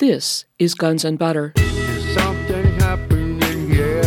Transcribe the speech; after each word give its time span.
This 0.00 0.46
is 0.58 0.74
Guns 0.74 1.04
and 1.04 1.18
Butter. 1.18 1.52
Something 2.14 2.64
happening 2.80 3.68
here. 3.68 4.02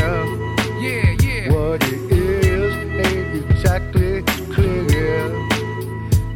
Yeah, 0.81 1.15
yeah. 1.21 1.53
What 1.53 1.83
it 1.83 2.11
is 2.11 2.73
ain't 3.05 3.51
exactly 3.51 4.23
clear. 4.51 5.29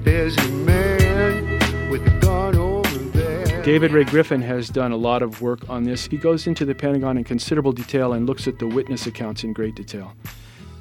There's 0.03 0.37
a 0.37 0.47
man 0.49 1.89
with 1.89 2.05
a 2.05 2.19
gun 2.19 2.55
over 2.55 2.99
there. 3.17 3.63
David 3.63 3.93
Ray 3.93 4.03
Griffin 4.03 4.43
has 4.43 4.69
done 4.69 4.91
a 4.91 4.95
lot 4.95 5.23
of 5.23 5.41
work 5.41 5.67
on 5.67 5.85
this. 5.85 6.05
He 6.05 6.17
goes 6.17 6.45
into 6.45 6.63
the 6.63 6.75
Pentagon 6.75 7.17
in 7.17 7.23
considerable 7.23 7.71
detail 7.71 8.13
and 8.13 8.27
looks 8.27 8.47
at 8.47 8.59
the 8.59 8.67
witness 8.67 9.07
accounts 9.07 9.43
in 9.43 9.53
great 9.53 9.73
detail. 9.73 10.13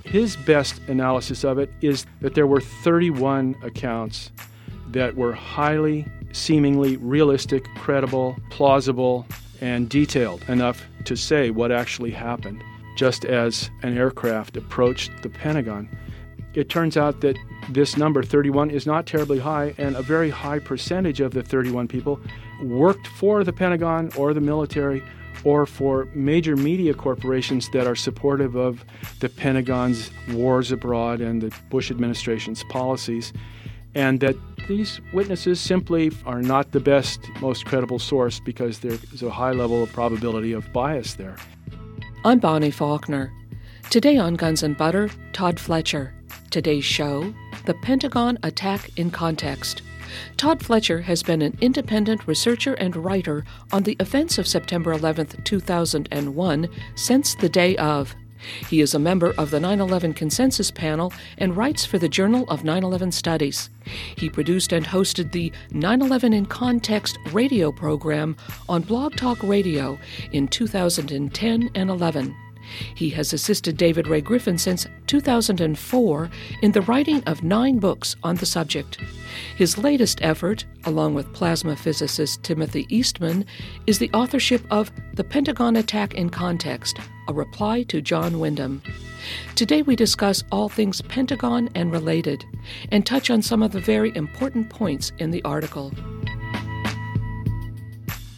His 0.04 0.36
best 0.36 0.82
analysis 0.86 1.44
of 1.44 1.56
it 1.56 1.70
is 1.80 2.04
that 2.20 2.34
there 2.34 2.46
were 2.46 2.60
31 2.60 3.56
accounts 3.62 4.32
that 4.90 5.16
were 5.16 5.32
highly, 5.32 6.06
seemingly 6.36 6.96
realistic, 6.98 7.64
credible, 7.76 8.36
plausible, 8.50 9.26
and 9.60 9.88
detailed 9.88 10.42
enough 10.48 10.84
to 11.04 11.16
say 11.16 11.50
what 11.50 11.72
actually 11.72 12.10
happened, 12.10 12.62
just 12.96 13.24
as 13.24 13.70
an 13.82 13.96
aircraft 13.96 14.56
approached 14.56 15.10
the 15.22 15.28
Pentagon. 15.28 15.88
It 16.54 16.68
turns 16.68 16.96
out 16.96 17.20
that 17.20 17.36
this 17.70 17.96
number, 17.96 18.22
31, 18.22 18.70
is 18.70 18.86
not 18.86 19.06
terribly 19.06 19.38
high, 19.38 19.74
and 19.78 19.96
a 19.96 20.02
very 20.02 20.30
high 20.30 20.58
percentage 20.58 21.20
of 21.20 21.32
the 21.32 21.42
31 21.42 21.88
people 21.88 22.20
worked 22.62 23.06
for 23.06 23.44
the 23.44 23.52
Pentagon 23.52 24.10
or 24.16 24.32
the 24.32 24.40
military 24.40 25.02
or 25.44 25.66
for 25.66 26.06
major 26.14 26.56
media 26.56 26.94
corporations 26.94 27.68
that 27.70 27.86
are 27.86 27.94
supportive 27.94 28.56
of 28.56 28.84
the 29.20 29.28
Pentagon's 29.28 30.10
wars 30.32 30.72
abroad 30.72 31.20
and 31.20 31.42
the 31.42 31.54
Bush 31.68 31.90
administration's 31.90 32.64
policies, 32.64 33.32
and 33.96 34.20
that 34.20 34.36
these 34.68 35.00
witnesses 35.14 35.58
simply 35.58 36.12
are 36.26 36.42
not 36.42 36.72
the 36.72 36.80
best, 36.80 37.20
most 37.40 37.64
credible 37.64 37.98
source 37.98 38.38
because 38.38 38.80
there's 38.80 39.22
a 39.22 39.30
high 39.30 39.52
level 39.52 39.82
of 39.82 39.90
probability 39.90 40.52
of 40.52 40.70
bias 40.72 41.14
there. 41.14 41.36
I'm 42.22 42.38
Bonnie 42.38 42.70
Faulkner. 42.70 43.32
Today 43.88 44.18
on 44.18 44.34
Guns 44.34 44.62
and 44.62 44.76
Butter, 44.76 45.08
Tod 45.32 45.58
Fletcher. 45.58 46.12
Today's 46.50 46.84
show 46.84 47.32
The 47.64 47.72
Pentagon 47.74 48.38
Attack 48.42 48.90
in 48.98 49.10
Context. 49.10 49.80
Tod 50.36 50.62
Fletcher 50.62 51.00
has 51.00 51.22
been 51.22 51.40
an 51.40 51.56
independent 51.62 52.26
researcher 52.26 52.74
and 52.74 52.94
writer 52.96 53.46
on 53.72 53.84
the 53.84 53.96
events 53.98 54.36
of 54.36 54.46
September 54.46 54.92
11, 54.92 55.28
2001, 55.44 56.68
since 56.96 57.34
the 57.34 57.48
day 57.48 57.76
of. 57.76 58.14
He 58.68 58.80
is 58.80 58.94
a 58.94 58.98
member 58.98 59.32
of 59.38 59.50
the 59.50 59.60
9 59.60 59.80
11 59.80 60.14
Consensus 60.14 60.70
Panel 60.70 61.12
and 61.38 61.56
writes 61.56 61.84
for 61.84 61.98
the 61.98 62.08
Journal 62.08 62.44
of 62.48 62.64
9 62.64 62.82
11 62.82 63.12
Studies. 63.12 63.70
He 64.16 64.28
produced 64.28 64.72
and 64.72 64.86
hosted 64.86 65.32
the 65.32 65.52
9 65.70 66.02
11 66.02 66.32
in 66.32 66.46
Context 66.46 67.18
radio 67.32 67.72
program 67.72 68.36
on 68.68 68.82
Blog 68.82 69.16
Talk 69.16 69.42
Radio 69.42 69.98
in 70.32 70.48
2010 70.48 71.70
and 71.74 71.90
11. 71.90 72.45
He 72.94 73.10
has 73.10 73.32
assisted 73.32 73.76
David 73.76 74.06
Ray 74.06 74.20
Griffin 74.20 74.58
since 74.58 74.86
2004 75.06 76.30
in 76.62 76.72
the 76.72 76.82
writing 76.82 77.22
of 77.24 77.42
nine 77.42 77.78
books 77.78 78.16
on 78.22 78.36
the 78.36 78.46
subject. 78.46 78.98
His 79.56 79.78
latest 79.78 80.18
effort, 80.22 80.64
along 80.84 81.14
with 81.14 81.32
plasma 81.32 81.76
physicist 81.76 82.42
Timothy 82.42 82.86
Eastman, 82.88 83.44
is 83.86 83.98
the 83.98 84.10
authorship 84.12 84.64
of 84.70 84.90
The 85.14 85.24
Pentagon 85.24 85.76
Attack 85.76 86.14
in 86.14 86.30
Context, 86.30 86.98
a 87.28 87.32
reply 87.32 87.82
to 87.84 88.00
John 88.00 88.38
Wyndham. 88.38 88.82
Today 89.54 89.82
we 89.82 89.96
discuss 89.96 90.44
all 90.52 90.68
things 90.68 91.02
Pentagon 91.02 91.68
and 91.74 91.92
related, 91.92 92.44
and 92.90 93.04
touch 93.04 93.30
on 93.30 93.42
some 93.42 93.62
of 93.62 93.72
the 93.72 93.80
very 93.80 94.14
important 94.16 94.70
points 94.70 95.12
in 95.18 95.30
the 95.30 95.42
article. 95.42 95.92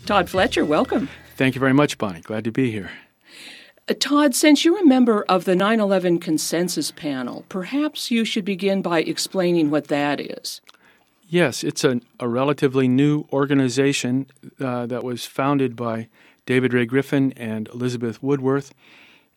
Tod 0.07 0.31
Fletcher, 0.31 0.65
welcome. 0.65 1.09
Thank 1.37 1.55
you 1.55 1.61
very 1.61 1.75
much, 1.75 1.99
Bonnie. 1.99 2.23
Glad 2.23 2.45
to 2.45 2.51
be 2.51 2.71
here. 2.71 2.91
Uh, 3.89 3.95
Tod, 3.99 4.35
since 4.35 4.65
you're 4.65 4.81
a 4.81 4.87
member 4.87 5.25
of 5.29 5.45
the 5.45 5.57
9 5.57 5.81
11 5.81 6.19
Consensus 6.21 6.91
Panel, 6.91 7.45
perhaps 7.49 8.11
you 8.11 8.25
should 8.25 8.45
begin 8.45 8.83
by 8.83 9.01
explaining 9.01 9.71
what 9.71 9.89
that 9.89 10.21
is. 10.21 10.61
Yes, 11.27 11.65
it's 11.65 11.85
a, 11.85 12.01
a 12.21 12.29
relatively 12.29 12.89
new 12.89 13.25
organization 13.33 14.27
uh, 14.61 14.87
that 14.87 15.05
was 15.05 15.25
founded 15.25 15.75
by 15.77 16.09
David 16.45 16.75
Ray 16.75 16.87
Griffin 16.87 17.33
and 17.37 17.69
Elizabeth 17.69 18.23
Woodworth. 18.23 18.75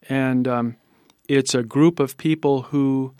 And 0.10 0.48
um, 0.48 0.78
it's 1.28 1.54
a 1.54 1.64
group 1.64 2.00
of 2.00 2.18
people 2.18 2.64
who 2.64 3.14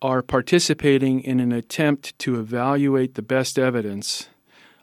are 0.00 0.22
participating 0.22 1.20
in 1.20 1.38
an 1.38 1.52
attempt 1.52 2.18
to 2.18 2.38
evaluate 2.38 3.14
the 3.14 3.22
best 3.22 3.58
evidence 3.58 4.28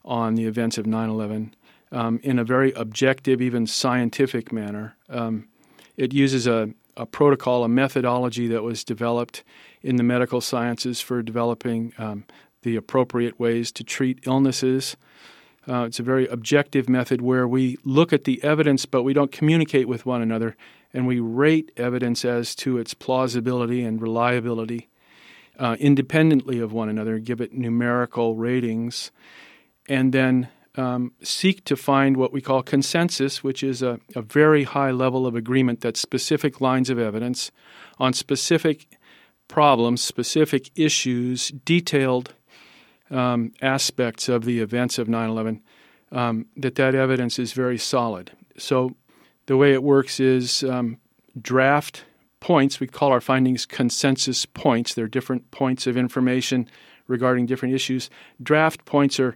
on 0.06 0.35
the 0.35 0.46
events 0.46 0.78
of 0.78 0.85
9 0.88 1.09
11 1.09 1.53
um, 1.91 2.19
in 2.24 2.40
a 2.40 2.44
very 2.44 2.72
objective, 2.74 3.41
even 3.41 3.68
scientific 3.68 4.52
manner. 4.52 4.96
Um, 5.09 5.47
it 6.00 6.14
uses 6.14 6.48
a, 6.48 6.70
a, 6.96 7.06
protocol, 7.06 7.66
a 7.66 7.68
methodology 7.68 8.48
that 8.48 8.64
was 8.64 8.86
developed 8.86 9.44
in 9.82 9.98
the 9.98 10.04
medical 10.04 10.40
sciences 10.40 11.02
for 11.02 11.22
developing 11.22 11.94
um, 11.98 12.24
the 12.62 12.78
appropriate 12.78 13.38
ways 13.38 13.70
to 13.74 13.84
treat 13.84 14.20
illnesses. 14.26 14.96
Uh, 15.68 15.84
it's 15.84 16.00
a 16.00 16.04
very 16.04 16.26
objective 16.28 16.88
method 16.88 17.22
where 17.22 17.46
we 17.46 17.78
look 17.84 18.14
at 18.14 18.24
the 18.24 18.42
evidence, 18.42 18.86
but 18.86 19.04
we 19.04 19.12
don't 19.12 19.34
communicate 19.34 19.90
with 19.90 20.06
one 20.06 20.22
another, 20.22 20.56
and 20.94 21.06
we 21.06 21.20
rate 21.20 21.70
evidence 21.76 22.24
as 22.24 22.56
to 22.56 22.78
its 22.78 22.94
plausibility 22.94 23.84
and 23.84 24.02
reliability 24.02 24.88
uh, 25.59 25.76
independently 25.82 26.59
of 26.59 26.72
one 26.72 26.88
another, 26.88 27.20
give 27.20 27.42
it 27.42 27.54
numerical 27.54 28.36
ratings, 28.36 29.12
and 29.90 30.14
then 30.14 30.48
um, 30.75 31.13
seek 31.22 31.66
to 31.66 31.75
find 31.75 32.18
what 32.18 32.31
we 32.31 32.41
call 32.41 32.62
consensus, 32.62 33.44
which 33.44 33.63
is 33.63 33.81
a, 33.81 34.00
a 34.16 34.22
very 34.22 34.63
high 34.63 34.91
level 34.91 35.25
of 35.25 35.35
agreement 35.35 35.81
that 35.81 35.97
specific 35.97 36.62
lines 36.62 36.90
of 36.90 37.00
evidence 37.00 37.52
on 37.97 38.13
specific 38.13 38.88
problems, 39.47 40.02
specific 40.02 40.69
issues, 40.75 41.50
detailed 41.50 42.34
um, 43.09 43.52
aspects 43.62 44.29
of 44.29 44.46
the 44.46 44.59
events 44.59 44.97
of 44.97 45.09
9 45.09 45.29
11, 45.29 45.62
um, 46.12 46.46
that 46.56 46.75
that 46.75 46.96
evidence 46.96 47.40
is 47.40 47.53
very 47.53 47.78
solid. 47.78 48.31
So 48.58 48.96
the 49.47 49.58
way 49.58 49.74
it 49.74 49.84
works 49.84 50.19
is 50.19 50.63
um, 50.63 50.97
draft 51.40 52.06
points, 52.40 52.79
we 52.79 52.88
call 52.88 53.12
our 53.12 53.22
findings 53.22 53.66
consensus 53.66 54.46
points. 54.46 54.94
They're 54.94 55.08
different 55.08 55.52
points 55.52 55.88
of 55.88 55.97
information 55.97 56.69
regarding 57.08 57.47
different 57.47 57.74
issues. 57.74 58.09
Draft 58.41 58.85
points 58.85 59.19
are 59.19 59.35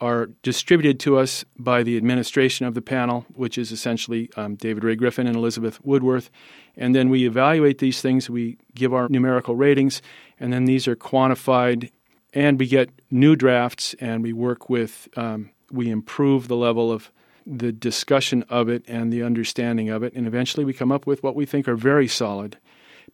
are 0.00 0.26
distributed 0.42 1.00
to 1.00 1.18
us 1.18 1.44
by 1.58 1.82
the 1.82 1.96
administration 1.96 2.66
of 2.66 2.74
the 2.74 2.82
panel, 2.82 3.26
which 3.34 3.58
is 3.58 3.72
essentially 3.72 4.30
um, 4.36 4.54
David 4.54 4.84
Ray 4.84 4.94
Griffin 4.94 5.26
and 5.26 5.36
Elizabeth 5.36 5.84
Woodworth. 5.84 6.30
And 6.76 6.94
then 6.94 7.08
we 7.08 7.26
evaluate 7.26 7.78
these 7.78 8.00
things, 8.00 8.30
we 8.30 8.58
give 8.74 8.94
our 8.94 9.08
numerical 9.08 9.56
ratings, 9.56 10.00
and 10.38 10.52
then 10.52 10.66
these 10.66 10.86
are 10.86 10.94
quantified, 10.94 11.90
and 12.32 12.58
we 12.60 12.68
get 12.68 12.90
new 13.10 13.34
drafts, 13.34 13.94
and 14.00 14.22
we 14.22 14.32
work 14.32 14.70
with, 14.70 15.08
um, 15.16 15.50
we 15.72 15.90
improve 15.90 16.46
the 16.46 16.56
level 16.56 16.92
of 16.92 17.10
the 17.44 17.72
discussion 17.72 18.44
of 18.48 18.68
it 18.68 18.84
and 18.86 19.12
the 19.12 19.22
understanding 19.22 19.88
of 19.88 20.02
it, 20.02 20.12
and 20.14 20.26
eventually 20.26 20.64
we 20.64 20.72
come 20.72 20.92
up 20.92 21.06
with 21.06 21.22
what 21.22 21.34
we 21.34 21.46
think 21.46 21.66
are 21.66 21.76
very 21.76 22.06
solid 22.06 22.58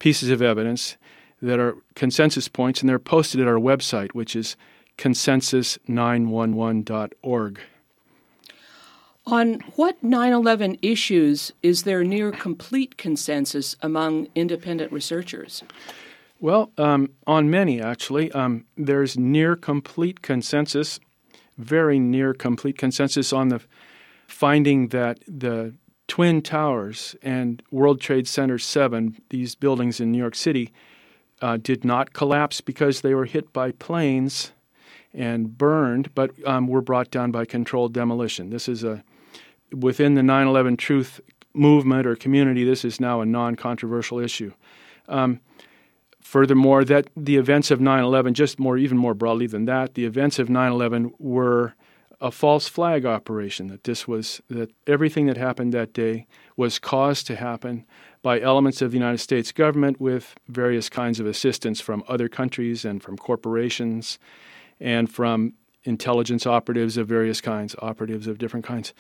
pieces 0.01 0.29
of 0.29 0.43
evidence 0.43 0.97
that 1.41 1.59
are 1.59 1.77
consensus 1.95 2.49
points, 2.49 2.81
and 2.81 2.89
they're 2.89 2.99
posted 2.99 3.41
at 3.41 3.47
our 3.47 3.55
website, 3.55 4.13
which 4.13 4.35
is 4.35 4.57
consensus911.org. 4.99 7.61
On 9.27 9.55
what 9.77 10.03
9 10.03 10.33
11 10.33 10.79
issues 10.83 11.53
is 11.63 11.85
there 11.85 12.05
near 12.05 12.31
complete 12.31 12.99
consensus 12.99 13.75
among 13.81 14.29
independent 14.35 14.93
researchers? 14.93 15.63
Well, 16.41 16.73
um, 16.77 17.11
on 17.27 17.49
many, 17.49 17.81
actually. 17.81 18.31
Um, 18.33 18.67
there's 18.77 19.17
near 19.17 19.57
complete 19.57 20.21
consensus, 20.21 21.01
very 21.57 21.99
near 21.99 22.35
complete 22.35 22.77
consensus 22.77 23.33
on 23.33 23.49
the 23.49 23.63
finding 24.27 24.89
that 24.89 25.21
the 25.27 25.75
Twin 26.07 26.43
Towers 26.43 27.17
and 27.23 27.63
World 27.71 28.01
Trade 28.01 28.29
Center 28.29 28.59
7, 28.59 29.17
these 29.31 29.55
buildings 29.55 30.01
in 30.01 30.13
New 30.13 30.19
York 30.19 30.35
City, 30.35 30.71
uh, 31.41 31.57
did 31.57 31.83
not 31.83 32.13
collapse 32.13 32.61
because 32.61 33.01
they 33.01 33.15
were 33.15 33.25
hit 33.25 33.55
by 33.55 33.71
planes 33.71 34.53
and 35.15 35.57
burned, 35.57 36.15
but 36.15 36.33
um, 36.47 36.67
were 36.67 36.83
brought 36.83 37.11
down 37.11 37.31
by 37.31 37.45
controlled 37.45 37.95
demolition. 37.95 38.51
This 38.51 38.69
is 38.69 38.83
a 38.85 39.05
within 39.73 40.15
the 40.15 40.23
9/11 40.23 40.77
truth 40.77 41.21
movement 41.53 42.07
or 42.07 42.17
community. 42.17 42.65
This 42.65 42.85
is 42.85 43.01
now 43.01 43.21
a 43.21 43.27
non-controversial 43.27 44.19
issue. 44.19 44.53
Um, 45.09 45.41
furthermore, 46.21 46.85
that 46.85 47.09
the 47.17 47.37
events 47.37 47.71
of 47.71 47.81
9/11, 47.81 48.35
just 48.35 48.59
more 48.59 48.77
even 48.77 48.99
more 48.99 49.15
broadly 49.15 49.47
than 49.47 49.65
that, 49.67 49.95
the 49.95 50.05
events 50.05 50.39
of 50.39 50.49
9/11 50.49 51.13
were 51.19 51.75
a 52.21 52.31
false 52.31 52.69
flag 52.69 53.05
operation. 53.07 53.69
That 53.69 53.85
this 53.85 54.09
was 54.09 54.43
that 54.51 54.73
everything 54.87 55.27
that 55.27 55.37
happened 55.37 55.73
that 55.73 55.93
day 55.93 56.27
was 56.57 56.79
caused 56.79 57.27
to 57.29 57.37
happen 57.37 57.85
by 58.23 58.41
elements 58.41 58.81
of 58.81 58.91
the 58.91 58.97
United 58.97 59.19
States 59.19 59.53
government 59.53 60.01
with 60.01 60.35
various 60.49 60.89
kinds 60.89 61.21
of 61.21 61.27
assistance 61.27 61.81
from 61.81 62.03
other 62.09 62.29
countries 62.29 62.85
and 62.85 63.03
from 63.03 63.19
corporations 63.19 64.19
and 64.81 65.13
from 65.13 65.55
intelligence 65.85 66.47
operatives 66.47 66.97
of 66.97 67.07
various 67.07 67.41
kinds, 67.41 67.77
operatives 67.81 68.27
of 68.27 68.39
different 68.39 68.65
kinds. 68.65 68.95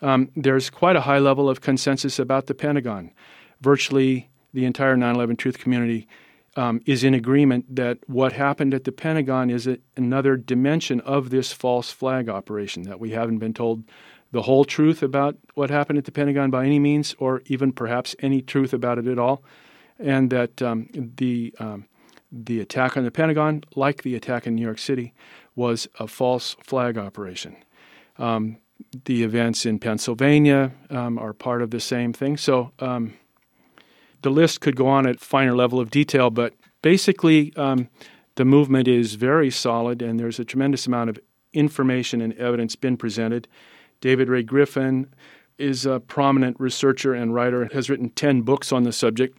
Um, 0.00 0.30
there's 0.36 0.70
quite 0.70 0.96
a 0.96 1.02
high 1.02 1.18
level 1.18 1.48
of 1.48 1.60
consensus 1.60 2.18
about 2.18 2.46
the 2.46 2.54
Pentagon. 2.54 3.12
Virtually 3.60 4.30
the 4.54 4.64
entire 4.64 4.96
9 4.96 5.14
11 5.14 5.36
truth 5.36 5.58
community 5.58 6.06
um, 6.56 6.80
is 6.86 7.04
in 7.04 7.14
agreement 7.14 7.76
that 7.76 7.98
what 8.06 8.32
happened 8.32 8.74
at 8.74 8.84
the 8.84 8.92
Pentagon 8.92 9.50
is 9.50 9.66
a, 9.66 9.78
another 9.96 10.36
dimension 10.36 11.00
of 11.02 11.30
this 11.30 11.52
false 11.52 11.90
flag 11.90 12.28
operation, 12.28 12.82
that 12.84 12.98
we 12.98 13.10
haven't 13.10 13.38
been 13.38 13.54
told 13.54 13.84
the 14.32 14.42
whole 14.42 14.64
truth 14.64 15.02
about 15.02 15.36
what 15.54 15.70
happened 15.70 15.98
at 15.98 16.04
the 16.04 16.12
Pentagon 16.12 16.50
by 16.50 16.64
any 16.64 16.78
means, 16.78 17.14
or 17.18 17.42
even 17.46 17.72
perhaps 17.72 18.16
any 18.20 18.42
truth 18.42 18.72
about 18.72 18.98
it 18.98 19.06
at 19.06 19.18
all, 19.18 19.42
and 19.98 20.30
that 20.30 20.60
um, 20.60 20.88
the 20.92 21.54
um, 21.58 21.86
the 22.30 22.60
attack 22.60 22.96
on 22.96 23.04
the 23.04 23.10
Pentagon, 23.10 23.62
like 23.74 24.02
the 24.02 24.14
attack 24.14 24.46
in 24.46 24.54
New 24.54 24.62
York 24.62 24.78
City, 24.78 25.14
was 25.54 25.88
a 25.98 26.06
false 26.06 26.56
flag 26.62 26.98
operation. 26.98 27.56
Um, 28.18 28.58
the 29.04 29.24
events 29.24 29.66
in 29.66 29.78
Pennsylvania 29.78 30.72
um, 30.90 31.18
are 31.18 31.32
part 31.32 31.62
of 31.62 31.70
the 31.70 31.80
same 31.80 32.12
thing. 32.12 32.36
So 32.36 32.72
um, 32.78 33.14
the 34.22 34.30
list 34.30 34.60
could 34.60 34.76
go 34.76 34.86
on 34.86 35.06
at 35.06 35.20
finer 35.20 35.54
level 35.54 35.80
of 35.80 35.90
detail, 35.90 36.30
but 36.30 36.54
basically 36.82 37.54
um, 37.56 37.88
the 38.36 38.44
movement 38.44 38.88
is 38.88 39.14
very 39.14 39.50
solid, 39.50 40.00
and 40.00 40.18
there's 40.18 40.38
a 40.38 40.44
tremendous 40.44 40.86
amount 40.86 41.10
of 41.10 41.18
information 41.52 42.20
and 42.20 42.32
evidence 42.34 42.76
been 42.76 42.96
presented. 42.96 43.48
David 44.00 44.28
Ray 44.28 44.42
Griffin 44.42 45.12
is 45.58 45.84
a 45.84 45.98
prominent 45.98 46.58
researcher 46.60 47.14
and 47.14 47.34
writer, 47.34 47.68
has 47.72 47.90
written 47.90 48.10
10 48.10 48.42
books 48.42 48.70
on 48.70 48.84
the 48.84 48.92
subject, 48.92 49.38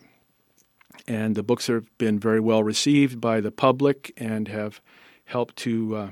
and 1.10 1.36
the 1.36 1.44
books 1.44 1.68
have 1.68 1.86
been 1.98 2.20
very 2.20 2.40
well 2.40 2.64
received 2.64 3.20
by 3.20 3.42
the 3.42 3.52
public 3.52 4.14
and 4.16 4.48
have 4.48 4.80
helped 5.26 5.56
to 5.58 5.96
uh, 5.96 6.10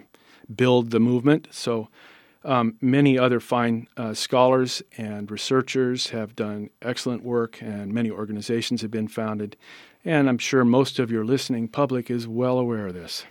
build 0.53 0.89
the 0.89 0.99
movement. 0.99 1.47
So 1.51 1.87
um, 2.43 2.77
many 2.81 3.17
other 3.17 3.39
fine 3.39 3.87
uh, 3.95 4.13
scholars 4.13 4.81
and 4.97 5.29
researchers 5.29 6.09
have 6.09 6.35
done 6.35 6.69
excellent 6.81 7.23
work, 7.23 7.61
and 7.61 7.93
many 7.93 8.09
organizations 8.09 8.81
have 8.81 8.91
been 8.91 9.07
founded. 9.07 9.55
And 10.03 10.27
I'm 10.27 10.37
sure 10.37 10.65
most 10.65 10.99
of 10.99 11.11
your 11.11 11.25
listening 11.25 11.67
public 11.67 12.09
is 12.09 12.27
well 12.27 12.57
aware 12.57 12.87
of 12.87 12.93
this. 12.93 13.25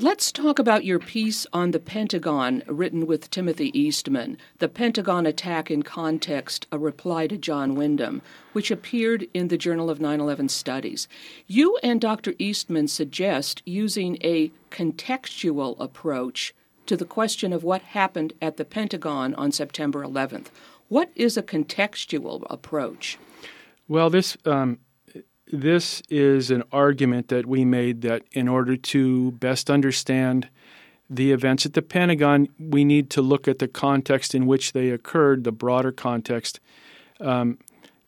Let's 0.00 0.32
talk 0.32 0.58
about 0.58 0.84
your 0.84 0.98
piece 0.98 1.46
on 1.52 1.70
the 1.70 1.78
Pentagon, 1.78 2.64
written 2.66 3.06
with 3.06 3.30
Timothy 3.30 3.70
Eastman, 3.78 4.38
The 4.58 4.68
Pentagon 4.68 5.24
Attack 5.24 5.70
in 5.70 5.84
Context, 5.84 6.66
a 6.72 6.78
reply 6.78 7.28
to 7.28 7.38
John 7.38 7.76
Wyndham, 7.76 8.20
which 8.54 8.72
appeared 8.72 9.28
in 9.32 9.46
the 9.46 9.56
Journal 9.56 9.88
of 9.88 10.00
9 10.00 10.18
11 10.18 10.48
Studies. 10.48 11.06
You 11.46 11.78
and 11.84 12.00
Dr. 12.00 12.34
Eastman 12.40 12.88
suggest 12.88 13.62
using 13.64 14.18
a 14.24 14.50
contextual 14.72 15.78
approach 15.78 16.56
to 16.86 16.96
the 16.96 17.04
question 17.04 17.52
of 17.52 17.62
what 17.62 17.82
happened 17.82 18.32
at 18.42 18.56
the 18.56 18.64
Pentagon 18.64 19.32
on 19.36 19.52
September 19.52 20.02
11th. 20.02 20.46
What 20.88 21.12
is 21.14 21.36
a 21.36 21.42
contextual 21.42 22.44
approach? 22.50 23.16
Well, 23.86 24.10
this 24.10 24.36
um, 24.44 24.80
this 25.60 26.02
is 26.08 26.50
an 26.50 26.64
argument 26.72 27.28
that 27.28 27.46
we 27.46 27.64
made 27.64 28.02
that 28.02 28.22
in 28.32 28.48
order 28.48 28.76
to 28.76 29.32
best 29.32 29.70
understand 29.70 30.48
the 31.08 31.32
events 31.32 31.64
at 31.64 31.74
the 31.74 31.82
Pentagon, 31.82 32.48
we 32.58 32.84
need 32.84 33.10
to 33.10 33.22
look 33.22 33.46
at 33.46 33.58
the 33.58 33.68
context 33.68 34.34
in 34.34 34.46
which 34.46 34.72
they 34.72 34.90
occurred, 34.90 35.44
the 35.44 35.52
broader 35.52 35.92
context 35.92 36.60
um, 37.20 37.58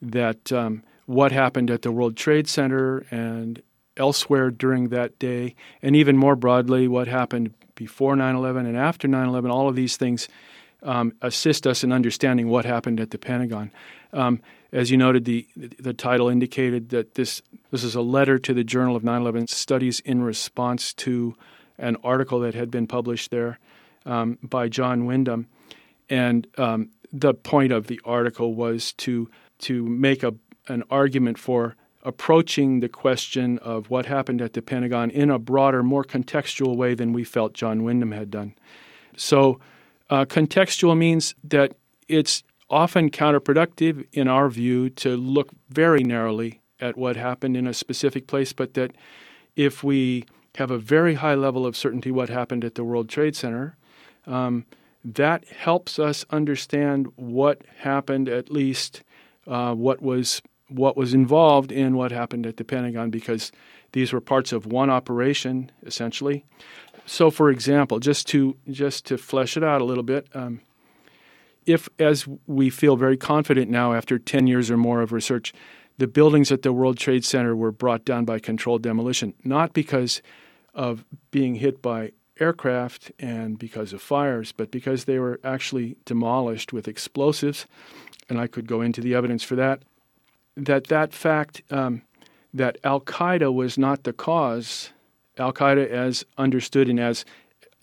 that 0.02 0.50
um, 0.52 0.82
what 1.04 1.30
happened 1.30 1.70
at 1.70 1.82
the 1.82 1.92
World 1.92 2.16
Trade 2.16 2.48
Center 2.48 3.06
and 3.10 3.62
elsewhere 3.96 4.50
during 4.50 4.88
that 4.88 5.18
day, 5.18 5.54
and 5.82 5.94
even 5.94 6.16
more 6.16 6.36
broadly, 6.36 6.88
what 6.88 7.06
happened 7.06 7.54
before 7.74 8.16
9 8.16 8.34
11 8.34 8.66
and 8.66 8.76
after 8.76 9.06
9 9.06 9.28
11. 9.28 9.50
All 9.50 9.68
of 9.68 9.76
these 9.76 9.96
things 9.96 10.28
um, 10.82 11.12
assist 11.22 11.66
us 11.66 11.84
in 11.84 11.92
understanding 11.92 12.48
what 12.48 12.64
happened 12.64 12.98
at 12.98 13.10
the 13.10 13.18
Pentagon. 13.18 13.70
As 14.76 14.90
you 14.90 14.98
noted, 14.98 15.24
the 15.24 15.48
the 15.56 15.94
title 15.94 16.28
indicated 16.28 16.90
that 16.90 17.14
this 17.14 17.40
this 17.70 17.82
is 17.82 17.94
a 17.94 18.02
letter 18.02 18.38
to 18.38 18.52
the 18.52 18.62
Journal 18.62 18.94
of 18.94 19.02
9/11 19.02 19.48
Studies 19.48 20.00
in 20.00 20.22
response 20.22 20.92
to 20.94 21.34
an 21.78 21.96
article 22.04 22.40
that 22.40 22.54
had 22.54 22.70
been 22.70 22.86
published 22.86 23.30
there 23.30 23.58
um, 24.04 24.38
by 24.42 24.68
John 24.68 25.06
Wyndham, 25.06 25.46
and 26.10 26.46
um, 26.58 26.90
the 27.10 27.32
point 27.32 27.72
of 27.72 27.86
the 27.86 27.98
article 28.04 28.52
was 28.52 28.92
to 28.98 29.30
to 29.60 29.86
make 29.86 30.22
a 30.22 30.34
an 30.68 30.82
argument 30.90 31.38
for 31.38 31.74
approaching 32.02 32.80
the 32.80 32.88
question 32.90 33.56
of 33.60 33.88
what 33.88 34.04
happened 34.04 34.42
at 34.42 34.52
the 34.52 34.60
Pentagon 34.60 35.08
in 35.08 35.30
a 35.30 35.38
broader, 35.38 35.82
more 35.82 36.04
contextual 36.04 36.76
way 36.76 36.94
than 36.94 37.14
we 37.14 37.24
felt 37.24 37.54
John 37.54 37.82
Wyndham 37.82 38.12
had 38.12 38.30
done. 38.30 38.54
So, 39.16 39.58
uh, 40.10 40.26
contextual 40.26 40.98
means 40.98 41.34
that 41.44 41.76
it's 42.08 42.42
often 42.68 43.10
counterproductive, 43.10 44.06
in 44.12 44.28
our 44.28 44.48
view, 44.48 44.90
to 44.90 45.16
look 45.16 45.50
very 45.68 46.02
narrowly 46.02 46.60
at 46.80 46.96
what 46.96 47.16
happened 47.16 47.56
in 47.56 47.66
a 47.66 47.74
specific 47.74 48.26
place, 48.26 48.52
but 48.52 48.74
that 48.74 48.92
if 49.54 49.82
we 49.82 50.24
have 50.56 50.70
a 50.70 50.78
very 50.78 51.14
high 51.14 51.34
level 51.34 51.66
of 51.66 51.76
certainty 51.76 52.10
what 52.10 52.28
happened 52.28 52.64
at 52.64 52.74
the 52.74 52.84
World 52.84 53.08
Trade 53.08 53.36
Center, 53.36 53.76
um, 54.26 54.64
that 55.04 55.44
helps 55.48 55.98
us 55.98 56.24
understand 56.30 57.06
what 57.16 57.62
happened, 57.78 58.28
at 58.28 58.50
least 58.50 59.02
uh, 59.46 59.74
what 59.74 60.02
was 60.02 60.42
what 60.68 60.96
was 60.96 61.14
involved 61.14 61.70
in 61.70 61.96
what 61.96 62.10
happened 62.10 62.44
at 62.44 62.56
the 62.56 62.64
Pentagon, 62.64 63.08
because 63.08 63.52
these 63.92 64.12
were 64.12 64.20
parts 64.20 64.52
of 64.52 64.66
one 64.66 64.90
operation 64.90 65.70
essentially. 65.84 66.44
So, 67.06 67.30
for 67.30 67.50
example, 67.50 68.00
just 68.00 68.26
to 68.28 68.56
just 68.68 69.06
to 69.06 69.16
flesh 69.16 69.56
it 69.56 69.62
out 69.62 69.80
a 69.80 69.84
little 69.84 70.02
bit, 70.02 70.26
um, 70.34 70.60
if, 71.66 71.88
as 71.98 72.26
we 72.46 72.70
feel 72.70 72.96
very 72.96 73.16
confident 73.16 73.70
now 73.70 73.92
after 73.92 74.18
10 74.18 74.46
years 74.46 74.70
or 74.70 74.76
more 74.76 75.02
of 75.02 75.12
research, 75.12 75.52
the 75.98 76.06
buildings 76.06 76.52
at 76.52 76.62
the 76.62 76.72
World 76.72 76.98
Trade 76.98 77.24
Center 77.24 77.56
were 77.56 77.72
brought 77.72 78.04
down 78.04 78.24
by 78.24 78.38
controlled 78.38 78.82
demolition, 78.82 79.34
not 79.44 79.72
because 79.72 80.22
of 80.74 81.04
being 81.30 81.56
hit 81.56 81.82
by 81.82 82.12
aircraft 82.38 83.10
and 83.18 83.58
because 83.58 83.92
of 83.92 84.02
fires, 84.02 84.52
but 84.52 84.70
because 84.70 85.04
they 85.04 85.18
were 85.18 85.40
actually 85.42 85.96
demolished 86.04 86.72
with 86.72 86.86
explosives. 86.86 87.66
And 88.28 88.38
I 88.38 88.46
could 88.46 88.66
go 88.66 88.82
into 88.82 89.00
the 89.00 89.14
evidence 89.14 89.42
for 89.42 89.56
that. 89.56 89.82
That 90.56 90.86
that 90.88 91.12
fact 91.12 91.62
um, 91.70 92.02
that 92.52 92.78
Al 92.84 93.00
Qaeda 93.00 93.52
was 93.52 93.78
not 93.78 94.04
the 94.04 94.12
cause, 94.12 94.90
Al 95.38 95.52
Qaeda 95.52 95.88
as 95.88 96.24
understood 96.36 96.88
and 96.88 97.00
as 97.00 97.24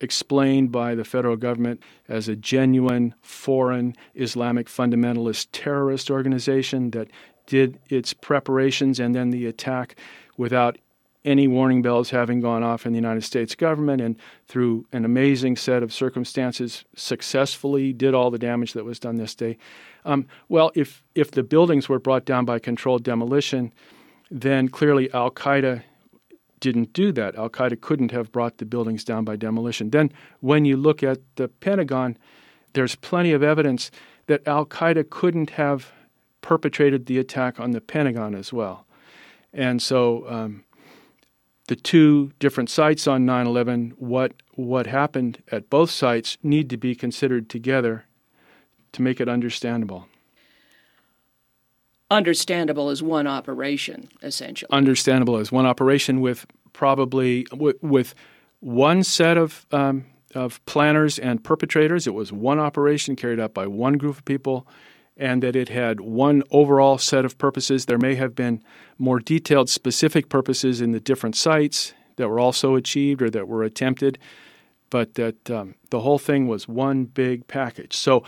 explained 0.03 0.69
by 0.69 0.93
the 0.93 1.05
federal 1.05 1.37
government 1.37 1.81
as 2.09 2.27
a 2.27 2.35
genuine 2.35 3.15
foreign 3.21 3.95
Islamic 4.15 4.67
fundamentalist 4.67 5.47
terrorist 5.53 6.11
organization 6.11 6.91
that 6.91 7.07
did 7.47 7.79
its 7.89 8.13
preparations 8.13 8.99
and 8.99 9.15
then 9.15 9.29
the 9.29 9.45
attack 9.45 9.95
without 10.37 10.77
any 11.23 11.47
warning 11.47 11.81
bells 11.81 12.09
having 12.09 12.41
gone 12.41 12.63
off 12.63 12.85
in 12.85 12.91
the 12.91 12.97
United 12.97 13.23
States 13.23 13.55
government 13.55 14.01
and 14.01 14.17
through 14.49 14.85
an 14.91 15.05
amazing 15.05 15.55
set 15.55 15.81
of 15.81 15.93
circumstances 15.93 16.83
successfully 16.95 17.93
did 17.93 18.13
all 18.13 18.29
the 18.29 18.37
damage 18.37 18.73
that 18.73 18.83
was 18.83 18.99
done 18.99 19.15
this 19.15 19.33
day. 19.33 19.57
Um, 20.03 20.27
well, 20.49 20.69
if, 20.75 21.01
if 21.15 21.31
the 21.31 21.43
buildings 21.43 21.87
were 21.87 21.99
brought 21.99 22.25
down 22.25 22.43
by 22.43 22.59
controlled 22.59 23.03
demolition, 23.03 23.71
then 24.29 24.67
clearly 24.67 25.09
Al 25.13 25.31
Qaeda 25.31 25.83
didn't 26.63 26.93
do 26.93 27.11
that. 27.11 27.35
Al 27.35 27.49
Qaeda 27.49 27.81
couldn't 27.81 28.11
have 28.11 28.31
brought 28.31 28.57
the 28.57 28.65
buildings 28.65 29.03
down 29.03 29.25
by 29.25 29.35
demolition. 29.35 29.89
Then, 29.89 30.13
when 30.39 30.63
you 30.63 30.77
look 30.77 31.03
at 31.03 31.19
the 31.35 31.49
Pentagon, 31.49 32.17
there's 32.71 32.95
plenty 32.95 33.33
of 33.33 33.43
evidence 33.43 33.91
that 34.27 34.47
Al 34.47 34.65
Qaeda 34.65 35.09
couldn't 35.09 35.49
have 35.51 35.91
perpetrated 36.39 37.05
the 37.05 37.19
attack 37.19 37.59
on 37.59 37.71
the 37.71 37.81
Pentagon 37.81 38.33
as 38.33 38.53
well. 38.53 38.85
And 39.51 39.81
so, 39.81 40.25
um, 40.29 40.63
the 41.67 41.75
two 41.75 42.31
different 42.39 42.69
sites 42.69 43.07
on 43.07 43.25
9 43.25 43.45
11, 43.45 43.95
what, 43.97 44.31
what 44.53 44.87
happened 44.87 45.43
at 45.51 45.69
both 45.69 45.89
sites, 45.89 46.37
need 46.43 46.69
to 46.69 46.77
be 46.77 46.95
considered 46.95 47.49
together 47.49 48.05
to 48.93 49.01
make 49.01 49.19
it 49.19 49.27
understandable 49.27 50.07
understandable 52.13 52.89
as 52.89 53.03
one 53.03 53.27
operation, 53.27 54.09
essentially. 54.21 54.69
Understandable 54.71 55.37
as 55.37 55.51
one 55.51 55.65
operation 55.65 56.21
with 56.21 56.45
probably 56.71 57.45
with 57.81 58.15
one 58.59 59.03
set 59.03 59.37
of 59.37 59.65
um, 59.71 60.05
of 60.33 60.63
planners 60.65 61.19
and 61.19 61.43
perpetrators. 61.43 62.07
It 62.07 62.13
was 62.13 62.31
one 62.31 62.59
operation 62.59 63.15
carried 63.15 63.39
out 63.39 63.53
by 63.53 63.67
one 63.67 63.97
group 63.97 64.17
of 64.17 64.25
people, 64.25 64.67
and 65.17 65.43
that 65.43 65.55
it 65.55 65.69
had 65.69 65.99
one 65.99 66.43
overall 66.51 66.97
set 66.97 67.25
of 67.25 67.37
purposes. 67.37 67.85
There 67.85 67.97
may 67.97 68.15
have 68.15 68.35
been 68.35 68.63
more 68.97 69.19
detailed, 69.19 69.69
specific 69.69 70.29
purposes 70.29 70.81
in 70.81 70.91
the 70.91 70.99
different 70.99 71.35
sites 71.35 71.93
that 72.15 72.29
were 72.29 72.39
also 72.39 72.75
achieved 72.75 73.21
or 73.21 73.29
that 73.31 73.47
were 73.47 73.63
attempted, 73.63 74.19
but 74.89 75.15
that 75.15 75.49
um, 75.49 75.75
the 75.89 76.01
whole 76.01 76.19
thing 76.19 76.47
was 76.47 76.67
one 76.67 77.05
big 77.05 77.47
package. 77.47 77.95
So. 77.95 78.23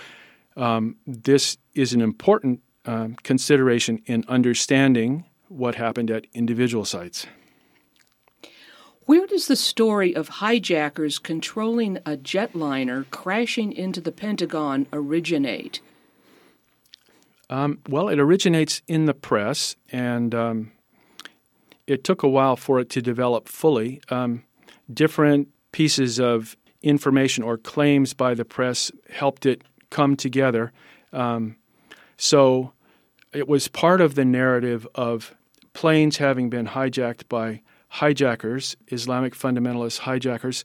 Um, 0.57 0.95
this 1.05 1.57
is 1.73 1.91
an 1.91 1.99
important 1.99 2.61
um, 2.85 3.15
consideration 3.23 4.01
in 4.05 4.23
understanding 4.27 5.25
what 5.47 5.75
happened 5.75 6.11
at 6.11 6.25
individual 6.33 6.85
sites. 6.85 7.27
Where 9.05 9.27
does 9.27 9.47
the 9.47 9.55
story 9.55 10.15
of 10.15 10.29
hijackers 10.29 11.19
controlling 11.19 11.97
a 11.97 12.17
jetliner 12.17 13.05
crashing 13.11 13.71
into 13.71 14.01
the 14.01 14.11
Pentagon 14.11 14.87
originate? 14.91 15.79
Um, 17.47 17.79
well, 17.87 18.09
it 18.09 18.19
originates 18.19 18.81
in 18.87 19.05
the 19.05 19.13
press, 19.13 19.75
and 19.91 20.33
um, 20.33 20.71
it 21.85 22.03
took 22.03 22.23
a 22.23 22.27
while 22.27 22.55
for 22.55 22.79
it 22.79 22.89
to 22.91 23.01
develop 23.01 23.47
fully. 23.47 24.01
Um, 24.09 24.43
different 24.91 25.49
pieces 25.71 26.19
of 26.19 26.57
information 26.81 27.43
or 27.43 27.57
claims 27.57 28.13
by 28.13 28.33
the 28.33 28.45
press 28.45 28.91
helped 29.11 29.45
it 29.45 29.61
come 29.91 30.15
together. 30.15 30.71
Um, 31.13 31.57
so 32.17 32.71
it 33.35 33.47
was 33.47 33.67
part 33.67 34.01
of 34.01 34.15
the 34.15 34.25
narrative 34.25 34.87
of 34.95 35.35
planes 35.73 36.17
having 36.17 36.49
been 36.49 36.67
hijacked 36.67 37.27
by 37.27 37.61
hijackers, 37.89 38.75
Islamic 38.87 39.35
fundamentalist 39.35 39.99
hijackers. 39.99 40.63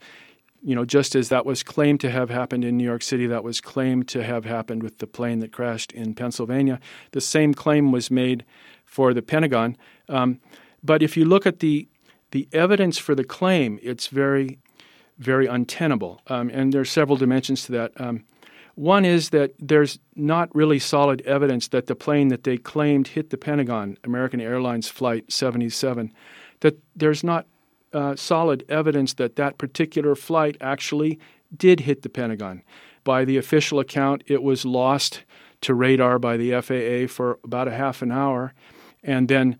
You 0.62 0.74
know, 0.74 0.84
just 0.84 1.14
as 1.14 1.30
that 1.30 1.46
was 1.46 1.62
claimed 1.62 2.00
to 2.00 2.10
have 2.10 2.30
happened 2.30 2.64
in 2.64 2.76
New 2.76 2.84
York 2.84 3.02
City, 3.02 3.26
that 3.26 3.42
was 3.42 3.60
claimed 3.60 4.08
to 4.08 4.22
have 4.22 4.44
happened 4.44 4.82
with 4.82 4.98
the 4.98 5.06
plane 5.06 5.40
that 5.40 5.52
crashed 5.52 5.90
in 5.92 6.14
Pennsylvania. 6.14 6.78
The 7.12 7.20
same 7.20 7.54
claim 7.54 7.92
was 7.92 8.10
made 8.10 8.44
for 8.84 9.14
the 9.14 9.22
Pentagon. 9.22 9.76
Um, 10.08 10.40
but 10.82 11.02
if 11.02 11.16
you 11.16 11.24
look 11.24 11.46
at 11.46 11.60
the 11.60 11.88
the 12.30 12.46
evidence 12.52 12.96
for 12.96 13.16
the 13.16 13.24
claim, 13.24 13.80
it's 13.82 14.06
very, 14.06 14.60
very 15.18 15.46
untenable. 15.46 16.20
Um, 16.28 16.48
and 16.50 16.72
there 16.72 16.80
are 16.80 16.84
several 16.84 17.16
dimensions 17.16 17.64
to 17.64 17.72
that. 17.72 18.00
Um, 18.00 18.24
one 18.80 19.04
is 19.04 19.28
that 19.28 19.52
there's 19.58 19.98
not 20.16 20.48
really 20.54 20.78
solid 20.78 21.20
evidence 21.26 21.68
that 21.68 21.84
the 21.84 21.94
plane 21.94 22.28
that 22.28 22.44
they 22.44 22.56
claimed 22.56 23.08
hit 23.08 23.28
the 23.28 23.36
Pentagon, 23.36 23.98
American 24.04 24.40
Airlines 24.40 24.88
Flight 24.88 25.30
77, 25.30 26.10
that 26.60 26.78
there's 26.96 27.22
not 27.22 27.46
uh, 27.92 28.16
solid 28.16 28.64
evidence 28.70 29.12
that 29.12 29.36
that 29.36 29.58
particular 29.58 30.14
flight 30.14 30.56
actually 30.62 31.18
did 31.54 31.80
hit 31.80 32.00
the 32.00 32.08
Pentagon. 32.08 32.62
By 33.04 33.26
the 33.26 33.36
official 33.36 33.80
account, 33.80 34.24
it 34.26 34.42
was 34.42 34.64
lost 34.64 35.24
to 35.60 35.74
radar 35.74 36.18
by 36.18 36.38
the 36.38 36.52
FAA 36.62 37.12
for 37.12 37.38
about 37.44 37.68
a 37.68 37.74
half 37.74 38.00
an 38.00 38.10
hour, 38.10 38.54
and 39.02 39.28
then 39.28 39.58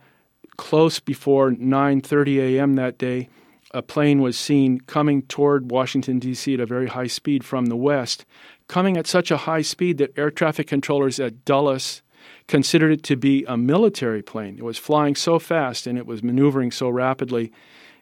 close 0.57 0.99
before 0.99 1.51
9:30 1.51 2.57
a.m. 2.57 2.75
that 2.77 2.97
day, 2.97 3.29
a 3.73 3.83
plane 3.83 4.21
was 4.21 4.39
seen 4.39 4.81
coming 4.81 5.23
toward 5.23 5.71
Washington 5.71 6.19
D.C. 6.19 6.55
at 6.55 6.61
a 6.61 6.67
very 6.67 6.89
high 6.89 7.07
speed 7.07 7.45
from 7.45 7.67
the 7.67 7.77
west, 7.77 8.25
coming 8.69 8.97
at 8.97 9.07
such 9.07 9.31
a 9.31 9.39
high 9.39 9.63
speed 9.63 9.99
that 9.99 10.17
air 10.19 10.31
traffic 10.31 10.67
controllers 10.67 11.21
at 11.21 11.45
Dulles 11.45 12.03
considered 12.49 12.91
it 12.91 13.03
to 13.05 13.17
be 13.17 13.45
a 13.47 13.57
military 13.57 14.23
plane. 14.23 14.57
It 14.59 14.65
was 14.65 14.79
flying 14.79 15.15
so 15.15 15.39
fast 15.39 15.87
and 15.87 15.97
it 15.97 16.07
was 16.07 16.23
maneuvering 16.23 16.73
so 16.73 16.89
rapidly 16.89 17.53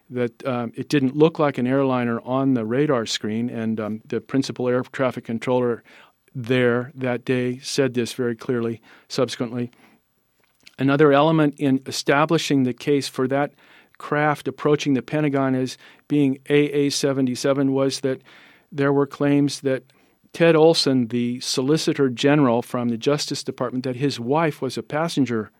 that 0.09 0.45
um, 0.45 0.71
it 0.75 0.89
didn't 0.89 1.15
look 1.15 1.37
like 1.37 1.57
an 1.59 1.67
airliner 1.67 2.19
on 2.21 2.55
the 2.55 2.65
radar 2.65 3.05
screen. 3.05 3.49
And 3.49 3.79
um, 3.79 4.01
the 4.05 4.19
principal 4.19 4.67
air 4.67 4.81
traffic 4.81 5.23
controller 5.23 5.83
there 6.33 6.91
that 6.95 7.25
day 7.25 7.59
said 7.59 7.93
this 7.93 8.13
very 8.13 8.35
clearly 8.35 8.81
subsequently. 9.07 9.71
Another 10.79 11.11
element 11.11 11.55
in 11.57 11.81
establishing 11.85 12.63
the 12.63 12.73
case 12.73 13.07
for 13.07 13.27
that 13.27 13.53
craft 13.99 14.47
approaching 14.47 14.95
the 14.95 15.03
Pentagon 15.03 15.53
as 15.53 15.77
being 16.07 16.39
AA 16.49 16.89
77 16.89 17.71
was 17.71 17.99
that 17.99 18.21
there 18.71 18.91
were 18.91 19.05
claims 19.05 19.61
that 19.61 19.83
Ted 20.33 20.55
Olson, 20.55 21.07
the 21.07 21.39
Solicitor 21.39 22.09
General 22.09 22.61
from 22.61 22.89
the 22.89 22.97
Justice 22.97 23.43
Department, 23.43 23.83
that 23.83 23.95
his 23.95 24.19
wife 24.19 24.61
was 24.61 24.77
a 24.77 24.83
passenger 24.83 25.51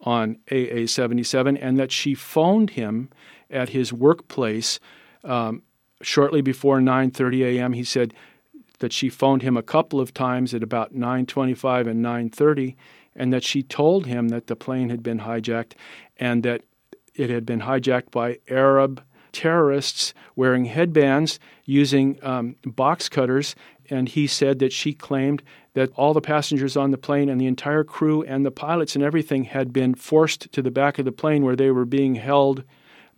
on 0.00 0.38
AA 0.50 0.86
77 0.86 1.56
and 1.56 1.78
that 1.78 1.92
she 1.92 2.14
phoned 2.14 2.70
him 2.70 3.10
at 3.50 3.70
his 3.70 3.92
workplace 3.92 4.78
um, 5.22 5.62
shortly 6.02 6.42
before 6.42 6.80
9:30 6.80 7.56
a.m. 7.56 7.72
He 7.72 7.84
said 7.84 8.12
that 8.80 8.92
she 8.92 9.08
phoned 9.08 9.42
him 9.42 9.56
a 9.56 9.62
couple 9.62 10.00
of 10.00 10.12
times 10.12 10.52
at 10.52 10.62
about 10.62 10.94
9:25 10.94 11.86
and 11.86 12.04
9:30 12.04 12.76
and 13.16 13.32
that 13.32 13.44
she 13.44 13.62
told 13.62 14.06
him 14.06 14.28
that 14.28 14.48
the 14.48 14.56
plane 14.56 14.90
had 14.90 15.02
been 15.02 15.20
hijacked 15.20 15.72
and 16.18 16.42
that 16.42 16.62
it 17.14 17.30
had 17.30 17.46
been 17.46 17.60
hijacked 17.60 18.10
by 18.10 18.38
Arab 18.48 19.02
terrorists 19.32 20.14
wearing 20.36 20.64
headbands 20.64 21.38
using 21.64 22.18
um, 22.22 22.56
box 22.64 23.08
cutters. 23.08 23.54
And 23.90 24.08
he 24.08 24.26
said 24.26 24.60
that 24.60 24.72
she 24.72 24.94
claimed 24.94 25.42
that 25.74 25.90
all 25.96 26.14
the 26.14 26.20
passengers 26.20 26.76
on 26.76 26.90
the 26.90 26.98
plane 26.98 27.28
and 27.28 27.40
the 27.40 27.46
entire 27.46 27.84
crew 27.84 28.22
and 28.22 28.46
the 28.46 28.50
pilots 28.50 28.94
and 28.94 29.04
everything 29.04 29.44
had 29.44 29.72
been 29.72 29.94
forced 29.94 30.50
to 30.52 30.62
the 30.62 30.70
back 30.70 30.98
of 30.98 31.04
the 31.04 31.12
plane 31.12 31.44
where 31.44 31.56
they 31.56 31.70
were 31.70 31.84
being 31.84 32.14
held 32.14 32.64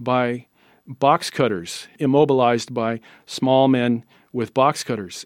by 0.00 0.47
box 0.87 1.31
cutters, 1.31 1.87
immobilized 1.99 2.73
by 2.73 3.00
small 3.26 3.69
men 3.69 4.05
with 4.33 4.55
box 4.55 4.83
cutters. 4.83 5.25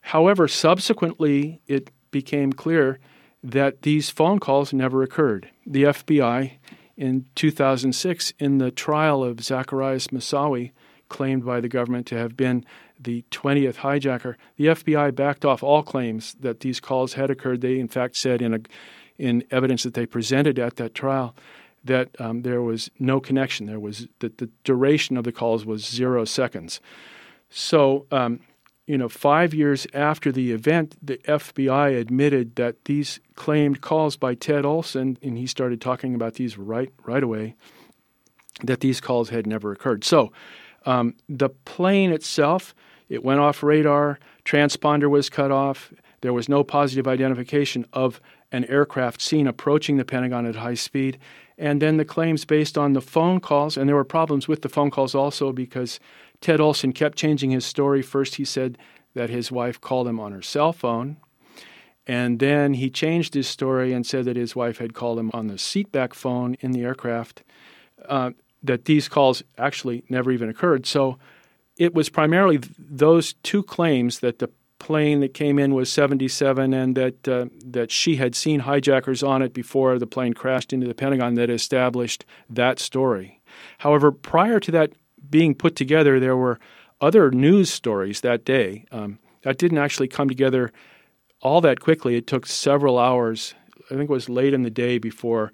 However, 0.00 0.48
subsequently 0.48 1.60
it 1.66 1.90
became 2.10 2.52
clear 2.52 2.98
that 3.42 3.82
these 3.82 4.10
phone 4.10 4.38
calls 4.38 4.72
never 4.72 5.02
occurred. 5.02 5.50
The 5.66 5.84
FBI 5.84 6.52
in 6.96 7.26
2006, 7.34 8.32
in 8.38 8.58
the 8.58 8.70
trial 8.70 9.24
of 9.24 9.38
Zacarias 9.38 10.08
Moussaoui, 10.08 10.72
claimed 11.08 11.44
by 11.44 11.60
the 11.60 11.68
government 11.68 12.06
to 12.08 12.16
have 12.16 12.36
been 12.36 12.64
the 12.98 13.24
20th 13.30 13.76
hijacker, 13.76 14.36
the 14.56 14.66
FBI 14.66 15.14
backed 15.14 15.44
off 15.44 15.62
all 15.62 15.82
claims 15.82 16.34
that 16.40 16.60
these 16.60 16.80
calls 16.80 17.14
had 17.14 17.30
occurred. 17.30 17.60
They, 17.60 17.78
in 17.78 17.88
fact, 17.88 18.16
said 18.16 18.40
in, 18.40 18.54
a, 18.54 18.60
in 19.18 19.44
evidence 19.50 19.82
that 19.82 19.94
they 19.94 20.06
presented 20.06 20.58
at 20.58 20.76
that 20.76 20.94
trial 20.94 21.34
that 21.84 22.08
um, 22.18 22.42
there 22.42 22.62
was 22.62 22.90
no 22.98 23.20
connection. 23.20 23.66
There 23.66 23.80
was 23.80 24.08
that 24.20 24.38
the 24.38 24.48
duration 24.64 25.16
of 25.16 25.24
the 25.24 25.32
calls 25.32 25.66
was 25.66 25.84
zero 25.84 26.24
seconds. 26.24 26.80
So 27.50 28.06
um, 28.10 28.40
you 28.86 28.98
know, 28.98 29.08
five 29.08 29.54
years 29.54 29.86
after 29.94 30.30
the 30.30 30.52
event, 30.52 30.96
the 31.02 31.16
FBI 31.18 31.98
admitted 31.98 32.56
that 32.56 32.84
these 32.84 33.18
claimed 33.34 33.80
calls 33.80 34.16
by 34.16 34.34
Ted 34.34 34.66
Olson, 34.66 35.18
and 35.22 35.38
he 35.38 35.46
started 35.46 35.80
talking 35.80 36.14
about 36.14 36.34
these 36.34 36.58
right 36.58 36.92
right 37.04 37.22
away, 37.22 37.54
that 38.62 38.80
these 38.80 39.00
calls 39.00 39.30
had 39.30 39.46
never 39.46 39.72
occurred. 39.72 40.04
So, 40.04 40.32
um, 40.84 41.14
the 41.28 41.48
plane 41.48 42.12
itself, 42.12 42.74
it 43.08 43.24
went 43.24 43.40
off 43.40 43.62
radar. 43.62 44.18
Transponder 44.44 45.08
was 45.08 45.30
cut 45.30 45.50
off. 45.50 45.92
There 46.20 46.34
was 46.34 46.48
no 46.48 46.62
positive 46.62 47.08
identification 47.08 47.86
of 47.92 48.20
an 48.52 48.64
aircraft 48.66 49.20
seen 49.20 49.46
approaching 49.46 49.96
the 49.96 50.04
Pentagon 50.04 50.46
at 50.46 50.56
high 50.56 50.74
speed. 50.74 51.18
And 51.56 51.80
then 51.80 51.96
the 51.96 52.04
claims 52.04 52.44
based 52.44 52.76
on 52.76 52.92
the 52.92 53.00
phone 53.00 53.40
calls, 53.40 53.76
and 53.76 53.88
there 53.88 53.96
were 53.96 54.04
problems 54.04 54.48
with 54.48 54.62
the 54.62 54.68
phone 54.68 54.90
calls 54.90 55.14
also 55.14 55.52
because 55.52 56.00
Ted 56.44 56.60
Olson 56.60 56.92
kept 56.92 57.16
changing 57.16 57.52
his 57.52 57.64
story. 57.64 58.02
First, 58.02 58.34
he 58.34 58.44
said 58.44 58.76
that 59.14 59.30
his 59.30 59.50
wife 59.50 59.80
called 59.80 60.06
him 60.06 60.20
on 60.20 60.32
her 60.32 60.42
cell 60.42 60.74
phone. 60.74 61.16
And 62.06 62.38
then 62.38 62.74
he 62.74 62.90
changed 62.90 63.32
his 63.32 63.48
story 63.48 63.94
and 63.94 64.06
said 64.06 64.26
that 64.26 64.36
his 64.36 64.54
wife 64.54 64.76
had 64.76 64.92
called 64.92 65.18
him 65.18 65.30
on 65.32 65.46
the 65.46 65.54
seatback 65.54 66.12
phone 66.12 66.58
in 66.60 66.72
the 66.72 66.82
aircraft, 66.82 67.44
uh, 68.10 68.32
that 68.62 68.84
these 68.84 69.08
calls 69.08 69.42
actually 69.56 70.04
never 70.10 70.30
even 70.30 70.50
occurred. 70.50 70.84
So 70.84 71.18
it 71.78 71.94
was 71.94 72.10
primarily 72.10 72.60
those 72.78 73.32
two 73.42 73.62
claims 73.62 74.18
that 74.18 74.38
the 74.38 74.50
plane 74.78 75.20
that 75.20 75.32
came 75.32 75.58
in 75.58 75.72
was 75.72 75.90
77 75.90 76.74
and 76.74 76.94
that, 76.94 77.26
uh, 77.26 77.46
that 77.64 77.90
she 77.90 78.16
had 78.16 78.34
seen 78.34 78.60
hijackers 78.60 79.22
on 79.22 79.40
it 79.40 79.54
before 79.54 79.98
the 79.98 80.06
plane 80.06 80.34
crashed 80.34 80.74
into 80.74 80.86
the 80.86 80.94
Pentagon 80.94 81.36
that 81.36 81.48
established 81.48 82.26
that 82.50 82.78
story. 82.78 83.40
However, 83.78 84.12
prior 84.12 84.60
to 84.60 84.70
that 84.72 84.92
being 85.34 85.52
put 85.52 85.74
together, 85.74 86.20
there 86.20 86.36
were 86.36 86.60
other 87.00 87.28
news 87.32 87.68
stories 87.68 88.20
that 88.20 88.44
day. 88.44 88.84
Um, 88.92 89.18
that 89.42 89.58
didn't 89.58 89.78
actually 89.78 90.06
come 90.06 90.28
together 90.28 90.70
all 91.42 91.60
that 91.60 91.80
quickly. 91.80 92.14
It 92.14 92.28
took 92.28 92.46
several 92.46 93.00
hours. 93.00 93.52
I 93.90 93.96
think 93.96 94.08
it 94.08 94.12
was 94.12 94.28
late 94.28 94.54
in 94.54 94.62
the 94.62 94.70
day 94.70 94.98
before 94.98 95.50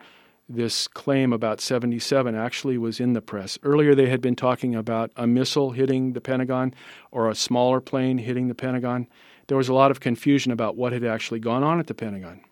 this 0.51 0.87
claim 0.87 1.33
about 1.33 1.63
77 1.63 2.35
actually 2.35 2.77
was 2.77 3.01
in 3.01 3.15
the 3.15 3.23
press. 3.23 3.59
Earlier, 3.63 3.95
they 3.95 4.11
had 4.11 4.21
been 4.21 4.37
talking 4.37 4.75
about 4.75 5.13
a 5.17 5.27
missile 5.27 5.71
hitting 5.71 6.13
the 6.13 6.21
Pentagon 6.21 6.75
or 7.11 7.31
a 7.31 7.35
smaller 7.35 7.81
plane 7.81 8.19
hitting 8.19 8.49
the 8.49 8.55
Pentagon. 8.55 9.07
There 9.47 9.57
was 9.57 9.71
a 9.71 9.75
lot 9.75 9.91
of 9.91 10.01
confusion 10.01 10.53
about 10.53 10.77
what 10.77 10.93
had 10.93 11.05
actually 11.05 11.41
gone 11.41 11.65
on 11.65 11.81
at 11.81 11.87
the 11.87 11.95
Pentagon. 11.95 12.43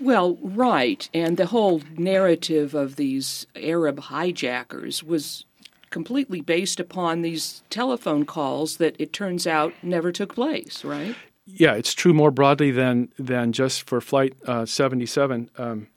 Well, 0.00 0.38
right. 0.42 1.08
And 1.14 1.36
the 1.36 1.46
whole 1.46 1.82
narrative 1.96 2.74
of 2.74 2.96
these 2.96 3.46
Arab 3.54 4.00
hijackers 4.00 5.04
was 5.04 5.44
completely 5.90 6.40
based 6.40 6.80
upon 6.80 7.22
these 7.22 7.62
telephone 7.68 8.24
calls 8.24 8.76
that 8.78 8.96
it 8.98 9.12
turns 9.12 9.46
out 9.46 9.74
never 9.82 10.12
took 10.12 10.34
place, 10.34 10.84
right? 10.84 11.16
Yeah, 11.46 11.74
it's 11.74 11.94
true 11.94 12.14
more 12.14 12.30
broadly 12.30 12.70
than 12.70 13.12
than 13.18 13.52
just 13.52 13.82
for 13.82 14.00
Flight 14.00 14.34
uh, 14.46 14.64
77. 14.64 15.50
Um, 15.58 15.88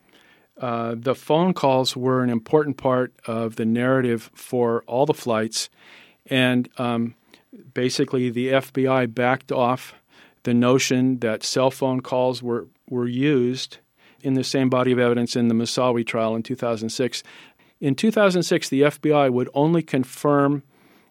uh, 0.60 0.96
the 0.98 1.16
phone 1.16 1.54
calls 1.54 1.96
were 1.96 2.24
an 2.24 2.30
important 2.30 2.78
part 2.78 3.14
of 3.26 3.56
the 3.56 3.66
narrative 3.66 4.30
for 4.34 4.84
all 4.88 5.06
the 5.06 5.14
flights, 5.14 5.70
and 6.28 6.70
um, 6.78 7.16
basically 7.74 8.30
the 8.30 8.50
FBI 8.50 9.14
backed 9.14 9.52
off 9.52 9.94
the 10.44 10.54
notion 10.54 11.20
that 11.20 11.44
cell 11.44 11.72
phone 11.72 12.02
calls 12.02 12.42
were 12.44 12.68
were 12.90 13.08
used 13.08 13.78
in 14.22 14.36
the 14.36 14.44
same 14.44 14.70
body 14.70 14.92
of 14.92 15.00
evidence 15.00 15.36
in 15.36 15.50
the 15.50 15.54
Moussaoui 15.54 16.06
trial 16.06 16.36
in 16.36 16.44
2006 16.44 17.24
In 17.84 17.96
2006, 17.96 18.70
the 18.70 18.84
FBI 18.84 19.30
would 19.30 19.50
only 19.54 19.82
confirm 19.82 20.64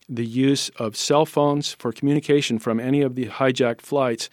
the 0.09 0.25
use 0.25 0.71
of 0.71 0.97
cell 0.97 1.27
phones 1.27 1.75
for 1.75 1.93
communication 1.93 2.59
from 2.59 2.81
any 2.81 3.03
of 3.03 3.15
the 3.15 3.27
hijacked 3.27 3.83
flights 3.83 4.31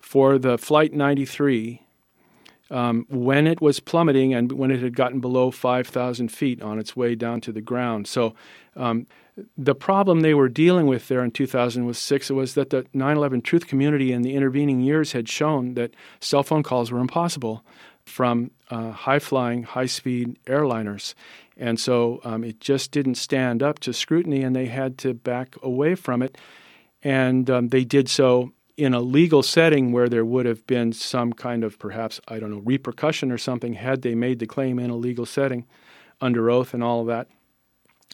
for 0.00 0.38
the 0.38 0.56
Flight 0.56 0.94
93 0.94 1.82
um, 2.70 3.04
when 3.10 3.46
it 3.46 3.60
was 3.60 3.78
plummeting 3.78 4.32
and 4.32 4.52
when 4.52 4.70
it 4.70 4.80
had 4.80 4.96
gotten 4.96 5.20
below 5.20 5.50
5,000 5.50 6.28
feet 6.30 6.62
on 6.62 6.78
its 6.78 6.96
way 6.96 7.14
down 7.14 7.42
to 7.42 7.52
the 7.52 7.60
ground. 7.60 8.06
So 8.06 8.34
um, 8.74 9.06
the 9.58 9.74
problem 9.74 10.20
they 10.20 10.32
were 10.32 10.48
dealing 10.48 10.86
with 10.86 11.08
there 11.08 11.22
in 11.22 11.30
2006 11.30 12.30
was 12.30 12.54
that 12.54 12.70
the 12.70 12.84
9/11 12.94 13.44
truth 13.44 13.66
community 13.66 14.12
in 14.12 14.22
the 14.22 14.34
intervening 14.34 14.80
years 14.80 15.12
had 15.12 15.28
shown 15.28 15.74
that 15.74 15.94
cell 16.20 16.42
phone 16.42 16.62
calls 16.62 16.90
were 16.90 17.00
impossible 17.00 17.62
from 18.06 18.50
uh, 18.70 18.90
high-flying, 18.90 19.62
high-speed 19.62 20.38
airliners, 20.46 21.14
and 21.56 21.78
so 21.78 22.20
um, 22.24 22.44
it 22.44 22.60
just 22.60 22.90
didn't 22.90 23.16
stand 23.16 23.62
up 23.62 23.78
to 23.80 23.92
scrutiny, 23.92 24.42
and 24.42 24.54
they 24.56 24.66
had 24.66 24.98
to 24.98 25.14
back 25.14 25.54
away 25.62 25.94
from 25.94 26.22
it, 26.22 26.36
and 27.02 27.48
um, 27.48 27.68
they 27.68 27.84
did 27.84 28.08
so 28.08 28.52
in 28.76 28.94
a 28.94 29.00
legal 29.00 29.42
setting 29.42 29.92
where 29.92 30.08
there 30.08 30.24
would 30.24 30.46
have 30.46 30.66
been 30.66 30.92
some 30.92 31.32
kind 31.32 31.62
of 31.62 31.78
perhaps 31.78 32.20
I 32.26 32.38
don't 32.38 32.50
know 32.50 32.62
repercussion 32.64 33.30
or 33.30 33.38
something 33.38 33.74
had 33.74 34.02
they 34.02 34.14
made 34.14 34.38
the 34.38 34.46
claim 34.46 34.78
in 34.78 34.90
a 34.90 34.96
legal 34.96 35.26
setting 35.26 35.66
under 36.20 36.50
oath 36.50 36.72
and 36.72 36.82
all 36.82 37.02
of 37.02 37.06
that. 37.08 37.28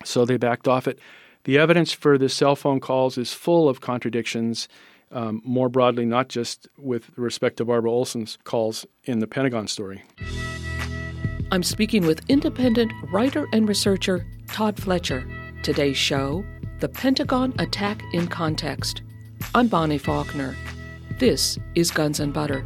So 0.04 0.24
they 0.24 0.36
backed 0.36 0.68
off 0.68 0.88
it. 0.88 0.98
The 1.44 1.58
evidence 1.58 1.92
for 1.92 2.18
the 2.18 2.28
cell 2.28 2.56
phone 2.56 2.80
calls 2.80 3.16
is 3.16 3.32
full 3.32 3.68
of 3.68 3.80
contradictions. 3.80 4.68
Um, 5.10 5.40
more 5.44 5.70
broadly, 5.70 6.04
not 6.04 6.28
just 6.28 6.68
with 6.76 7.10
respect 7.16 7.56
to 7.56 7.64
Barbara 7.64 7.90
Olson's 7.90 8.36
calls 8.44 8.84
in 9.04 9.20
the 9.20 9.26
Pentagon 9.26 9.66
story. 9.66 10.02
I'm 11.50 11.62
speaking 11.62 12.06
with 12.06 12.20
independent 12.28 12.92
writer 13.10 13.46
and 13.54 13.66
researcher 13.66 14.26
Tod 14.48 14.78
Fletcher. 14.78 15.26
Today's 15.62 15.96
show 15.96 16.44
The 16.80 16.90
Pentagon 16.90 17.54
Attack 17.58 18.02
in 18.12 18.28
Context. 18.28 19.00
I'm 19.54 19.68
Bonnie 19.68 19.96
Faulkner. 19.96 20.54
This 21.18 21.58
is 21.74 21.90
Guns 21.90 22.20
and 22.20 22.34
Butter. 22.34 22.60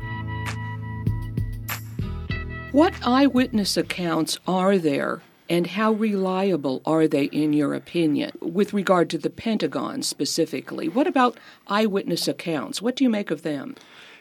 What 2.73 2.95
eyewitness 3.05 3.77
accounts 3.77 4.39
are 4.49 4.79
there 4.79 5.23
and 5.53 5.67
how 5.67 5.93
reliable 5.93 6.81
are 6.87 7.07
they, 7.07 7.25
in 7.25 7.53
your 7.53 7.75
opinion, 7.75 8.33
with 8.41 8.73
regard 8.73 9.11
to 9.11 9.19
the 9.19 9.29
Pentagon 9.29 10.03
specifically? 10.03 10.89
What 10.89 11.07
about 11.07 11.39
eyewitness 11.69 12.27
accounts? 12.27 12.81
What 12.81 12.97
do 12.97 13.05
you 13.05 13.11
make 13.11 13.31
of 13.31 13.43
them? 13.43 13.77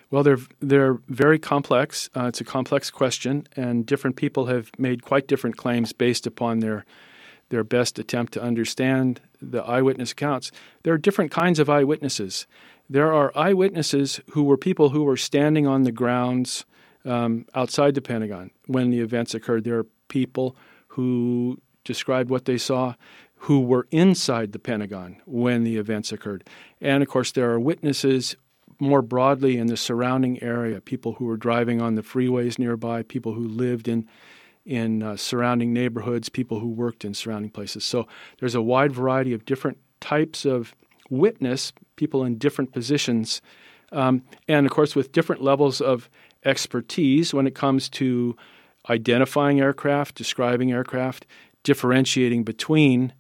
Well, 0.10 0.24
they're 0.24 0.40
they're 0.60 1.00
very 1.08 1.40
complex. 1.40 2.10
Uh, 2.14 2.26
it's 2.26 2.42
a 2.42 2.44
complex 2.44 2.92
question, 2.92 3.48
and 3.56 3.86
different 3.86 4.18
people 4.18 4.48
have 4.48 4.72
made 4.78 5.04
quite 5.04 5.28
different 5.28 5.56
claims 5.56 5.94
based 5.94 6.28
upon 6.28 6.60
their 6.60 6.84
their 7.48 7.64
best 7.64 7.98
attempt 7.98 8.34
to 8.34 8.44
understand 8.44 9.22
the 9.42 9.64
eyewitness 9.64 10.12
accounts. 10.12 10.52
There 10.84 10.94
are 10.94 10.98
different 10.98 11.32
kinds 11.32 11.60
of 11.60 11.70
eyewitnesses. 11.70 12.46
There 12.90 13.14
are 13.14 13.32
eyewitnesses 13.38 14.20
who 14.32 14.44
were 14.44 14.58
people 14.58 14.90
who 14.90 15.04
were 15.04 15.16
standing 15.16 15.66
on 15.66 15.84
the 15.84 15.94
grounds 15.94 16.66
um, 17.06 17.46
outside 17.56 17.96
the 17.96 18.02
Pentagon 18.02 18.52
when 18.68 18.90
the 18.90 19.00
events 19.00 19.34
occurred. 19.34 19.64
There 19.64 19.80
are 19.80 19.88
people 20.10 20.58
who 20.92 21.58
described 21.84 22.30
what 22.30 22.46
they 22.46 22.58
saw 22.58 22.96
who 23.36 23.62
were 23.62 23.88
inside 23.90 24.52
the 24.52 24.60
Pentagon 24.60 25.20
when 25.26 25.64
the 25.64 25.78
events 25.78 26.12
occurred. 26.12 26.48
And 26.80 27.02
of 27.02 27.10
course, 27.10 27.32
there 27.32 27.52
are 27.52 27.60
witnesses 27.60 28.36
more 28.80 29.02
broadly 29.02 29.58
in 29.58 29.68
the 29.68 29.78
surrounding 29.78 30.42
area 30.44 30.82
people 30.82 31.14
who 31.14 31.26
were 31.26 31.38
driving 31.38 31.82
on 31.82 31.96
the 31.96 32.02
freeways 32.02 32.60
nearby, 32.60 33.04
people 33.04 33.34
who 33.34 33.48
lived 33.48 33.88
in 33.88 34.08
in 34.64 35.02
uh, 35.02 35.18
surrounding 35.18 35.74
neighborhoods, 35.74 36.30
people 36.30 36.60
who 36.60 36.68
worked 36.68 37.04
in 37.04 37.16
surrounding 37.16 37.50
places. 37.50 37.84
So 37.84 38.08
there's 38.40 38.54
a 38.54 38.62
wide 38.62 38.92
variety 38.92 39.34
of 39.34 39.44
different 39.44 39.80
types 40.02 40.46
of 40.46 40.76
witness, 41.10 41.74
people 41.96 42.24
in 42.24 42.38
different 42.38 42.72
positions, 42.72 43.42
um, 43.92 44.22
and 44.48 44.68
of 44.68 44.72
course 44.72 44.96
with 44.96 45.12
different 45.12 45.42
levels 45.42 45.82
of 45.82 46.10
expertise 46.46 47.34
when 47.34 47.48
it 47.48 47.56
comes 47.56 47.90
to 47.90 48.36
identifying 48.90 49.60
aircraft, 49.60 50.16
describing 50.16 50.72
aircraft, 50.72 51.26
differentiating 51.64 52.44
between 52.44 53.14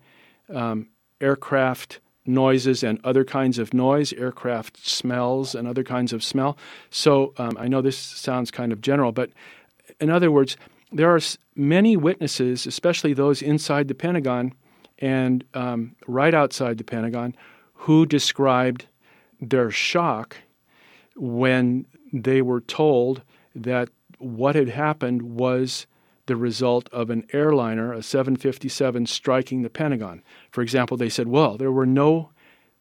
um, 0.53 0.87
aircraft 1.19 1.99
noises 2.25 2.83
and 2.83 2.99
other 3.03 3.23
kinds 3.23 3.57
of 3.57 3.73
noise, 3.73 4.13
aircraft 4.13 4.85
smells 4.85 5.55
and 5.55 5.67
other 5.67 5.83
kinds 5.83 6.13
of 6.13 6.23
smell. 6.23 6.57
So 6.89 7.33
um, 7.37 7.57
I 7.59 7.67
know 7.67 7.81
this 7.81 7.97
sounds 7.97 8.51
kind 8.51 8.71
of 8.71 8.81
general, 8.81 9.11
but 9.11 9.31
in 9.99 10.09
other 10.09 10.31
words, 10.31 10.57
there 10.91 11.13
are 11.13 11.19
many 11.55 11.95
witnesses, 11.95 12.67
especially 12.67 13.13
those 13.13 13.41
inside 13.41 13.87
the 13.87 13.95
Pentagon 13.95 14.53
and 14.99 15.43
um, 15.53 15.95
right 16.07 16.33
outside 16.33 16.77
the 16.77 16.83
Pentagon, 16.83 17.35
who 17.73 18.05
described 18.05 18.85
their 19.39 19.71
shock 19.71 20.37
when 21.15 21.85
they 22.13 22.41
were 22.41 22.61
told 22.61 23.23
that 23.55 23.89
what 24.21 24.55
had 24.55 24.69
happened 24.69 25.21
was 25.21 25.87
the 26.27 26.35
result 26.35 26.87
of 26.91 27.09
an 27.09 27.25
airliner, 27.33 27.93
a 27.93 28.03
757, 28.03 29.05
striking 29.05 29.61
the 29.61 29.69
Pentagon. 29.69 30.23
For 30.51 30.61
example, 30.61 30.97
they 30.97 31.09
said, 31.09 31.27
well, 31.27 31.57
there 31.57 31.71
were 31.71 31.85
no, 31.85 32.29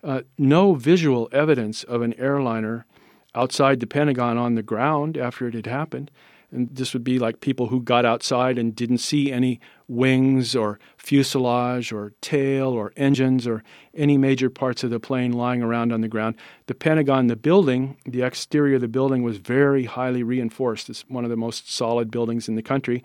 uh, 0.05 0.23
no 0.39 0.75
visual 0.75 1.29
evidence 1.33 1.83
of 1.85 2.03
an 2.03 2.15
airliner 2.15 2.87
outside 3.35 3.81
the 3.81 3.87
Pentagon 3.87 4.37
on 4.37 4.55
the 4.55 4.63
ground 4.63 5.17
after 5.17 5.49
it 5.49 5.55
had 5.55 5.67
happened. 5.67 6.11
And 6.53 6.69
this 6.75 6.93
would 6.93 7.05
be 7.05 7.19
like 7.19 7.41
people 7.41 7.69
who 7.69 7.81
got 7.81 8.05
outside 8.05 8.59
and 8.59 8.75
didn't 8.75 8.99
see 8.99 9.31
any 9.31 9.61
wings 9.87 10.57
or 10.57 10.79
fuselage 10.97 11.93
or 11.93 12.13
tail 12.21 12.69
or 12.69 12.93
engines 12.97 13.47
or 13.47 13.63
any 13.95 14.19
major 14.19 14.51
parts 14.51 14.83
of 14.83 14.91
the 14.91 15.01
plane 15.01 15.33
lying 15.33 15.63
around 15.63 15.93
on 15.93 16.01
the 16.01 16.09
ground. 16.09 16.37
The 16.67 16.75
Pentagon, 16.75 17.29
the 17.29 17.37
building, 17.37 17.97
the 18.05 18.23
exterior 18.23 18.77
of 18.77 18.81
the 18.81 18.89
building 18.89 19.23
was 19.23 19.39
very 19.39 19.85
highly 19.85 20.23
reinforced. 20.23 20.91
It's 20.91 21.05
one 21.09 21.25
of 21.25 21.31
the 21.31 21.37
most 21.37 21.73
solid 21.73 22.11
buildings 22.11 22.49
in 22.49 22.57
the 22.57 22.63
country. 22.63 23.05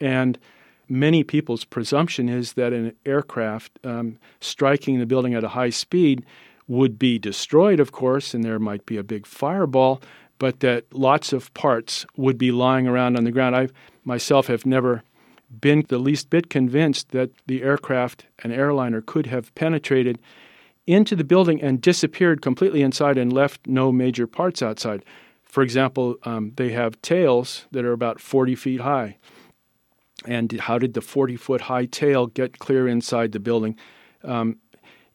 And 0.00 0.38
many 0.88 1.24
people's 1.24 1.64
presumption 1.64 2.28
is 2.28 2.54
that 2.54 2.72
an 2.72 2.94
aircraft 3.06 3.78
um, 3.84 4.18
striking 4.40 4.98
the 4.98 5.06
building 5.06 5.34
at 5.34 5.44
a 5.44 5.48
high 5.48 5.70
speed 5.70 6.24
would 6.66 6.98
be 6.98 7.18
destroyed, 7.18 7.80
of 7.80 7.92
course, 7.92 8.32
and 8.32 8.42
there 8.42 8.58
might 8.58 8.86
be 8.86 8.96
a 8.96 9.02
big 9.02 9.26
fireball, 9.26 10.00
but 10.38 10.60
that 10.60 10.84
lots 10.92 11.32
of 11.32 11.52
parts 11.54 12.06
would 12.16 12.38
be 12.38 12.52
lying 12.52 12.86
around 12.86 13.16
on 13.16 13.24
the 13.24 13.30
ground. 13.30 13.56
I 13.56 13.68
myself 14.04 14.46
have 14.48 14.66
never 14.66 15.02
been 15.60 15.84
the 15.88 15.98
least 15.98 16.30
bit 16.30 16.50
convinced 16.50 17.10
that 17.10 17.30
the 17.46 17.62
aircraft, 17.62 18.26
an 18.42 18.52
airliner, 18.52 19.00
could 19.00 19.26
have 19.26 19.54
penetrated 19.54 20.18
into 20.86 21.16
the 21.16 21.24
building 21.24 21.62
and 21.62 21.80
disappeared 21.80 22.42
completely 22.42 22.82
inside 22.82 23.16
and 23.16 23.32
left 23.32 23.66
no 23.66 23.90
major 23.90 24.26
parts 24.26 24.62
outside. 24.62 25.04
For 25.44 25.62
example, 25.62 26.16
um, 26.24 26.52
they 26.56 26.72
have 26.72 27.00
tails 27.00 27.66
that 27.70 27.84
are 27.84 27.92
about 27.92 28.20
40 28.20 28.54
feet 28.54 28.80
high. 28.80 29.16
And 30.26 30.52
how 30.60 30.78
did 30.78 30.94
the 30.94 31.00
40 31.00 31.36
foot 31.36 31.62
high 31.62 31.86
tail 31.86 32.26
get 32.26 32.58
clear 32.58 32.88
inside 32.88 33.32
the 33.32 33.40
building? 33.40 33.76
Um, 34.22 34.58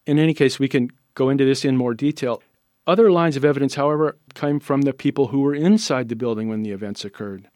in 0.05 0.17
any 0.17 0.33
case, 0.33 0.59
we 0.59 0.67
can 0.67 0.89
go 1.13 1.29
into 1.29 1.45
this 1.45 1.65
in 1.65 1.75
more 1.75 1.93
detail. 1.93 2.41
Other 2.89 3.11
lines 3.11 3.37
of 3.37 3.45
evidence, 3.45 3.75
however, 3.75 4.17
came 4.33 4.59
from 4.59 4.81
the 4.81 4.93
people 4.93 5.27
who 5.27 5.41
were 5.41 5.53
inside 5.53 6.09
the 6.09 6.15
building 6.15 6.49
when 6.49 6.63
the 6.63 6.71
events 6.71 7.05
occurred. 7.05 7.47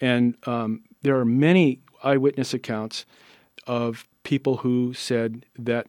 And 0.00 0.36
um, 0.46 0.84
there 1.02 1.18
are 1.18 1.24
many 1.24 1.80
eyewitness 2.04 2.54
accounts 2.54 3.04
of 3.66 4.06
people 4.22 4.58
who 4.58 4.94
said 4.94 5.44
that 5.58 5.88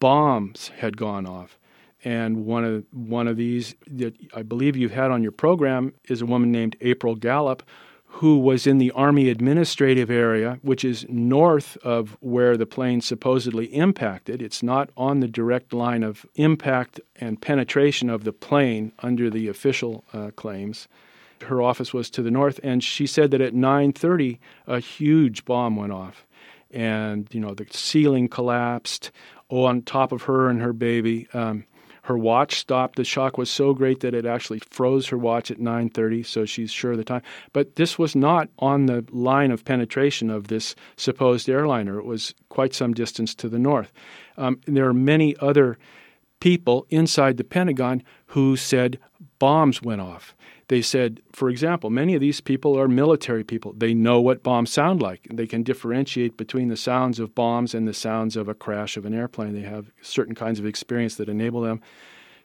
bombs 0.00 0.72
had 0.78 0.96
gone 0.96 1.26
off. 1.26 1.60
And 2.02 2.44
one 2.44 2.64
of 2.64 2.84
one 2.90 3.28
of 3.28 3.36
these 3.36 3.76
that 3.86 4.16
I 4.34 4.42
believe 4.42 4.76
you've 4.76 4.90
had 4.90 5.12
on 5.12 5.22
your 5.22 5.30
program 5.30 5.94
is 6.08 6.20
a 6.20 6.26
woman 6.26 6.50
named 6.50 6.74
April 6.80 7.14
Gallop, 7.14 7.62
who 8.18 8.36
was 8.36 8.66
in 8.66 8.78
the 8.78 8.90
Army 8.92 9.28
administrative 9.28 10.10
area, 10.10 10.58
which 10.62 10.84
is 10.84 11.06
north 11.08 11.76
of 11.84 12.16
where 12.18 12.56
the 12.56 12.66
plane 12.66 13.00
supposedly 13.00 13.66
impacted. 13.66 14.42
It's 14.42 14.60
not 14.60 14.90
on 14.96 15.20
the 15.20 15.28
direct 15.28 15.72
line 15.72 16.02
of 16.02 16.26
impact 16.34 17.00
and 17.14 17.40
penetration 17.40 18.10
of 18.10 18.24
the 18.24 18.32
plane 18.32 18.90
under 18.98 19.30
the 19.30 19.46
official 19.46 20.02
uh, 20.12 20.32
claims. 20.34 20.88
Her 21.42 21.62
office 21.62 21.94
was 21.94 22.10
to 22.10 22.22
the 22.22 22.32
north, 22.32 22.58
and 22.64 22.82
she 22.82 23.06
said 23.06 23.30
that 23.30 23.40
at 23.40 23.54
9:30 23.54 24.40
a 24.66 24.80
huge 24.80 25.44
bomb 25.44 25.76
went 25.76 25.92
off, 25.92 26.26
and 26.72 27.28
you 27.30 27.38
know 27.38 27.54
the 27.54 27.68
ceiling 27.70 28.26
collapsed 28.26 29.12
on 29.48 29.82
top 29.82 30.10
of 30.10 30.22
her 30.22 30.48
and 30.48 30.60
her 30.60 30.72
baby. 30.72 31.28
Um, 31.32 31.66
her 32.08 32.16
watch 32.16 32.58
stopped. 32.58 32.96
The 32.96 33.04
shock 33.04 33.36
was 33.36 33.50
so 33.50 33.74
great 33.74 34.00
that 34.00 34.14
it 34.14 34.24
actually 34.24 34.60
froze 34.70 35.08
her 35.08 35.18
watch 35.18 35.50
at 35.50 35.60
9:30, 35.60 36.22
so 36.22 36.46
she's 36.46 36.70
sure 36.70 36.92
of 36.92 36.96
the 36.96 37.04
time. 37.04 37.20
But 37.52 37.76
this 37.76 37.98
was 37.98 38.16
not 38.16 38.48
on 38.58 38.86
the 38.86 39.04
line 39.10 39.50
of 39.50 39.66
penetration 39.66 40.30
of 40.30 40.48
this 40.48 40.74
supposed 40.96 41.50
airliner. 41.50 41.98
It 41.98 42.06
was 42.06 42.34
quite 42.48 42.72
some 42.72 42.94
distance 42.94 43.34
to 43.36 43.48
the 43.50 43.58
north. 43.58 43.92
Um, 44.38 44.58
there 44.64 44.88
are 44.88 44.94
many 44.94 45.36
other 45.36 45.76
people 46.40 46.86
inside 46.90 47.36
the 47.36 47.44
Pentagon 47.44 48.02
who 48.26 48.56
said 48.56 48.98
bombs 49.38 49.82
went 49.82 50.00
off. 50.00 50.34
They 50.68 50.82
said, 50.82 51.22
for 51.32 51.48
example, 51.48 51.88
many 51.88 52.14
of 52.14 52.20
these 52.20 52.42
people 52.42 52.78
are 52.78 52.88
military 52.88 53.42
people. 53.42 53.72
They 53.72 53.94
know 53.94 54.20
what 54.20 54.42
bombs 54.42 54.70
sound 54.70 55.00
like. 55.00 55.26
They 55.32 55.46
can 55.46 55.62
differentiate 55.62 56.36
between 56.36 56.68
the 56.68 56.76
sounds 56.76 57.18
of 57.18 57.34
bombs 57.34 57.74
and 57.74 57.88
the 57.88 57.94
sounds 57.94 58.36
of 58.36 58.48
a 58.48 58.54
crash 58.54 58.98
of 58.98 59.06
an 59.06 59.14
airplane. 59.14 59.54
They 59.54 59.66
have 59.66 59.90
certain 60.02 60.34
kinds 60.34 60.58
of 60.58 60.66
experience 60.66 61.16
that 61.16 61.28
enable 61.30 61.62
them 61.62 61.80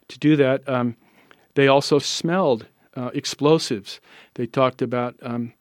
to 0.07 0.17
do 0.17 0.37
that. 0.37 0.67
Um, 0.69 0.95
they 1.55 1.67
also 1.67 1.99
smelled 1.99 2.67
uh, 2.95 3.11
explosives. 3.13 3.99
They 4.35 4.45
talked 4.45 4.81
about 4.81 5.15
um, 5.21 5.53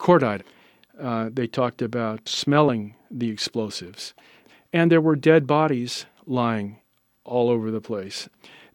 cordite. 0.00 0.42
Uh, 1.00 1.30
they 1.32 1.46
talked 1.46 1.80
about 1.80 2.28
smelling 2.28 2.96
the 3.08 3.30
explosives. 3.30 4.14
And 4.72 4.90
there 4.90 5.00
were 5.00 5.16
dead 5.16 5.46
bodies 5.46 6.06
lying 6.26 6.80
all 7.24 7.48
over 7.48 7.70
the 7.70 7.80
place 7.80 8.28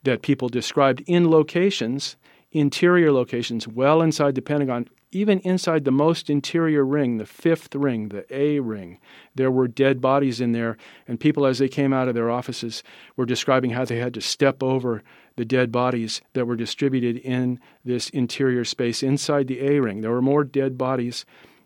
that 0.03 0.21
people 0.21 0.49
described 0.49 1.03
in 1.07 1.29
locations 1.29 2.15
interior 2.51 3.11
locations 3.11 3.67
well 3.67 4.01
inside 4.01 4.35
the 4.35 4.41
Pentagon, 4.41 4.87
even 5.11 5.39
inside 5.39 5.85
the 5.85 5.91
most 5.91 6.29
interior 6.29 6.85
ring, 6.85 7.17
the 7.17 7.25
fifth 7.25 7.73
ring, 7.73 8.09
the 8.09 8.25
A 8.35 8.59
ring, 8.59 8.99
there 9.35 9.49
were 9.49 9.67
dead 9.67 10.01
bodies 10.01 10.39
in 10.39 10.51
there. 10.51 10.77
And 11.07 11.19
people, 11.19 11.45
as 11.45 11.57
they 11.57 11.67
came 11.67 11.93
out 11.93 12.07
of 12.07 12.15
their 12.15 12.29
offices, 12.29 12.83
were 13.15 13.25
describing 13.25 13.71
how 13.71 13.85
they 13.85 13.97
had 13.97 14.13
to 14.15 14.21
step 14.21 14.61
over 14.61 15.01
the 15.35 15.45
dead 15.45 15.71
bodies 15.71 16.21
that 16.33 16.45
were 16.45 16.55
distributed 16.55 17.17
in 17.17 17.59
this 17.83 18.09
interior 18.09 18.65
space 18.65 19.01
inside 19.01 19.47
the 19.47 19.61
A 19.61 19.79
ring. 19.79 20.01
There 20.01 20.11
were 20.11 20.21
more 20.21 20.43
dead 20.43 20.77
bodies 20.77 21.25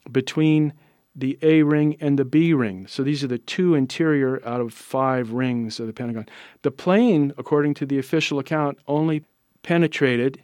between 0.09 0.73
the 1.15 1.37
A 1.41 1.63
ring 1.63 1.95
and 1.99 2.17
the 2.17 2.25
B 2.25 2.53
ring. 2.53 2.87
So 2.87 3.03
these 3.03 3.23
are 3.23 3.27
the 3.27 3.37
two 3.37 3.75
interior 3.75 4.41
out 4.45 4.61
of 4.61 4.73
five 4.73 5.31
rings 5.31 5.79
of 5.79 5.87
the 5.87 5.93
Pentagon. 5.93 6.27
The 6.63 6.71
plane, 6.71 7.33
according 7.37 7.75
to 7.75 7.85
the 7.85 7.99
official 7.99 8.39
account, 8.39 8.79
only 8.87 9.23
penetrated 9.61 10.43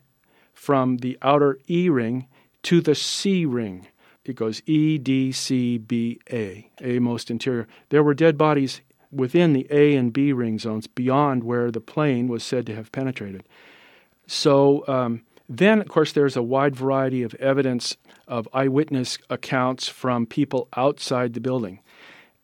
from 0.53 0.97
the 0.97 1.17
outer 1.21 1.57
E 1.69 1.89
ring 1.89 2.27
to 2.63 2.81
the 2.81 2.95
C 2.95 3.45
ring. 3.45 3.87
It 4.25 4.35
goes 4.35 4.61
E, 4.65 4.97
D, 4.97 5.31
C, 5.31 5.77
B, 5.77 6.19
A, 6.31 6.69
A 6.81 6.99
most 6.99 7.31
interior. 7.31 7.67
There 7.89 8.03
were 8.03 8.13
dead 8.13 8.37
bodies 8.37 8.81
within 9.11 9.53
the 9.53 9.65
A 9.71 9.95
and 9.95 10.13
B 10.13 10.33
ring 10.33 10.59
zones 10.59 10.85
beyond 10.85 11.43
where 11.43 11.71
the 11.71 11.81
plane 11.81 12.27
was 12.27 12.43
said 12.43 12.65
to 12.67 12.75
have 12.75 12.91
penetrated. 12.91 13.43
So 14.27 14.87
um, 14.87 15.23
then, 15.49 15.81
of 15.81 15.87
course, 15.87 16.11
there's 16.11 16.37
a 16.37 16.43
wide 16.43 16.75
variety 16.75 17.23
of 17.23 17.33
evidence 17.35 17.97
of 18.27 18.47
eyewitness 18.53 19.17
accounts 19.31 19.87
from 19.87 20.27
people 20.27 20.67
outside 20.77 21.33
the 21.33 21.39
building. 21.39 21.79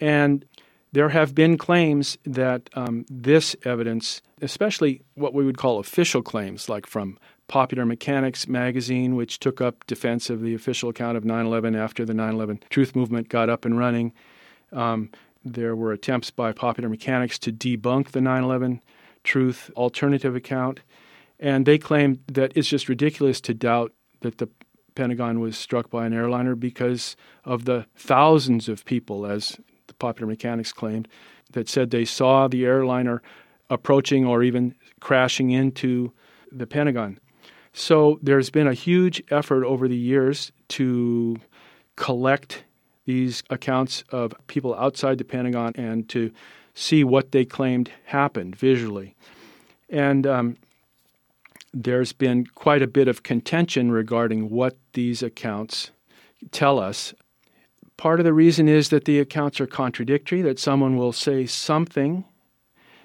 And 0.01 0.43
there 0.91 1.09
have 1.09 1.35
been 1.35 1.57
claims 1.57 2.17
that 2.25 2.69
um, 2.73 3.05
this 3.07 3.55
evidence, 3.63 4.23
especially 4.41 5.03
what 5.13 5.35
we 5.35 5.45
would 5.45 5.57
call 5.57 5.77
official 5.77 6.23
claims, 6.23 6.67
like 6.67 6.87
from 6.87 7.19
Popular 7.47 7.85
Mechanics 7.85 8.47
magazine, 8.47 9.15
which 9.15 9.39
took 9.39 9.61
up 9.61 9.85
defense 9.85 10.31
of 10.31 10.41
the 10.41 10.55
official 10.55 10.89
account 10.89 11.15
of 11.15 11.23
9 11.23 11.45
11 11.45 11.75
after 11.75 12.05
the 12.05 12.13
9 12.13 12.33
11 12.33 12.63
truth 12.71 12.95
movement 12.95 13.29
got 13.29 13.49
up 13.49 13.65
and 13.65 13.77
running. 13.77 14.13
Um, 14.71 15.11
there 15.43 15.75
were 15.75 15.91
attempts 15.91 16.31
by 16.31 16.53
Popular 16.53 16.89
Mechanics 16.89 17.37
to 17.39 17.51
debunk 17.51 18.11
the 18.11 18.21
9 18.21 18.43
11 18.43 18.81
truth 19.23 19.69
alternative 19.75 20.35
account. 20.35 20.79
And 21.39 21.65
they 21.65 21.77
claim 21.77 22.21
that 22.27 22.53
it's 22.55 22.67
just 22.67 22.89
ridiculous 22.89 23.41
to 23.41 23.53
doubt 23.53 23.93
that 24.21 24.37
the 24.37 24.49
Pentagon 24.95 25.41
was 25.41 25.57
struck 25.57 25.89
by 25.89 26.05
an 26.05 26.13
airliner 26.13 26.55
because 26.55 27.17
of 27.43 27.65
the 27.65 27.85
thousands 27.95 28.69
of 28.69 28.85
people, 28.85 29.25
as 29.25 29.59
the 29.87 29.93
Popular 29.95 30.27
Mechanics 30.27 30.71
claimed, 30.71 31.07
that 31.51 31.67
said 31.67 31.91
they 31.91 32.05
saw 32.05 32.47
the 32.47 32.65
airliner 32.65 33.21
approaching 33.69 34.25
or 34.25 34.41
even 34.43 34.73
crashing 35.01 35.51
into 35.51 36.11
the 36.51 36.65
Pentagon. 36.65 37.19
So 37.73 38.19
there's 38.21 38.49
been 38.49 38.67
a 38.67 38.73
huge 38.73 39.21
effort 39.29 39.65
over 39.65 39.87
the 39.87 39.97
years 39.97 40.51
to 40.69 41.37
collect 41.97 42.63
these 43.05 43.43
accounts 43.49 44.03
of 44.11 44.33
people 44.47 44.73
outside 44.75 45.17
the 45.17 45.25
Pentagon 45.25 45.73
and 45.75 46.07
to 46.09 46.31
see 46.73 47.03
what 47.03 47.31
they 47.31 47.45
claimed 47.45 47.91
happened 48.05 48.55
visually. 48.55 49.15
And 49.89 50.25
um, 50.25 50.57
there's 51.75 52.13
been 52.13 52.45
quite 52.47 52.81
a 52.81 52.87
bit 52.87 53.09
of 53.09 53.21
contention 53.21 53.91
regarding 53.91 54.49
what 54.49 54.77
these 54.93 55.21
accounts 55.21 55.91
tell 56.51 56.79
us. 56.79 57.13
Part 57.97 58.21
of 58.21 58.23
the 58.23 58.33
reason 58.33 58.69
is 58.69 58.89
that 58.89 59.03
the 59.03 59.19
accounts 59.19 59.59
are 59.59 59.67
contradictory, 59.67 60.41
that 60.41 60.57
someone 60.57 60.95
will 60.95 61.11
say 61.11 61.45
something 61.45 62.23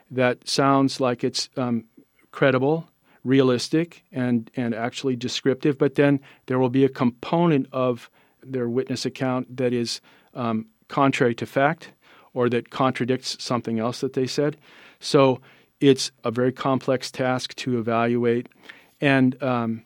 that 0.08 0.48
sounds 0.48 1.00
like 1.00 1.24
it's 1.24 1.48
um, 1.56 1.84
credible 2.30 2.88
realistic 3.24 4.04
and, 4.12 4.50
and 4.56 4.74
actually 4.74 5.16
descriptive, 5.16 5.76
but 5.76 5.96
then 5.96 6.20
there 6.46 6.58
will 6.58 6.70
be 6.70 6.84
a 6.84 6.88
component 6.88 7.66
of 7.72 8.08
their 8.42 8.68
witness 8.68 9.04
account 9.04 9.56
that 9.56 9.72
is 9.72 10.00
um, 10.34 10.66
contrary 10.88 11.34
to 11.34 11.44
fact 11.44 11.90
or 12.34 12.48
that 12.48 12.70
contradicts 12.70 13.36
something 13.42 13.80
else 13.80 14.00
that 14.00 14.12
they 14.12 14.26
said. 14.26 14.56
So 15.00 15.40
it's 15.80 16.10
a 16.24 16.30
very 16.30 16.52
complex 16.52 17.10
task 17.10 17.54
to 17.56 17.78
evaluate. 17.78 18.48
And 19.00 19.42
um, 19.42 19.84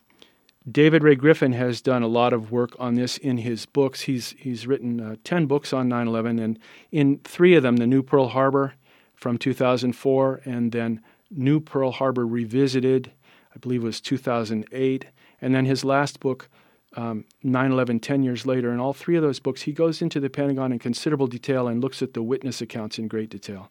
David 0.71 1.03
Ray 1.03 1.15
Griffin 1.15 1.53
has 1.53 1.81
done 1.81 2.03
a 2.03 2.09
lot 2.09 2.33
of 2.33 2.51
work 2.51 2.75
on 2.79 2.95
this 2.95 3.17
in 3.19 3.39
his 3.39 3.67
books. 3.67 4.03
He's, 4.03 4.35
he's 4.39 4.67
written 4.67 5.01
uh, 5.01 5.17
10 5.25 5.47
books 5.47 5.73
on 5.73 5.89
9 5.89 6.09
11, 6.09 6.39
and 6.39 6.59
in 6.91 7.19
three 7.25 7.55
of 7.55 7.63
them, 7.63 7.77
The 7.77 7.87
New 7.87 8.03
Pearl 8.03 8.29
Harbor 8.29 8.75
from 9.15 9.39
2004, 9.39 10.41
and 10.45 10.73
then 10.73 11.01
New 11.31 11.61
Pearl 11.61 11.93
Harbor 11.93 12.27
Revisited 12.27 13.13
I 13.55 13.59
believe 13.59 13.83
was 13.83 14.01
2008. 14.01 15.07
And 15.41 15.55
then 15.55 15.65
his 15.65 15.85
last 15.85 16.21
book, 16.21 16.49
um, 16.97 17.25
9 17.43 17.73
11, 17.73 18.01
10 18.01 18.23
years 18.23 18.47
later. 18.47 18.73
In 18.73 18.81
all 18.81 18.93
three 18.93 19.17
of 19.17 19.23
those 19.23 19.41
books, 19.41 19.63
he 19.63 19.73
goes 19.73 20.03
into 20.03 20.21
the 20.21 20.31
Pentagon 20.31 20.73
in 20.73 20.79
considerable 20.79 21.27
detail 21.27 21.69
and 21.69 21.83
looks 21.83 22.03
at 22.03 22.15
the 22.15 22.23
witness 22.23 22.61
accounts 22.61 22.99
in 22.99 23.09
great 23.09 23.31
detail. 23.31 23.71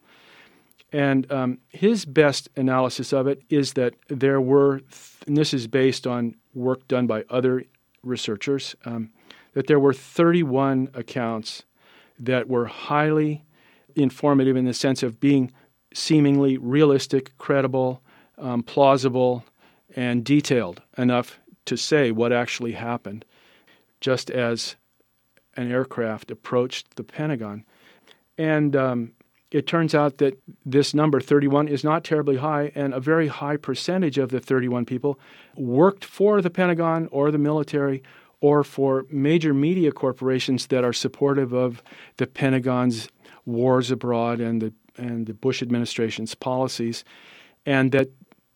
And 0.94 1.30
um, 1.32 1.58
his 1.70 2.06
best 2.06 2.50
analysis 2.56 3.12
of 3.12 3.26
it 3.26 3.42
is 3.50 3.74
that 3.74 3.96
there 4.10 4.40
were, 4.40 4.82
and 5.26 5.36
this 5.36 5.54
is 5.54 5.66
based 5.66 6.06
on 6.06 6.36
work 6.54 6.88
done 6.88 7.08
by 7.08 7.26
other 7.32 7.64
researchers, 8.04 8.76
um, 8.86 9.10
that 9.54 9.66
there 9.66 9.80
were 9.80 9.94
31 9.94 10.90
accounts 10.94 11.64
that 12.20 12.48
were 12.48 12.68
highly 12.68 13.44
informative 13.96 14.56
in 14.56 14.66
the 14.66 14.74
sense 14.74 15.02
of 15.02 15.20
being 15.20 15.52
seemingly 15.96 16.58
realistic, 16.58 17.36
credible, 17.40 18.04
um, 18.38 18.62
plausible, 18.62 19.44
and 19.96 20.24
detailed 20.24 20.82
enough 20.98 21.40
to 21.66 21.76
say 21.76 22.12
what 22.12 22.32
actually 22.32 22.74
happened, 22.74 23.26
just 24.00 24.30
as 24.30 24.76
an 25.56 25.72
aircraft 25.72 26.30
approached 26.30 26.96
the 26.96 27.04
Pentagon. 27.04 27.64
And 28.38 28.76
um, 28.76 29.14
it 29.54 29.68
turns 29.68 29.94
out 29.94 30.18
that 30.18 30.38
this 30.66 30.96
number, 30.96 31.22
31, 31.22 31.68
is 31.68 31.84
not 31.84 32.04
terribly 32.04 32.38
high, 32.38 32.72
and 32.74 32.92
a 32.92 33.00
very 33.00 33.28
high 33.28 33.56
percentage 33.56 34.18
of 34.18 34.32
the 34.32 34.40
31 34.40 34.84
people 34.84 35.20
worked 35.56 36.04
for 36.04 36.42
the 36.42 36.50
Pentagon 36.50 37.08
or 37.12 37.30
the 37.30 37.38
military 37.38 38.02
or 38.42 38.64
for 38.64 39.06
major 39.12 39.54
media 39.54 39.92
corporations 39.92 40.68
that 40.68 40.84
are 40.84 40.92
supportive 40.92 41.54
of 41.54 41.84
the 42.18 42.26
Pentagon's 42.26 43.08
wars 43.46 43.92
abroad 43.92 44.42
and 44.42 44.60
the, 44.60 44.74
and 44.98 45.28
the 45.28 45.36
Bush 45.36 45.62
administration's 45.62 46.34
policies, 46.34 47.06
and 47.64 47.92
that 47.92 48.10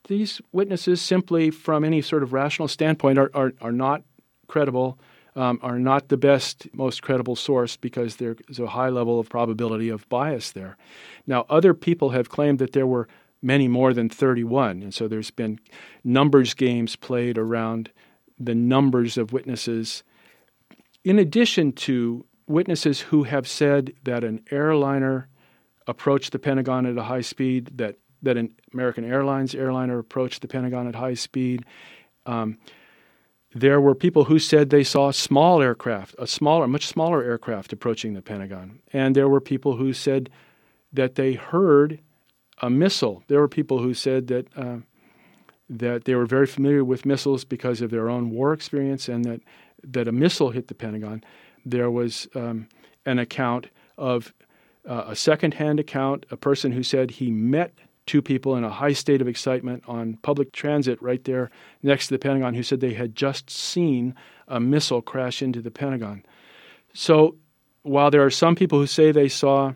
these 0.07 0.41
witnesses, 0.51 0.99
simply 0.99 1.51
from 1.51 1.83
any 1.83 2.01
sort 2.01 2.23
of 2.23 2.33
rational 2.33 2.67
standpoint, 2.67 3.19
are, 3.19 3.29
are, 3.35 3.53
are 3.61 3.71
not 3.71 4.01
credible, 4.47 4.97
um, 5.37 5.59
are 5.61 5.77
not 5.77 6.09
the 6.09 6.17
best, 6.17 6.67
most 6.73 7.03
credible 7.03 7.35
source 7.35 7.77
because 7.77 8.15
there's 8.15 8.59
a 8.59 8.67
high 8.67 8.89
level 8.89 9.19
of 9.19 9.29
probability 9.29 9.87
of 9.87 10.09
bias 10.09 10.51
there. 10.51 10.77
Now, 11.27 11.45
other 11.47 11.75
people 11.75 12.09
have 12.09 12.29
claimed 12.29 12.57
that 12.57 12.73
there 12.73 12.87
were 12.87 13.07
many 13.41 13.67
more 13.67 13.93
than 13.93 14.09
31, 14.09 14.81
and 14.81 14.93
so 14.93 15.07
there's 15.07 15.29
been 15.29 15.59
numbers 16.03 16.55
games 16.55 16.95
played 16.95 17.37
around 17.37 17.91
the 18.39 18.55
numbers 18.55 19.15
of 19.15 19.31
witnesses. 19.31 20.03
In 21.03 21.19
addition 21.19 21.71
to 21.73 22.25
witnesses 22.47 23.01
who 23.01 23.23
have 23.23 23.47
said 23.47 23.93
that 24.03 24.23
an 24.23 24.41
airliner 24.49 25.29
approached 25.85 26.31
the 26.31 26.39
Pentagon 26.39 26.87
at 26.87 26.97
a 26.97 27.03
high 27.03 27.21
speed, 27.21 27.77
that 27.77 27.97
that 28.23 28.35
an 28.35 28.51
American 28.73 29.05
Airlines 29.05 29.53
airliner 29.53 29.99
approached 29.99 30.41
the 30.41 30.47
Pentagon 30.47 30.87
at 30.87 30.95
high 30.95 31.13
speed. 31.13 31.63
Um, 32.25 32.57
there 33.59 33.81
were 33.81 33.95
people 33.95 34.25
who 34.25 34.39
said 34.39 34.69
they 34.69 34.83
saw 34.83 35.09
a 35.09 35.13
small 35.13 35.61
aircraft, 35.61 36.15
a 36.19 36.27
smaller, 36.27 36.67
much 36.67 36.85
smaller 36.85 37.23
aircraft 37.23 37.73
approaching 37.73 38.13
the 38.13 38.21
Pentagon. 38.21 38.79
And 38.93 39.15
there 39.15 39.29
were 39.29 39.41
people 39.41 39.77
who 39.77 39.93
said 39.93 40.29
that 40.93 41.15
they 41.15 41.33
heard 41.33 41.99
a 42.61 42.69
missile. 42.69 43.23
There 43.27 43.39
were 43.39 43.47
people 43.47 43.79
who 43.79 43.93
said 43.93 44.27
that 44.27 44.47
uh, 44.55 44.77
that 45.69 46.05
they 46.05 46.15
were 46.15 46.25
very 46.25 46.47
familiar 46.47 46.83
with 46.83 47.05
missiles 47.05 47.43
because 47.43 47.81
of 47.81 47.91
their 47.91 48.09
own 48.09 48.29
war 48.29 48.53
experience, 48.53 49.09
and 49.09 49.25
that 49.25 49.41
that 49.83 50.07
a 50.07 50.11
missile 50.11 50.51
hit 50.51 50.67
the 50.67 50.75
Pentagon. 50.75 51.23
There 51.65 51.91
was 51.91 52.27
um, 52.35 52.67
an 53.05 53.19
account 53.19 53.67
of 53.97 54.33
uh, 54.87 55.05
a 55.07 55.15
second-hand 55.15 55.79
account, 55.79 56.25
a 56.31 56.37
person 56.37 56.71
who 56.71 56.83
said 56.83 57.11
he 57.11 57.29
met 57.29 57.73
two 58.07 58.21
people 58.21 58.55
in 58.55 58.63
a 58.63 58.69
high 58.69 58.93
state 58.93 59.21
of 59.21 59.27
excitement 59.27 59.83
on 59.87 60.17
public 60.23 60.51
transit 60.51 60.99
right 61.01 61.23
there 61.25 61.51
next 61.83 62.07
to 62.07 62.13
the 62.13 62.19
Pentagon 62.19 62.53
who 62.53 62.63
said 62.63 62.79
they 62.79 62.93
had 62.93 63.15
just 63.15 63.49
seen 63.49 64.15
a 64.47 64.59
missile 64.59 65.01
crash 65.01 65.41
into 65.41 65.61
the 65.61 65.71
Pentagon. 65.71 66.23
So 66.93 67.35
while 67.83 68.09
there 68.09 68.25
are 68.25 68.31
some 68.31 68.55
people 68.55 68.79
who 68.79 68.87
say 68.87 69.11
they 69.11 69.29
saw 69.29 69.73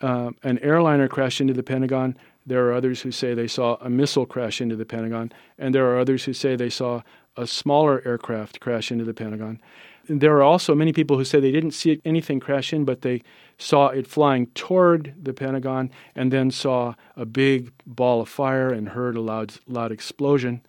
uh, 0.00 0.30
an 0.42 0.58
airliner 0.58 1.08
crash 1.08 1.40
into 1.40 1.54
the 1.54 1.62
Pentagon, 1.62 2.16
there 2.46 2.68
are 2.68 2.74
others 2.74 3.00
who 3.00 3.10
say 3.10 3.34
they 3.34 3.48
saw 3.48 3.76
a 3.80 3.88
missile 3.88 4.26
crash 4.26 4.60
into 4.60 4.76
the 4.76 4.84
Pentagon, 4.84 5.32
and 5.58 5.74
there 5.74 5.90
are 5.90 5.98
others 5.98 6.24
who 6.24 6.32
say 6.32 6.56
they 6.56 6.70
saw 6.70 7.02
a 7.36 7.46
smaller 7.46 8.02
aircraft 8.04 8.60
crash 8.60 8.90
into 8.90 9.04
the 9.04 9.14
Pentagon. 9.14 9.60
And 10.06 10.20
there 10.20 10.36
are 10.36 10.42
also 10.42 10.74
many 10.74 10.92
people 10.92 11.16
who 11.16 11.24
say 11.24 11.40
they 11.40 11.52
didn't 11.52 11.72
see 11.72 12.00
anything 12.04 12.40
crash 12.40 12.72
in, 12.72 12.84
but 12.84 13.02
they 13.02 13.22
saw 13.58 13.88
it 13.88 14.06
flying 14.06 14.46
toward 14.48 15.14
the 15.20 15.32
Pentagon 15.32 15.90
and 16.14 16.32
then 16.32 16.50
saw 16.50 16.94
a 17.16 17.24
big 17.24 17.72
ball 17.86 18.20
of 18.20 18.28
fire 18.28 18.70
and 18.70 18.90
heard 18.90 19.16
a 19.16 19.20
loud, 19.20 19.54
loud 19.66 19.92
explosion. 19.92 20.60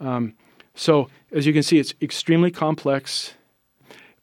Um, 0.00 0.34
so, 0.74 1.08
as 1.32 1.44
you 1.44 1.52
can 1.52 1.64
see, 1.64 1.78
it's 1.78 1.94
extremely 2.00 2.52
complex, 2.52 3.34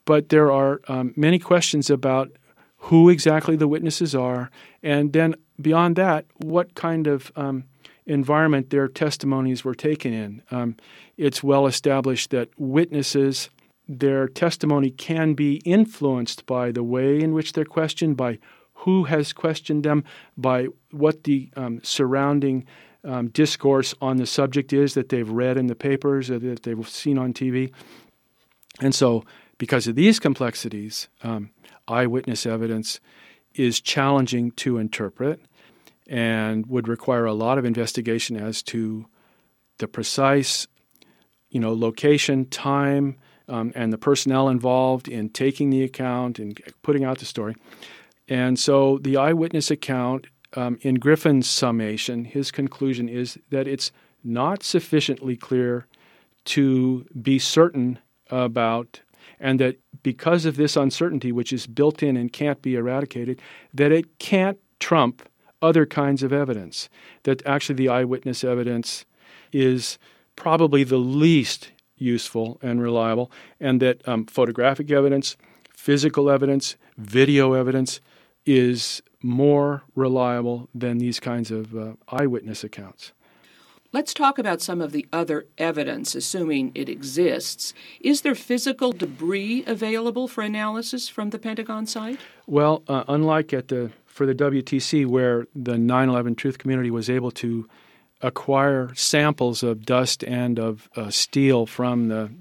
but 0.05 0.29
there 0.29 0.51
are 0.51 0.79
um, 0.87 1.13
many 1.17 1.37
questions 1.37 1.89
about 1.89 2.31
who 2.77 3.09
exactly 3.09 3.57
the 3.57 3.67
witnesses 3.67 4.15
are, 4.15 4.49
and 4.81 5.11
then 5.11 5.35
beyond 5.59 5.97
that, 5.97 6.25
what 6.37 6.75
kind 6.75 7.07
of 7.07 7.31
um, 7.35 7.65
environment 8.05 8.69
their 8.69 8.87
testimonies 8.87 9.63
were 9.63 9.75
taken 9.75 10.13
in. 10.13 10.41
Um, 10.51 10.75
it's 11.17 11.43
well 11.43 11.67
established 11.67 12.31
that 12.31 12.49
witnesses, 12.57 13.49
their 13.87 14.27
testimony 14.27 14.91
can 14.91 15.33
be 15.33 15.55
influenced 15.65 16.45
by 16.45 16.71
the 16.71 16.83
way 16.83 17.19
in 17.19 17.33
which 17.33 17.53
they're 17.53 17.65
questioned, 17.65 18.17
by 18.17 18.39
who 18.79 19.05
has 19.05 19.33
questioned 19.33 19.83
them, 19.83 20.03
by 20.37 20.67
what 20.91 21.23
the 21.23 21.49
um, 21.55 21.79
surrounding 21.83 22.65
um, 23.03 23.29
discourse 23.29 23.93
on 24.01 24.17
the 24.17 24.25
subject 24.25 24.73
is 24.73 24.93
that 24.95 25.09
they've 25.09 25.29
read 25.29 25.57
in 25.57 25.67
the 25.67 25.75
papers 25.75 26.29
or 26.29 26.39
that 26.39 26.63
they've 26.63 26.89
seen 26.89 27.17
on 27.17 27.33
TV. 27.33 27.71
And 28.81 28.93
so, 28.93 29.23
because 29.57 29.87
of 29.87 29.95
these 29.95 30.19
complexities, 30.19 31.07
um, 31.23 31.51
eyewitness 31.87 32.45
evidence 32.45 32.99
is 33.53 33.79
challenging 33.79 34.51
to 34.51 34.77
interpret 34.77 35.39
and 36.07 36.65
would 36.67 36.87
require 36.87 37.25
a 37.25 37.33
lot 37.33 37.57
of 37.57 37.65
investigation 37.65 38.37
as 38.37 38.61
to 38.63 39.05
the 39.79 39.87
precise, 39.87 40.67
you 41.49 41.59
know, 41.59 41.73
location, 41.73 42.45
time, 42.45 43.17
um, 43.47 43.71
and 43.75 43.91
the 43.91 43.97
personnel 43.97 44.49
involved 44.49 45.07
in 45.07 45.29
taking 45.29 45.69
the 45.69 45.83
account 45.83 46.39
and 46.39 46.59
putting 46.81 47.03
out 47.03 47.19
the 47.19 47.25
story. 47.25 47.55
And 48.27 48.57
so 48.57 48.97
the 48.99 49.17
eyewitness 49.17 49.69
account, 49.69 50.27
um, 50.53 50.77
in 50.81 50.95
Griffin's 50.95 51.49
summation, 51.49 52.25
his 52.25 52.49
conclusion 52.51 53.09
is 53.09 53.37
that 53.49 53.67
it's 53.67 53.91
not 54.23 54.63
sufficiently 54.63 55.35
clear 55.35 55.85
to 56.45 57.05
be 57.21 57.37
certain 57.37 57.99
about 58.29 59.01
and 59.39 59.59
that 59.59 59.79
because 60.01 60.45
of 60.45 60.55
this 60.55 60.75
uncertainty, 60.75 61.31
which 61.31 61.51
is 61.51 61.67
built 61.67 62.01
in 62.01 62.15
and 62.15 62.31
can't 62.31 62.61
be 62.61 62.75
eradicated, 62.75 63.41
that 63.73 63.91
it 63.91 64.17
can't 64.19 64.57
trump 64.79 65.27
other 65.61 65.85
kinds 65.85 66.23
of 66.23 66.33
evidence. 66.33 66.89
That 67.23 67.45
actually 67.45 67.75
the 67.75 67.89
eyewitness 67.89 68.43
evidence 68.43 69.05
is 69.51 69.97
probably 70.35 70.83
the 70.83 70.97
least 70.97 71.71
useful 71.97 72.59
and 72.61 72.81
reliable, 72.81 73.31
and 73.59 73.81
that 73.81 74.05
um, 74.07 74.25
photographic 74.25 74.91
evidence, 74.91 75.37
physical 75.73 76.29
evidence, 76.29 76.75
video 76.97 77.53
evidence 77.53 78.01
is 78.45 79.01
more 79.21 79.83
reliable 79.95 80.69
than 80.75 80.97
these 80.97 81.19
kinds 81.19 81.51
of 81.51 81.75
uh, 81.75 81.93
eyewitness 82.09 82.63
accounts. 82.63 83.11
Let's 83.91 84.13
talk 84.13 84.37
about 84.37 84.61
some 84.61 84.81
of 84.81 84.91
the 84.91 85.07
other 85.13 85.45
evidence, 85.57 86.15
assuming 86.15 86.73
it 86.75 86.89
exists. 86.89 87.73
Is 88.01 88.21
there 88.21 88.35
physical 88.35 88.91
debris 88.91 89.63
available 89.65 90.27
for 90.27 90.41
analysis 90.41 91.07
from 91.07 91.29
the 91.29 91.39
Pentagon 91.39 91.85
site? 91.85 92.19
Well, 92.45 92.83
uh, 92.89 93.05
unlike 93.07 93.53
at 93.53 93.69
the 93.69 93.91
for 94.15 94.25
the 94.25 94.33
WTC, 94.33 95.05
where 95.05 95.45
the 95.53 95.77
9/11 95.77 96.37
Truth 96.37 96.57
community 96.57 96.89
was 96.89 97.09
able 97.09 97.31
to 97.31 97.67
acquire 98.21 98.95
samples 98.95 99.61
of 99.61 99.85
dust 99.85 100.23
and 100.23 100.57
of 100.57 100.89
uh, 100.95 101.09
steel 101.09 101.65
from 101.65 102.07
the 102.07 102.31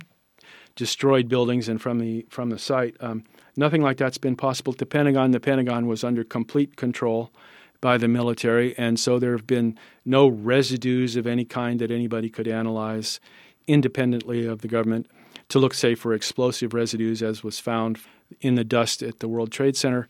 destroyed 0.76 1.28
buildings 1.28 1.68
and 1.68 1.82
from 1.82 1.98
the 1.98 2.24
from 2.30 2.50
the 2.50 2.60
site, 2.60 2.96
um, 3.00 3.24
nothing 3.56 3.82
like 3.82 3.96
that's 3.96 4.18
been 4.18 4.36
possible. 4.36 4.72
At 4.72 4.78
the 4.78 4.86
Pentagon, 4.86 5.32
the 5.32 5.40
Pentagon 5.40 5.88
was 5.88 6.04
under 6.04 6.22
complete 6.22 6.76
control 6.76 7.32
by 7.80 7.98
the 7.98 8.06
military, 8.06 8.78
and 8.78 9.00
so 9.00 9.18
there 9.18 9.32
have 9.32 9.48
been 9.48 9.76
no 10.04 10.28
residues 10.28 11.16
of 11.16 11.26
any 11.26 11.44
kind 11.44 11.80
that 11.80 11.90
anybody 11.90 12.30
could 12.30 12.46
analyze 12.46 13.18
independently 13.66 14.46
of 14.46 14.60
the 14.60 14.68
government 14.68 15.08
to 15.48 15.58
look, 15.58 15.74
say, 15.74 15.96
for 15.96 16.14
explosive 16.14 16.72
residues, 16.72 17.20
as 17.20 17.42
was 17.42 17.58
found 17.58 17.98
in 18.40 18.54
the 18.54 18.62
dust 18.62 19.02
at 19.02 19.18
the 19.18 19.26
World 19.26 19.50
Trade 19.50 19.76
Center. 19.76 20.06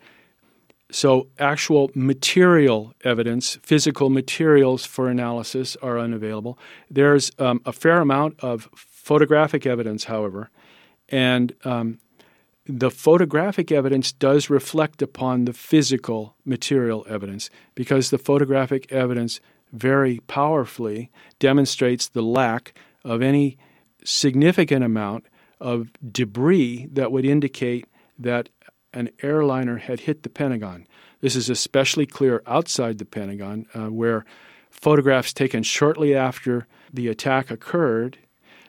So, 0.91 1.29
actual 1.39 1.91
material 1.95 2.93
evidence, 3.05 3.59
physical 3.63 4.11
materials 4.11 4.85
for 4.85 5.09
analysis, 5.09 5.77
are 5.83 5.99
unavailable. 5.99 6.59
There's 6.91 7.33
um, 7.39 7.63
a 7.65 7.73
fair 7.73 8.01
amount 8.01 8.39
of 8.41 8.69
photographic 8.75 9.67
evidence, 9.67 10.05
however, 10.05 10.51
and 11.09 11.55
um, 11.65 11.99
the 12.67 12.91
photographic 12.91 13.71
evidence 13.71 14.13
does 14.13 14.49
reflect 14.49 15.03
upon 15.03 15.45
the 15.45 15.53
physical 15.53 16.37
material 16.45 17.05
evidence 17.09 17.51
because 17.75 18.11
the 18.11 18.19
photographic 18.19 18.91
evidence 18.91 19.41
very 19.73 20.21
powerfully 20.27 21.11
demonstrates 21.39 22.09
the 22.09 22.23
lack 22.23 22.73
of 23.05 23.21
any 23.21 23.59
significant 24.05 24.85
amount 24.85 25.27
of 25.61 25.91
debris 26.11 26.89
that 26.93 27.13
would 27.13 27.25
indicate 27.25 27.87
that 28.19 28.49
an 28.95 29.11
airliner 29.23 29.79
had 29.79 30.01
hit 30.01 30.23
the 30.23 30.29
Pentagon. 30.29 30.87
This 31.21 31.37
is 31.37 31.51
especially 31.51 32.07
clear 32.07 32.43
outside 32.47 32.99
the 32.99 33.05
Pentagon, 33.05 33.67
uh, 33.75 33.87
where 33.87 34.25
photographs 34.71 35.33
taken 35.33 35.63
shortly 35.63 36.15
after 36.15 36.67
the 36.93 37.09
attack 37.09 37.51
occurred 37.51 38.19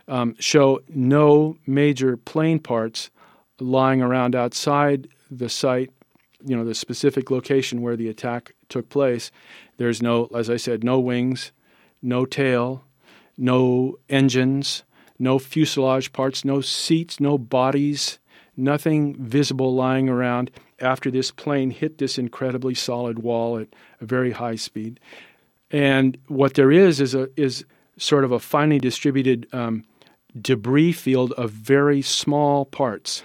um, 0.07 0.35
show 0.39 0.81
no 0.87 1.57
major 1.65 2.17
plane 2.17 2.59
parts 2.59 3.09
lying 3.59 4.01
around 4.01 4.35
outside 4.35 5.07
the 5.31 5.49
site, 5.49 5.91
you 6.45 6.55
know, 6.55 6.63
the 6.63 6.75
specific 6.75 7.31
location 7.31 7.81
where 7.81 7.95
the 7.95 8.09
attack 8.09 8.53
took 8.69 8.89
place. 8.89 9.31
There's 9.77 10.01
no, 10.01 10.25
as 10.35 10.49
I 10.49 10.57
said, 10.57 10.83
no 10.83 10.99
wings, 10.99 11.51
no 12.01 12.25
tail, 12.25 12.83
no 13.37 13.97
engines, 14.09 14.83
no 15.17 15.39
fuselage 15.39 16.13
parts, 16.13 16.45
no 16.45 16.61
seats, 16.61 17.19
no 17.19 17.37
bodies, 17.37 18.19
nothing 18.57 19.15
visible 19.15 19.73
lying 19.73 20.09
around 20.09 20.51
after 20.79 21.09
this 21.09 21.31
plane 21.31 21.71
hit 21.71 21.97
this 21.97 22.17
incredibly 22.17 22.73
solid 22.73 23.19
wall 23.19 23.57
at 23.57 23.67
a 24.01 24.05
very 24.05 24.31
high 24.31 24.55
speed. 24.55 24.99
And 25.71 26.17
what 26.27 26.53
there 26.53 26.71
is 26.71 26.99
is 27.01 27.15
a 27.15 27.29
is 27.39 27.65
sort 27.97 28.23
of 28.23 28.31
a 28.31 28.39
finely 28.39 28.79
distributed 28.79 29.47
um, 29.53 29.85
debris 30.39 30.91
field 30.91 31.31
of 31.33 31.51
very 31.51 32.01
small 32.01 32.65
parts 32.65 33.23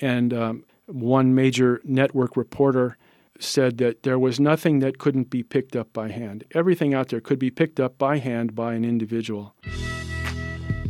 and 0.00 0.32
um, 0.32 0.64
one 0.86 1.34
major 1.34 1.80
network 1.84 2.36
reporter 2.36 2.96
said 3.40 3.78
that 3.78 4.02
there 4.02 4.18
was 4.18 4.40
nothing 4.40 4.80
that 4.80 4.98
couldn't 4.98 5.30
be 5.30 5.42
picked 5.42 5.76
up 5.76 5.92
by 5.92 6.08
hand. 6.08 6.44
Everything 6.54 6.94
out 6.94 7.08
there 7.08 7.20
could 7.20 7.38
be 7.38 7.50
picked 7.50 7.78
up 7.78 7.98
by 7.98 8.18
hand 8.18 8.54
by 8.54 8.74
an 8.74 8.84
individual. 8.84 9.54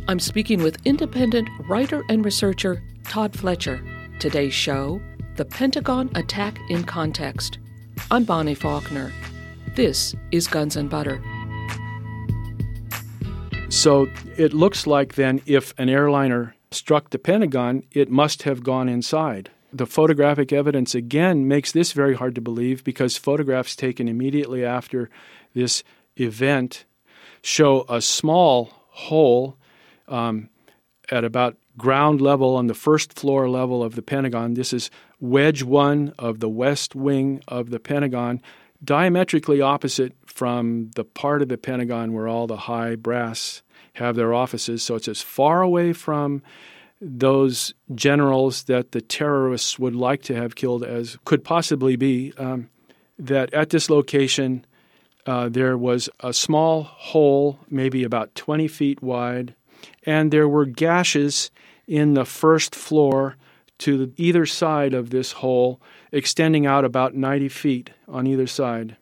I'm 0.07 0.19
speaking 0.19 0.63
with 0.63 0.77
independent 0.85 1.47
writer 1.67 2.03
and 2.09 2.25
researcher 2.25 2.81
Tod 3.09 3.35
Fletcher. 3.35 3.83
Today's 4.19 4.53
show 4.53 5.01
The 5.35 5.43
Pentagon 5.43 6.11
Attack 6.13 6.59
in 6.69 6.83
Context. 6.83 7.57
I'm 8.11 8.23
Bonnie 8.23 8.53
Faulkner. 8.53 9.11
This 9.75 10.13
is 10.31 10.45
Guns 10.45 10.75
and 10.75 10.91
Butter. 10.91 11.19
So 13.69 14.07
it 14.37 14.53
looks 14.53 14.85
like 14.85 15.15
then 15.15 15.41
if 15.47 15.73
an 15.79 15.89
airliner 15.89 16.55
struck 16.69 17.09
the 17.09 17.17
Pentagon, 17.17 17.81
it 17.91 18.11
must 18.11 18.43
have 18.43 18.61
gone 18.61 18.87
inside. 18.87 19.49
The 19.73 19.87
photographic 19.87 20.53
evidence 20.53 20.93
again 20.93 21.47
makes 21.47 21.71
this 21.71 21.93
very 21.93 22.13
hard 22.13 22.35
to 22.35 22.41
believe 22.41 22.83
because 22.83 23.17
photographs 23.17 23.75
taken 23.75 24.07
immediately 24.07 24.63
after 24.63 25.09
this 25.55 25.83
event 26.15 26.85
show 27.41 27.85
a 27.89 28.01
small 28.01 28.69
hole 28.89 29.57
um, 30.07 30.49
at 31.09 31.23
about 31.23 31.57
ground 31.79 32.21
level 32.21 32.55
on 32.55 32.67
the 32.67 32.75
first 32.75 33.17
floor 33.17 33.49
level 33.49 33.81
of 33.81 33.95
the 33.95 34.03
Pentagon. 34.03 34.53
This 34.53 34.73
is 34.73 34.91
wedge 35.19 35.63
one 35.63 36.13
of 36.19 36.39
the 36.39 36.49
west 36.49 36.93
wing 36.93 37.41
of 37.47 37.71
the 37.71 37.79
Pentagon, 37.79 38.41
diametrically 38.83 39.61
opposite 39.61 40.13
from 40.25 40.91
the 40.95 41.03
part 41.03 41.41
of 41.41 41.47
the 41.47 41.57
Pentagon 41.57 42.13
where 42.13 42.27
all 42.27 42.45
the 42.45 42.57
high 42.57 42.95
brass 42.95 43.63
have 43.93 44.15
their 44.15 44.33
offices. 44.33 44.83
So 44.83 44.95
it's 44.95 45.07
as 45.07 45.21
far 45.21 45.61
away 45.61 45.93
from 45.93 46.43
those 47.01 47.73
generals 47.95 48.63
that 48.63 48.91
the 48.91 49.01
terrorists 49.01 49.79
would 49.79 49.95
like 49.95 50.21
to 50.23 50.35
have 50.35 50.55
killed 50.55 50.83
as 50.83 51.17
could 51.25 51.43
possibly 51.43 51.95
be. 51.95 52.33
Um, 52.37 52.69
that 53.17 53.53
at 53.53 53.69
this 53.69 53.89
location, 53.89 54.65
uh, 55.25 55.49
there 55.49 55.77
was 55.77 56.09
a 56.21 56.33
small 56.33 56.83
hole, 56.83 57.59
maybe 57.69 58.03
about 58.03 58.35
20 58.35 58.67
feet 58.67 59.01
wide, 59.01 59.55
and 60.05 60.31
there 60.31 60.47
were 60.47 60.65
gashes 60.65 61.51
in 61.89 62.13
the 62.13 62.23
first 62.23 62.73
floor 62.75 63.35
to 63.79 64.13
either 64.15 64.45
side 64.45 64.93
of 64.93 65.09
this 65.09 65.31
hole, 65.31 65.81
extending 66.11 66.67
out 66.67 66.85
about 66.85 67.15
90 67.15 67.49
feet 67.49 67.89
on 68.07 68.27
either 68.27 68.45
side. 68.45 68.95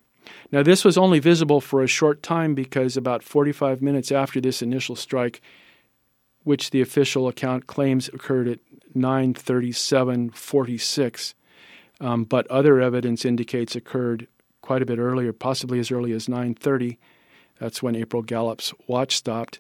Now, 0.52 0.64
this 0.64 0.86
was 0.86 0.98
only 0.98 1.20
visible 1.20 1.60
for 1.60 1.84
a 1.84 1.88
short 1.88 2.24
time 2.24 2.56
because 2.56 2.96
about 2.96 3.24
45 3.24 3.82
minutes 3.82 4.10
after 4.12 4.40
this 4.40 4.62
initial 4.62 4.96
strike, 4.96 5.42
which 6.44 6.70
the 6.70 6.80
official 6.80 7.28
account 7.28 7.68
claims 7.68 8.08
occurred 8.10 8.48
at 8.48 8.60
9:37:46, 8.96 11.34
um, 12.00 12.24
but 12.24 12.48
other 12.48 12.80
evidence 12.80 13.26
indicates 13.26 13.76
occurred 13.76 14.28
quite 14.62 14.82
a 14.82 14.86
bit 14.86 15.00
earlier, 15.00 15.34
possibly 15.34 15.80
as 15.80 15.92
early 15.92 16.14
as 16.14 16.30
9:30. 16.30 16.98
That's 17.60 17.84
when 17.84 17.98
April 17.98 18.22
Gallop's 18.22 18.74
watch 18.88 19.18
stopped, 19.18 19.60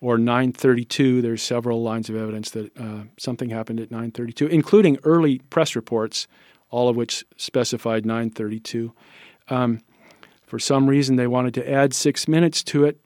or 0.00 0.16
9:32. 0.18 1.20
There's 1.22 1.42
several 1.42 1.82
lines 1.82 2.08
of 2.08 2.16
evidence 2.16 2.50
that 2.50 2.76
uh, 2.78 3.04
something 3.18 3.50
happened 3.50 3.80
at 3.80 3.90
9:32, 3.90 4.48
including 4.48 4.98
early 5.04 5.40
press 5.50 5.74
reports, 5.74 6.26
all 6.70 6.88
of 6.88 6.96
which 6.96 7.24
specified 7.36 8.04
9:32. 8.04 8.92
Um, 9.48 9.80
for 10.46 10.58
some 10.58 10.88
reason, 10.88 11.16
they 11.16 11.26
wanted 11.26 11.54
to 11.54 11.70
add 11.70 11.92
six 11.92 12.26
minutes 12.26 12.62
to 12.64 12.84
it. 12.84 13.00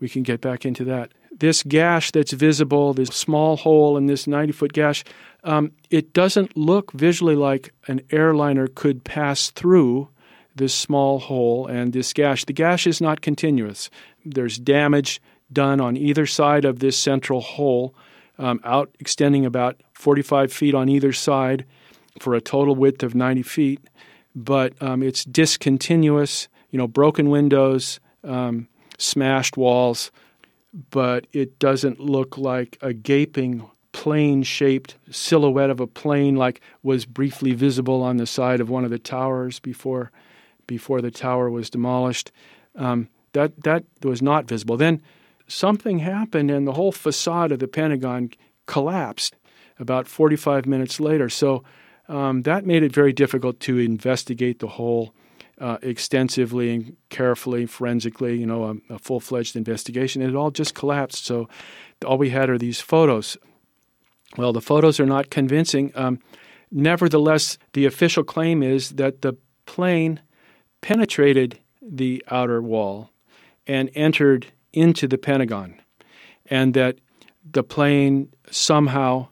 We 0.00 0.08
can 0.08 0.22
get 0.22 0.40
back 0.40 0.64
into 0.64 0.84
that. 0.84 1.12
This 1.38 1.62
gash 1.62 2.12
that's 2.12 2.32
visible, 2.32 2.94
this 2.94 3.08
small 3.08 3.56
hole 3.56 3.96
in 3.96 4.06
this 4.06 4.26
90 4.26 4.52
foot 4.52 4.72
gash, 4.72 5.04
um, 5.44 5.72
it 5.90 6.12
doesn't 6.12 6.56
look 6.56 6.92
visually 6.92 7.36
like 7.36 7.72
an 7.88 8.00
airliner 8.10 8.66
could 8.66 9.04
pass 9.04 9.50
through 9.50 10.08
this 10.54 10.74
small 10.74 11.18
hole 11.18 11.66
and 11.66 11.92
this 11.92 12.12
gash. 12.12 12.44
The 12.44 12.52
gash 12.52 12.86
is 12.86 13.00
not 13.00 13.20
continuous. 13.20 13.90
There's 14.24 14.58
damage 14.58 15.20
done 15.52 15.80
on 15.80 15.96
either 15.96 16.26
side 16.26 16.64
of 16.64 16.78
this 16.78 16.98
central 16.98 17.40
hole, 17.40 17.94
um, 18.38 18.60
out 18.64 18.94
extending 18.98 19.46
about 19.46 19.80
45 19.94 20.52
feet 20.52 20.74
on 20.74 20.88
either 20.88 21.12
side 21.12 21.64
for 22.20 22.34
a 22.34 22.40
total 22.40 22.74
width 22.74 23.02
of 23.02 23.14
90 23.14 23.42
feet, 23.42 23.80
but 24.34 24.80
um, 24.82 25.02
it's 25.02 25.24
discontinuous 25.24 26.48
you 26.70 26.78
know, 26.78 26.86
broken 26.86 27.30
windows, 27.30 28.00
um, 28.24 28.68
smashed 28.98 29.56
walls, 29.56 30.10
but 30.90 31.26
it 31.32 31.58
doesn't 31.58 32.00
look 32.00 32.36
like 32.36 32.76
a 32.82 32.92
gaping 32.92 33.68
plane 33.92 34.42
shaped 34.42 34.96
silhouette 35.10 35.70
of 35.70 35.80
a 35.80 35.86
plane 35.86 36.36
like 36.36 36.60
was 36.82 37.06
briefly 37.06 37.54
visible 37.54 38.02
on 38.02 38.18
the 38.18 38.26
side 38.26 38.60
of 38.60 38.68
one 38.68 38.84
of 38.84 38.90
the 38.90 38.98
towers 38.98 39.58
before 39.58 40.12
before 40.66 41.00
the 41.00 41.10
tower 41.10 41.48
was 41.48 41.70
demolished. 41.70 42.30
Um, 42.74 43.08
that 43.32 43.62
that 43.62 43.84
was 44.02 44.20
not 44.20 44.46
visible. 44.46 44.76
Then 44.76 45.00
something 45.46 46.00
happened 46.00 46.50
and 46.50 46.66
the 46.66 46.72
whole 46.72 46.92
facade 46.92 47.52
of 47.52 47.58
the 47.58 47.68
Pentagon 47.68 48.30
collapsed 48.66 49.36
about 49.78 50.08
45 50.08 50.66
minutes 50.66 51.00
later. 51.00 51.28
So 51.28 51.62
um, 52.08 52.42
that 52.42 52.64
made 52.64 52.82
it 52.82 52.92
very 52.92 53.12
difficult 53.12 53.60
to 53.60 53.78
investigate 53.78 54.58
the 54.58 54.68
whole 54.68 55.14
uh, 55.60 55.78
extensively 55.82 56.74
and 56.74 56.96
carefully, 57.08 57.66
forensically, 57.66 58.36
you 58.36 58.46
know, 58.46 58.64
a, 58.90 58.94
a 58.94 58.98
full 58.98 59.20
fledged 59.20 59.56
investigation. 59.56 60.22
It 60.22 60.34
all 60.34 60.50
just 60.50 60.74
collapsed. 60.74 61.24
So 61.24 61.48
all 62.04 62.18
we 62.18 62.30
had 62.30 62.50
are 62.50 62.58
these 62.58 62.80
photos. 62.80 63.36
Well, 64.36 64.52
the 64.52 64.60
photos 64.60 65.00
are 65.00 65.06
not 65.06 65.30
convincing. 65.30 65.92
Um, 65.94 66.20
nevertheless, 66.70 67.58
the 67.72 67.86
official 67.86 68.22
claim 68.22 68.62
is 68.62 68.90
that 68.90 69.22
the 69.22 69.36
plane 69.64 70.20
penetrated 70.82 71.58
the 71.80 72.22
outer 72.30 72.60
wall 72.60 73.10
and 73.66 73.90
entered 73.94 74.46
into 74.76 75.08
the 75.08 75.18
Pentagon, 75.18 75.80
and 76.46 76.74
that 76.74 76.98
the 77.50 77.64
plane 77.64 78.28
somehow 78.50 79.28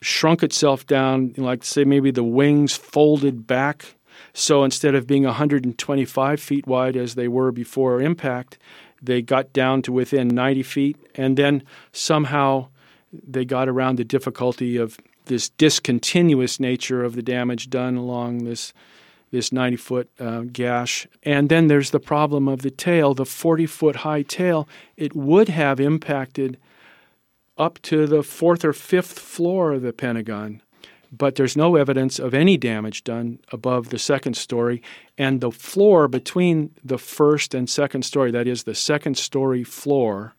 shrunk 0.00 0.42
itself 0.42 0.86
down, 0.86 1.32
like 1.36 1.64
say 1.64 1.84
maybe 1.84 2.10
the 2.10 2.24
wings 2.24 2.76
folded 2.76 3.46
back 3.46 3.94
so 4.32 4.64
instead 4.64 4.94
of 4.94 5.06
being 5.06 5.24
125 5.24 6.40
feet 6.40 6.66
wide 6.66 6.96
as 6.96 7.14
they 7.14 7.28
were 7.28 7.52
before 7.52 8.00
impact, 8.00 8.58
they 9.02 9.20
got 9.20 9.52
down 9.52 9.82
to 9.82 9.92
within 9.92 10.28
90 10.28 10.62
feet, 10.62 10.96
and 11.14 11.36
then 11.36 11.62
somehow 11.92 12.68
they 13.12 13.44
got 13.44 13.68
around 13.68 13.96
the 13.96 14.04
difficulty 14.04 14.76
of 14.76 14.98
this 15.26 15.50
discontinuous 15.50 16.58
nature 16.58 17.04
of 17.04 17.14
the 17.14 17.22
damage 17.22 17.68
done 17.68 17.96
along 17.96 18.44
this 18.44 18.72
this 19.32 19.50
90 19.50 19.76
foot 19.76 20.10
uh, 20.20 20.42
gash. 20.42 21.08
And 21.24 21.48
then 21.48 21.66
there's 21.66 21.90
the 21.90 21.98
problem 21.98 22.46
of 22.46 22.62
the 22.62 22.70
tail, 22.70 23.14
the 23.14 23.26
40 23.26 23.66
foot 23.66 23.96
high 23.96 24.22
tail. 24.22 24.68
It 24.96 25.16
would 25.16 25.48
have 25.48 25.80
impacted 25.80 26.58
up 27.58 27.82
to 27.82 28.06
the 28.06 28.22
fourth 28.22 28.64
or 28.64 28.72
fifth 28.72 29.18
floor 29.18 29.72
of 29.72 29.82
the 29.82 29.92
Pentagon 29.92 30.62
but 31.12 31.34
there's 31.34 31.56
no 31.56 31.76
evidence 31.76 32.18
of 32.18 32.32
any 32.32 32.56
damage 32.56 33.04
done 33.04 33.38
above 33.52 33.90
the 33.90 33.98
second 33.98 34.34
story. 34.34 34.82
And 35.18 35.42
the 35.42 35.50
floor 35.52 36.08
between 36.08 36.70
the 36.82 36.96
first 36.96 37.52
and 37.52 37.68
second 37.68 38.04
story, 38.04 38.30
that 38.30 38.48
is, 38.48 38.62
the 38.62 38.74
second 38.74 39.18
story 39.18 39.62
floor, 39.62 40.34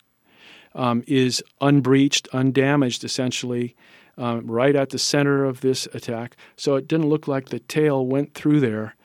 um, 0.74 1.04
is 1.06 1.44
unbreached, 1.62 2.28
undamaged, 2.34 3.04
essentially, 3.04 3.76
um, 4.18 4.46
right 4.50 4.76
at 4.76 4.90
the 4.90 5.00
center 5.00 5.46
of 5.46 5.62
this 5.62 5.88
attack. 5.94 6.36
So 6.56 6.76
it 6.76 6.88
didn't 6.88 7.10
look 7.10 7.28
like 7.28 7.50
the 7.50 7.60
tail 7.60 8.06
went 8.06 8.34
through 8.34 8.60
there, 8.60 8.96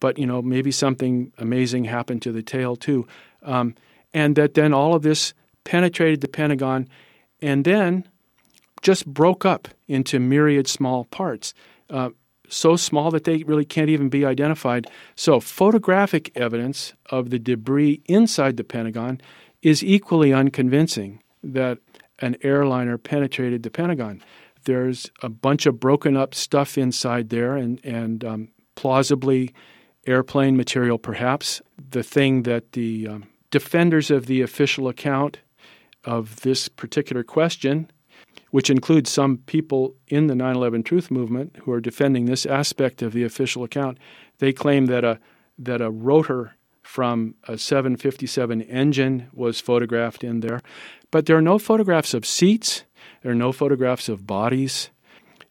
but 0.00 0.18
you 0.18 0.26
know 0.26 0.42
maybe 0.42 0.70
something 0.70 1.32
amazing 1.38 1.84
happened 1.84 2.22
to 2.22 2.32
the 2.32 2.42
tail 2.42 2.76
too, 2.76 3.06
um, 3.42 3.74
and 4.12 4.36
that 4.36 4.54
then 4.54 4.72
all 4.72 4.94
of 4.94 5.02
this 5.02 5.34
penetrated 5.64 6.20
the 6.20 6.28
Pentagon, 6.28 6.88
and 7.42 7.64
then 7.64 8.06
just 8.82 9.06
broke 9.06 9.44
up 9.44 9.68
into 9.88 10.20
myriad 10.20 10.68
small 10.68 11.04
parts, 11.06 11.54
uh, 11.90 12.10
so 12.48 12.76
small 12.76 13.10
that 13.10 13.24
they 13.24 13.42
really 13.42 13.64
can't 13.64 13.90
even 13.90 14.08
be 14.08 14.24
identified. 14.24 14.86
So, 15.16 15.40
photographic 15.40 16.30
evidence 16.36 16.94
of 17.10 17.30
the 17.30 17.38
debris 17.38 18.02
inside 18.06 18.56
the 18.56 18.64
Pentagon 18.64 19.20
is 19.62 19.82
equally 19.82 20.32
unconvincing 20.32 21.20
that 21.42 21.78
an 22.18 22.36
airliner 22.42 22.98
penetrated 22.98 23.62
the 23.62 23.70
Pentagon. 23.70 24.22
There's 24.64 25.10
a 25.22 25.28
bunch 25.28 25.66
of 25.66 25.78
broken 25.78 26.16
up 26.16 26.34
stuff 26.34 26.76
inside 26.76 27.28
there, 27.30 27.56
and, 27.56 27.84
and 27.84 28.24
um, 28.24 28.48
plausibly 28.74 29.54
airplane 30.06 30.56
material, 30.56 30.98
perhaps. 30.98 31.62
The 31.90 32.02
thing 32.02 32.42
that 32.42 32.72
the 32.72 33.08
um, 33.08 33.28
defenders 33.50 34.10
of 34.10 34.26
the 34.26 34.42
official 34.42 34.88
account 34.88 35.38
of 36.04 36.40
this 36.42 36.68
particular 36.68 37.22
question 37.24 37.90
which 38.50 38.70
includes 38.70 39.10
some 39.10 39.36
people 39.36 39.94
in 40.08 40.28
the 40.28 40.34
9 40.34 40.56
11 40.56 40.82
Truth 40.82 41.10
Movement 41.10 41.56
who 41.62 41.72
are 41.72 41.80
defending 41.80 42.24
this 42.24 42.46
aspect 42.46 43.02
of 43.02 43.12
the 43.12 43.24
official 43.24 43.64
account. 43.64 43.98
They 44.38 44.52
claim 44.52 44.86
that 44.86 45.04
a, 45.04 45.18
that 45.58 45.82
a 45.82 45.90
rotor 45.90 46.55
from 46.86 47.34
a 47.48 47.58
757 47.58 48.62
engine 48.62 49.28
was 49.32 49.60
photographed 49.60 50.22
in 50.22 50.40
there. 50.40 50.62
But 51.10 51.26
there 51.26 51.36
are 51.36 51.42
no 51.42 51.58
photographs 51.58 52.14
of 52.14 52.24
seats, 52.24 52.84
there 53.22 53.32
are 53.32 53.34
no 53.34 53.52
photographs 53.52 54.08
of 54.08 54.26
bodies. 54.26 54.90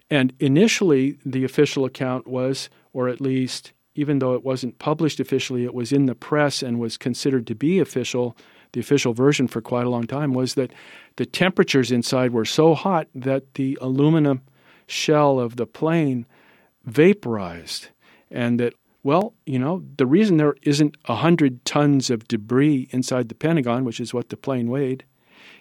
And 0.10 0.34
initially, 0.40 1.18
the 1.26 1.44
official 1.44 1.84
account 1.84 2.26
was, 2.26 2.70
or 2.94 3.10
at 3.10 3.20
least, 3.20 3.74
even 3.96 4.20
though 4.20 4.34
it 4.34 4.46
wasn't 4.46 4.80
published 4.80 5.20
officially, 5.20 5.66
it 5.66 5.74
was 5.74 5.92
in 5.92 6.06
the 6.06 6.16
press 6.16 6.64
and 6.64 6.80
was 6.80 6.98
considered 6.98 7.46
to 7.48 7.56
be 7.56 7.80
official 7.80 8.36
the 8.72 8.82
official 8.82 9.14
version 9.14 9.48
for 9.48 9.62
quite 9.62 9.86
a 9.86 9.90
long 9.90 10.06
time 10.06 10.34
was 10.34 10.56
that 10.56 10.74
the 11.16 11.26
temperatures 11.26 11.94
inside 11.94 12.34
were 12.34 12.44
so 12.44 12.74
hot 12.74 13.08
that 13.16 13.54
the 13.54 13.78
aluminum 13.80 14.42
shell 14.86 15.40
of 15.40 15.56
the 15.56 15.66
plane 15.66 16.26
vaporized 16.84 17.88
and 18.30 18.60
that 18.60 18.74
well 19.06 19.34
you 19.46 19.60
know 19.60 19.84
the 19.98 20.06
reason 20.06 20.38
there 20.38 20.56
isn't 20.64 20.98
a 21.06 21.16
hundred 21.16 21.64
tons 21.64 22.10
of 22.10 22.28
debris 22.28 22.88
inside 22.92 23.30
the 23.30 23.36
pentagon 23.36 23.86
which 23.86 24.00
is 24.00 24.14
what 24.14 24.30
the 24.30 24.38
plane 24.38 24.70
weighed 24.70 25.06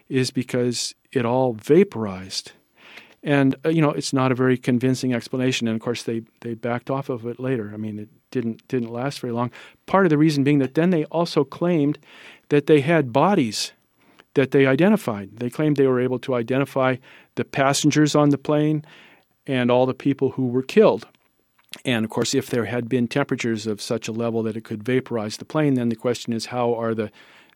is 0.09 0.31
because 0.31 0.95
it 1.13 1.25
all 1.25 1.53
vaporized 1.53 2.53
and 3.23 3.55
uh, 3.65 3.69
you 3.69 3.83
know 3.83 3.91
it's 3.91 4.13
not 4.13 4.33
a 4.33 4.35
very 4.35 4.57
convincing 4.57 5.15
explanation 5.15 5.69
and 5.69 5.77
of 5.77 5.83
course 5.83 6.03
they 6.03 6.23
they 6.41 6.55
backed 6.55 6.91
off 6.91 7.09
of 7.09 7.27
it 7.27 7.39
later 7.39 7.71
i 7.73 7.77
mean 7.77 7.99
it 7.99 8.09
didn't 8.31 8.67
didn't 8.67 8.93
last 8.93 9.21
very 9.21 9.33
long 9.33 9.51
part 9.87 10.07
of 10.07 10.11
the 10.11 10.19
reason 10.19 10.43
being 10.43 10.59
that 10.59 10.75
then 10.75 10.91
they 10.91 11.05
also 11.05 11.45
claimed 11.45 11.99
that 12.49 12.67
they 12.67 12.81
had 12.81 13.13
bodies 13.13 13.73
that 14.35 14.51
they 14.51 14.67
identified. 14.67 15.39
They 15.39 15.51
claimed 15.51 15.77
they 15.77 15.87
were 15.87 16.01
able 16.01 16.19
to 16.21 16.35
identify 16.35 16.97
the 17.37 17.45
passengers 17.45 18.15
on 18.15 18.31
the 18.31 18.39
plane 18.39 18.85
and 19.47 19.71
all 19.71 19.87
the 19.87 19.95
people 19.95 20.31
who 20.31 20.47
were 20.47 20.63
killed. 20.63 21.07
And 21.85 22.05
of 22.05 22.11
course, 22.11 22.35
if 22.35 22.49
there 22.49 22.67
had 22.67 22.89
been 22.89 23.09
temperatures 23.09 23.67
of 23.67 23.81
such 23.81 24.09
a 24.09 24.13
level 24.13 24.43
that 24.45 24.57
it 24.57 24.65
could 24.65 24.83
vaporize 24.83 25.37
the 25.37 25.45
plane, 25.45 25.75
then 25.75 25.89
the 25.89 25.97
question 25.97 26.33
is 26.33 26.47
how 26.47 26.75
are 26.75 26.95
the 26.95 27.11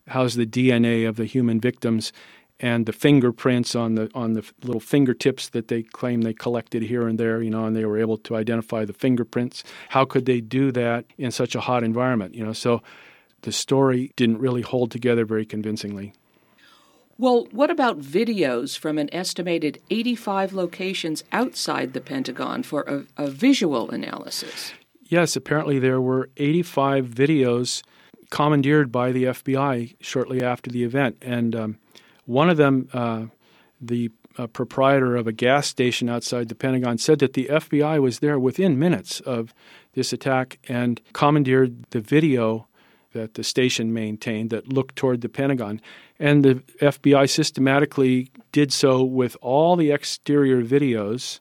how's 0.07 0.35
the 0.35 0.45
DNA 0.45 1.07
of 1.07 1.15
the 1.15 1.25
human 1.25 1.59
victims 1.59 2.11
and 2.59 2.85
the 2.85 2.93
fingerprints 2.93 3.75
on 3.75 3.95
the 3.95 4.09
on 4.13 4.33
the 4.33 4.43
little 4.63 4.81
fingertips 4.81 5.49
that 5.49 5.69
they 5.69 5.83
claim 5.83 6.21
they 6.21 6.33
collected 6.33 6.83
here 6.83 7.07
and 7.07 7.19
there, 7.19 7.41
you 7.41 7.49
know, 7.49 7.65
and 7.65 7.75
they 7.75 7.85
were 7.85 7.97
able 7.97 8.17
to 8.17 8.35
identify 8.35 8.83
the 8.85 8.93
fingerprints. 8.93 9.63
How 9.89 10.05
could 10.05 10.25
they 10.25 10.41
do 10.41 10.71
that 10.73 11.05
in 11.17 11.31
such 11.31 11.55
a 11.55 11.61
hot 11.61 11.83
environment? 11.83 12.35
You 12.35 12.45
know, 12.45 12.53
so 12.53 12.81
the 13.41 13.51
story 13.51 14.11
didn't 14.15 14.39
really 14.39 14.61
hold 14.61 14.91
together 14.91 15.25
very 15.25 15.45
convincingly. 15.45 16.13
Well, 17.19 17.49
what 17.51 17.69
about 17.69 17.99
videos 17.99 18.77
from 18.77 18.97
an 18.97 19.13
estimated 19.13 19.81
85 19.89 20.53
locations 20.53 21.21
outside 21.33 21.91
the 21.91 21.99
Pentagon 21.99 22.63
for 22.63 22.83
a, 22.83 23.03
a 23.21 23.29
visual 23.29 23.91
analysis? 23.91 24.71
Yes, 25.03 25.35
apparently 25.35 25.79
there 25.79 25.99
were 25.99 26.29
85 26.37 27.07
videos 27.07 27.83
commandeered 28.29 28.89
by 28.89 29.11
the 29.11 29.25
FBI 29.25 29.97
shortly 29.99 30.41
after 30.41 30.71
the 30.71 30.85
event. 30.85 31.17
And 31.21 31.55
um, 31.57 31.77
one 32.23 32.49
of 32.49 32.55
them, 32.55 32.87
uh, 32.93 33.25
the 33.81 34.11
uh, 34.37 34.47
proprietor 34.47 35.17
of 35.17 35.27
a 35.27 35.33
gas 35.33 35.67
station 35.67 36.07
outside 36.07 36.47
the 36.47 36.55
Pentagon, 36.55 36.97
said 36.99 37.19
that 37.19 37.33
the 37.33 37.49
FBI 37.51 38.01
was 38.01 38.19
there 38.19 38.39
within 38.39 38.79
minutes 38.79 39.19
of 39.19 39.53
this 39.91 40.13
attack 40.13 40.57
and 40.69 41.01
commandeered 41.11 41.83
the 41.89 41.99
video 41.99 42.68
that 43.13 43.33
the 43.33 43.43
station 43.43 43.93
maintained 43.93 44.49
that 44.51 44.71
looked 44.71 44.95
toward 44.95 45.21
the 45.21 45.29
Pentagon. 45.29 45.81
And 46.19 46.43
the 46.43 46.55
FBI 46.81 47.29
systematically 47.29 48.31
did 48.51 48.71
so 48.71 49.03
with 49.03 49.35
all 49.41 49.75
the 49.75 49.91
exterior 49.91 50.63
videos. 50.63 51.39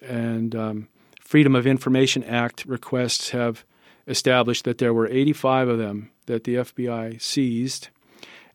And 0.00 0.54
um, 0.54 0.88
Freedom 1.20 1.54
of 1.54 1.66
Information 1.66 2.24
Act 2.24 2.64
requests 2.64 3.30
have 3.30 3.64
established 4.06 4.64
that 4.64 4.78
there 4.78 4.94
were 4.94 5.06
85 5.08 5.68
of 5.68 5.78
them 5.78 6.10
that 6.26 6.44
the 6.44 6.56
FBI 6.56 7.20
seized 7.20 7.88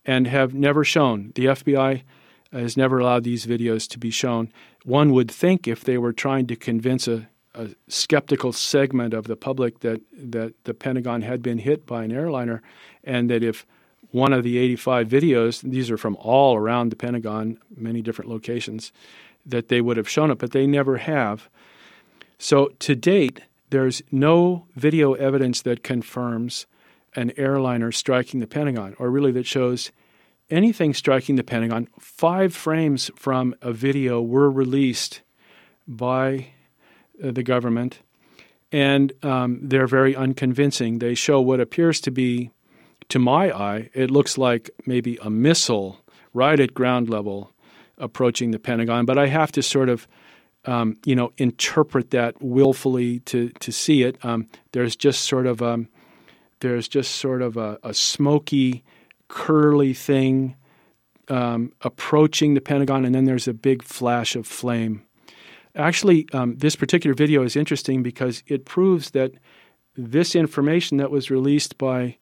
and 0.06 0.28
have 0.28 0.54
never 0.54 0.84
shown. 0.84 1.32
The 1.36 1.46
FBI 1.46 2.04
has 2.52 2.78
never 2.78 3.00
allowed 3.00 3.24
these 3.24 3.46
videos 3.46 3.88
to 3.90 4.00
be 4.00 4.12
shown. 4.12 4.52
One 4.84 5.12
would 5.12 5.32
think 5.32 5.68
if 5.68 5.84
they 5.84 5.98
were 5.98 6.14
trying 6.14 6.48
to 6.48 6.56
convince 6.56 7.08
a 7.08 7.28
a 7.56 7.70
skeptical 7.88 8.52
segment 8.52 9.14
of 9.14 9.26
the 9.26 9.36
public 9.36 9.80
that 9.80 10.02
that 10.12 10.54
the 10.66 10.74
Pentagon 10.74 11.22
had 11.22 11.42
been 11.42 11.58
hit 11.58 11.86
by 11.86 12.04
an 12.04 12.12
airliner, 12.12 12.62
and 13.04 13.30
that 13.30 13.44
if 13.44 13.66
one 14.12 14.34
of 14.34 14.44
the 14.44 14.58
85 14.58 15.08
videos, 15.08 15.62
these 15.62 15.92
are 15.92 15.98
from 15.98 16.16
all 16.20 16.56
around 16.56 16.90
the 16.90 16.96
Pentagon, 16.96 17.58
many 17.76 18.02
different 18.02 18.30
locations, 18.30 18.92
that 19.46 19.68
they 19.68 19.82
would 19.82 19.98
have 19.98 20.10
shown 20.10 20.32
it, 20.32 20.38
but 20.38 20.52
they 20.52 20.66
never 20.66 20.98
have. 20.98 21.50
So 22.38 22.72
to 22.80 22.96
date, 22.96 23.42
there's 23.72 24.02
no 24.12 24.68
video 24.76 25.14
evidence 25.14 25.62
that 25.64 25.84
confirms 25.84 26.66
an 27.16 27.32
airliner 27.38 27.92
striking 27.92 28.40
the 28.40 28.48
Pentagon, 28.48 28.96
or 29.00 29.10
really 29.10 29.32
that 29.34 29.46
shows 29.46 29.92
anything 30.50 30.94
striking 30.94 31.36
the 31.36 31.44
Pentagon. 31.44 31.88
Five 32.00 32.54
frames 32.54 33.10
from 33.16 33.56
a 33.62 33.72
video 33.74 34.22
were 34.22 34.50
released 34.50 35.22
by 35.88 36.48
the 37.20 37.44
government, 37.44 38.00
and 38.72 39.14
um, 39.24 39.60
they're 39.62 39.88
very 39.88 40.16
unconvincing. 40.16 41.00
They 41.00 41.16
show 41.16 41.40
what 41.42 41.60
appears 41.60 42.02
to 42.02 42.12
be, 42.12 42.52
to 43.10 43.20
my 43.20 43.52
eye, 43.52 43.90
it 43.94 44.12
looks 44.12 44.38
like 44.38 44.70
maybe 44.86 45.18
a 45.22 45.30
missile 45.30 46.02
right 46.34 46.60
at 46.60 46.74
ground 46.74 47.10
level 47.10 47.52
approaching 47.98 48.52
the 48.52 48.60
Pentagon, 48.60 49.06
but 49.06 49.18
I 49.18 49.28
have 49.28 49.52
to 49.54 49.64
sort 49.64 49.90
of 49.90 50.08
um, 50.66 50.98
you 51.06 51.16
know, 51.16 51.32
interpret 51.38 52.12
that 52.12 52.42
willfully 52.42 53.20
to 53.22 53.50
to 53.60 53.72
see 53.72 54.04
it. 54.04 54.24
Um, 54.26 54.48
there's 54.72 54.96
just 54.96 55.22
sort 55.22 55.46
of 55.46 55.62
um, 55.62 55.88
there's 56.60 56.88
just 56.88 57.16
sort 57.16 57.42
of 57.42 57.58
a, 57.58 57.78
a 57.84 57.94
smoky, 57.94 58.84
curly 59.28 59.94
thing 59.94 60.56
um, 61.30 61.72
approaching 61.82 62.54
the 62.54 62.62
Pentagon, 62.62 63.06
and 63.06 63.14
then 63.14 63.26
there's 63.26 63.48
a 63.48 63.54
big 63.54 63.84
flash 63.84 64.36
of 64.36 64.48
flame. 64.48 65.04
Actually, 65.76 66.26
um, 66.32 66.56
this 66.58 66.76
particular 66.76 67.14
video 67.14 67.44
is 67.44 67.56
interesting 67.56 68.02
because 68.02 68.44
it 68.48 68.66
proves 68.66 69.12
that 69.12 69.34
this 69.98 70.36
information 70.36 70.98
that 70.98 71.12
was 71.12 71.30
released 71.30 71.78
by 71.78 72.18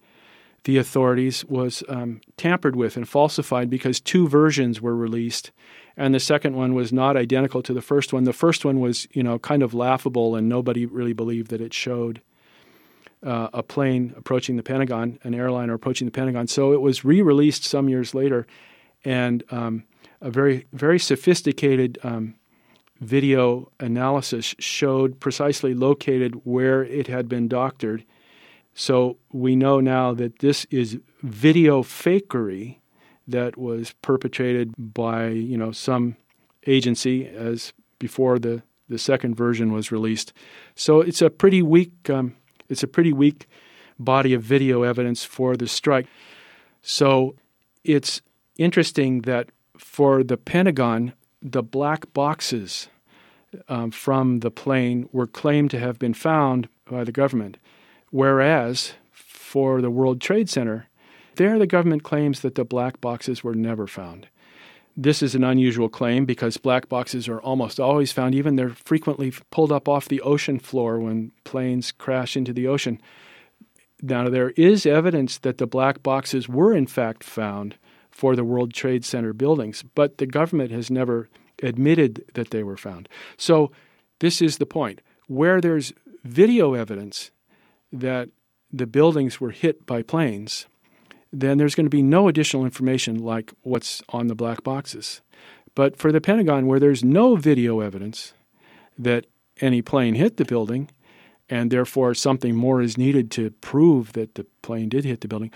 the 0.63 0.77
authorities 0.77 1.43
was 1.45 1.83
um, 1.89 2.21
tampered 2.37 2.75
with 2.75 2.95
and 2.95 3.07
falsified 3.07 3.69
because 3.69 3.99
two 3.99 4.27
versions 4.27 4.81
were 4.81 4.95
released, 4.95 5.51
and 5.97 6.15
the 6.15 6.19
second 6.19 6.55
one 6.55 6.73
was 6.73 6.91
not 6.91 7.17
identical 7.17 7.61
to 7.61 7.73
the 7.73 7.81
first 7.81 8.13
one. 8.13 8.23
The 8.23 8.33
first 8.33 8.65
one 8.65 8.79
was, 8.79 9.07
you 9.11 9.21
know, 9.21 9.37
kind 9.37 9.61
of 9.61 9.73
laughable, 9.73 10.35
and 10.35 10.47
nobody 10.49 10.85
really 10.85 11.13
believed 11.13 11.49
that 11.51 11.61
it 11.61 11.73
showed 11.73 12.21
uh, 13.21 13.49
a 13.53 13.61
plane 13.61 14.13
approaching 14.17 14.55
the 14.55 14.63
Pentagon, 14.63 15.19
an 15.23 15.35
airliner 15.35 15.73
approaching 15.73 16.05
the 16.05 16.11
Pentagon. 16.11 16.47
So 16.47 16.71
it 16.73 16.81
was 16.81 17.05
re-released 17.05 17.65
some 17.65 17.89
years 17.89 18.15
later, 18.15 18.47
and 19.03 19.43
um, 19.51 19.83
a 20.21 20.31
very, 20.31 20.65
very 20.71 20.97
sophisticated 20.97 21.99
um, 22.03 22.35
video 23.03 23.71
analysis 23.79 24.55
showed 24.59 25.19
precisely 25.19 25.73
located 25.73 26.41
where 26.43 26.83
it 26.83 27.07
had 27.07 27.27
been 27.29 27.47
doctored. 27.47 28.03
So 28.73 29.17
we 29.31 29.55
know 29.55 29.79
now 29.79 30.13
that 30.13 30.39
this 30.39 30.65
is 30.71 30.99
video 31.21 31.83
fakery 31.83 32.77
that 33.27 33.57
was 33.57 33.93
perpetrated 34.01 34.73
by 34.77 35.27
you 35.27 35.57
know 35.57 35.71
some 35.71 36.17
agency 36.65 37.27
as 37.27 37.73
before 37.99 38.39
the, 38.39 38.63
the 38.89 38.97
second 38.97 39.35
version 39.35 39.71
was 39.71 39.91
released. 39.91 40.33
So 40.75 41.01
it's 41.01 41.21
a 41.21 41.29
pretty 41.29 41.61
weak 41.61 42.09
um, 42.09 42.35
it's 42.69 42.83
a 42.83 42.87
pretty 42.87 43.13
weak 43.13 43.47
body 43.99 44.33
of 44.33 44.41
video 44.41 44.83
evidence 44.83 45.23
for 45.23 45.55
the 45.55 45.67
strike. 45.67 46.07
So 46.81 47.35
it's 47.83 48.21
interesting 48.57 49.21
that 49.21 49.49
for 49.77 50.23
the 50.23 50.37
Pentagon, 50.37 51.13
the 51.43 51.61
black 51.61 52.11
boxes 52.13 52.87
um, 53.67 53.91
from 53.91 54.39
the 54.39 54.49
plane 54.49 55.07
were 55.11 55.27
claimed 55.27 55.69
to 55.71 55.79
have 55.79 55.99
been 55.99 56.13
found 56.13 56.69
by 56.89 57.03
the 57.03 57.11
government, 57.11 57.57
whereas 58.09 58.93
for 59.11 59.81
the 59.81 59.91
World 59.91 60.21
Trade 60.21 60.49
Center, 60.49 60.87
there 61.35 61.59
the 61.59 61.67
government 61.67 62.03
claims 62.03 62.39
that 62.41 62.55
the 62.55 62.63
black 62.63 63.01
boxes 63.01 63.43
were 63.43 63.55
never 63.55 63.87
found. 63.87 64.27
This 64.95 65.21
is 65.21 65.35
an 65.35 65.43
unusual 65.43 65.89
claim 65.89 66.25
because 66.25 66.57
black 66.57 66.87
boxes 66.87 67.27
are 67.27 67.41
almost 67.41 67.79
always 67.79 68.11
found, 68.11 68.35
even 68.35 68.55
they're 68.55 68.69
frequently 68.69 69.33
pulled 69.51 69.71
up 69.71 69.89
off 69.89 70.07
the 70.07 70.21
ocean 70.21 70.59
floor 70.59 70.99
when 70.99 71.31
planes 71.43 71.91
crash 71.91 72.37
into 72.37 72.53
the 72.53 72.67
ocean. 72.67 73.01
Now, 74.01 74.29
there 74.29 74.51
is 74.51 74.85
evidence 74.85 75.39
that 75.39 75.57
the 75.57 75.65
black 75.65 76.03
boxes 76.03 76.47
were 76.47 76.75
in 76.75 76.87
fact 76.87 77.23
found 77.23 77.75
for 78.13 78.35
the 78.35 78.43
World 78.43 78.73
Trade 78.73 79.03
Center 79.03 79.33
buildings, 79.33 79.83
but 79.95 80.19
the 80.19 80.27
government 80.27 80.71
has 80.71 80.91
never 80.91 81.29
admitted 81.61 82.23
that 82.35 82.51
they 82.51 82.63
were 82.63 82.77
found. 82.77 83.09
So, 83.37 83.71
this 84.19 84.41
is 84.41 84.57
the 84.57 84.65
point. 84.65 85.01
Where 85.27 85.59
there's 85.59 85.93
video 86.23 86.75
evidence 86.75 87.31
that 87.91 88.29
the 88.71 88.87
buildings 88.87 89.41
were 89.41 89.51
hit 89.51 89.85
by 89.85 90.03
planes, 90.03 90.67
then 91.31 91.57
there's 91.57 91.75
going 91.75 91.87
to 91.87 91.89
be 91.89 92.03
no 92.03 92.27
additional 92.27 92.63
information 92.63 93.17
like 93.17 93.51
what's 93.63 94.03
on 94.09 94.27
the 94.27 94.35
black 94.35 94.63
boxes. 94.63 95.21
But 95.75 95.97
for 95.97 96.11
the 96.11 96.21
Pentagon, 96.21 96.67
where 96.67 96.79
there's 96.79 97.03
no 97.03 97.35
video 97.35 97.79
evidence 97.79 98.33
that 98.97 99.25
any 99.59 99.81
plane 99.81 100.13
hit 100.13 100.37
the 100.37 100.45
building, 100.45 100.89
and 101.49 101.71
therefore 101.71 102.13
something 102.13 102.55
more 102.55 102.81
is 102.81 102.97
needed 102.97 103.31
to 103.31 103.49
prove 103.49 104.13
that 104.13 104.35
the 104.35 104.45
plane 104.61 104.89
did 104.89 105.03
hit 105.03 105.21
the 105.21 105.27
building, 105.27 105.51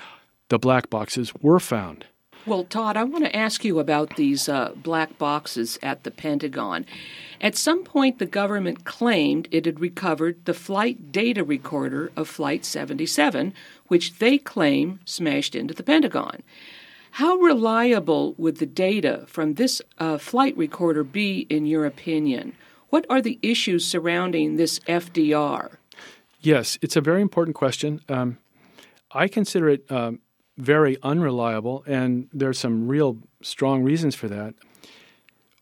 the 0.49 0.60
black 0.60 0.89
boxes 0.89 1.34
were 1.36 1.60
found. 1.60 2.05
Well, 2.48 2.64
Tod, 2.64 2.95
I 2.95 3.04
want 3.04 3.26
to 3.26 3.36
ask 3.36 3.66
you 3.66 3.78
about 3.78 4.16
these 4.16 4.48
uh, 4.48 4.72
black 4.78 5.18
boxes 5.18 5.78
at 5.84 6.06
the 6.06 6.12
Pentagon. 6.12 6.86
At 7.41 7.58
some 7.58 7.84
point, 7.84 8.20
the 8.20 8.26
government 8.26 8.86
claimed 8.86 9.50
it 9.52 9.66
had 9.66 9.82
recovered 9.82 10.45
the 10.45 10.54
flight 10.54 11.12
data 11.12 11.43
recorder 11.43 12.10
of 12.16 12.30
Flight 12.30 12.64
77, 12.64 13.54
which 13.88 14.20
they 14.20 14.38
claim 14.38 15.02
smashed 15.04 15.56
into 15.56 15.74
the 15.74 15.84
Pentagon. 15.84 16.41
How 17.12 17.36
reliable 17.36 18.34
would 18.38 18.60
the 18.60 18.66
data 18.66 19.26
from 19.28 19.56
this 19.56 19.82
uh, 19.98 20.18
flight 20.18 20.56
recorder 20.56 21.04
be, 21.04 21.48
in 21.50 21.66
your 21.66 21.86
opinion? 21.86 22.54
What 22.89 23.06
are 23.10 23.22
the 23.22 23.39
issues 23.41 23.86
surrounding 23.86 24.56
this 24.56 24.80
FDR? 24.88 25.72
Yes, 26.39 26.78
it's 26.82 26.95
a 26.95 27.02
very 27.02 27.22
important 27.22 27.58
question. 27.58 28.00
Um, 28.08 28.38
I 29.12 29.28
consider 29.28 29.68
it 29.68 29.91
um, 29.91 30.22
very 30.58 30.97
unreliable, 31.03 31.84
and 31.88 32.30
there's 32.34 32.60
some 32.60 32.88
real 32.88 33.18
strong 33.41 33.84
reasons 33.84 34.16
for 34.16 34.28
that. 34.28 34.55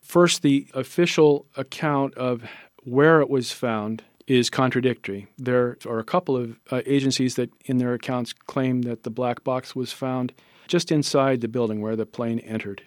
First, 0.01 0.41
the 0.41 0.67
official 0.73 1.45
account 1.57 2.15
of 2.15 2.43
where 2.83 3.19
it 3.21 3.29
was 3.29 3.51
found 3.51 4.03
is 4.27 4.49
contradictory. 4.49 5.27
There 5.37 5.77
are 5.85 5.99
a 5.99 6.03
couple 6.03 6.35
of 6.37 6.57
uh, 6.71 6.81
agencies 6.85 7.35
that, 7.35 7.49
in 7.65 7.77
their 7.77 7.93
accounts, 7.93 8.33
claim 8.33 8.83
that 8.83 9.03
the 9.03 9.09
black 9.09 9.43
box 9.43 9.75
was 9.75 9.91
found 9.91 10.33
just 10.67 10.91
inside 10.91 11.41
the 11.41 11.47
building 11.47 11.81
where 11.81 11.95
the 11.95 12.05
plane 12.05 12.39
entered. 12.39 12.83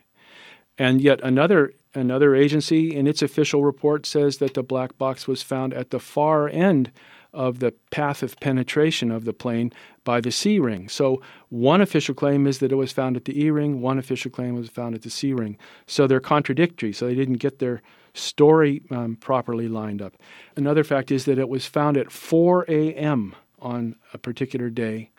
And 0.78 1.00
yet 1.00 1.20
another 1.22 1.72
another 1.94 2.34
agency 2.34 2.94
in 2.94 3.06
its 3.06 3.22
official 3.22 3.64
report 3.64 4.06
says 4.06 4.38
that 4.38 4.54
the 4.54 4.62
black 4.62 4.96
box 4.98 5.26
was 5.26 5.42
found 5.42 5.74
at 5.74 5.90
the 5.90 5.98
far 5.98 6.48
end 6.48 6.92
of 7.32 7.58
the 7.58 7.72
path 7.90 8.22
of 8.22 8.38
penetration 8.40 9.10
of 9.10 9.24
the 9.24 9.32
plane 9.32 9.72
by 10.04 10.20
the 10.20 10.32
C 10.32 10.58
ring. 10.58 10.88
So 10.88 11.20
one 11.50 11.80
official 11.80 12.14
claim 12.14 12.46
is 12.46 12.58
that 12.58 12.72
it 12.72 12.76
was 12.76 12.92
found 12.92 13.16
at 13.16 13.24
the 13.26 13.40
E 13.40 13.50
ring, 13.50 13.80
one 13.80 13.98
official 13.98 14.30
claim 14.30 14.54
was 14.54 14.68
found 14.68 14.94
at 14.94 15.02
the 15.02 15.10
C 15.10 15.32
ring. 15.32 15.58
So 15.86 16.06
they're 16.06 16.20
contradictory, 16.20 16.92
so 16.92 17.06
they 17.06 17.14
didn't 17.14 17.34
get 17.34 17.58
their 17.58 17.82
story 18.14 18.82
um, 18.90 19.16
properly 19.16 19.68
lined 19.68 20.02
up. 20.02 20.14
Another 20.56 20.84
fact 20.84 21.10
is 21.10 21.24
that 21.26 21.38
it 21.38 21.48
was 21.48 21.66
found 21.66 21.96
at 21.96 22.10
4 22.10 22.64
a.m. 22.68 23.34
on 23.60 23.96
a 24.12 24.18
particular 24.18 24.70
day. 24.70 25.10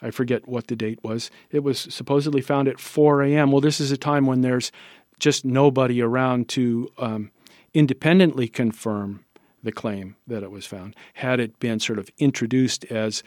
I 0.00 0.10
forget 0.10 0.46
what 0.46 0.68
the 0.68 0.76
date 0.76 1.00
was. 1.02 1.30
It 1.50 1.64
was 1.64 1.80
supposedly 1.80 2.40
found 2.40 2.68
at 2.68 2.78
4 2.78 3.22
a.m. 3.22 3.50
Well, 3.50 3.60
this 3.60 3.80
is 3.80 3.90
a 3.90 3.96
time 3.96 4.26
when 4.26 4.42
there's 4.42 4.70
just 5.18 5.44
nobody 5.44 6.00
around 6.00 6.48
to 6.50 6.88
um, 6.98 7.30
independently 7.74 8.48
confirm 8.48 9.24
the 9.62 9.72
claim 9.72 10.16
that 10.26 10.42
it 10.42 10.50
was 10.50 10.66
found. 10.66 10.94
Had 11.14 11.40
it 11.40 11.58
been 11.58 11.80
sort 11.80 11.98
of 11.98 12.10
introduced 12.18 12.84
as 12.86 13.22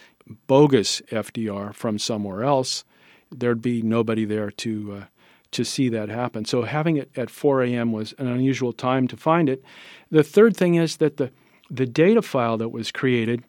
bogus 0.48 1.02
FDR 1.12 1.74
from 1.74 2.00
somewhere 2.00 2.44
else, 2.44 2.84
there'd 3.32 3.62
be 3.62 3.82
nobody 3.82 4.26
there 4.26 4.52
to 4.52 4.94
uh, 4.94 5.06
to 5.52 5.66
see 5.66 5.90
that 5.90 6.08
happen. 6.08 6.46
So 6.46 6.62
having 6.62 6.96
it 6.96 7.12
at 7.18 7.30
4 7.30 7.64
a.m. 7.64 7.92
was 7.92 8.14
an 8.18 8.28
unusual 8.28 8.72
time 8.72 9.06
to 9.10 9.18
find 9.18 9.50
it. 9.50 9.62
The 10.10 10.24
third 10.24 10.56
thing 10.56 10.76
is 10.76 10.98
that 10.98 11.18
the 11.18 11.32
the 11.70 11.86
data 11.86 12.22
file 12.22 12.58
that 12.58 12.70
was 12.70 12.92
created 12.92 13.44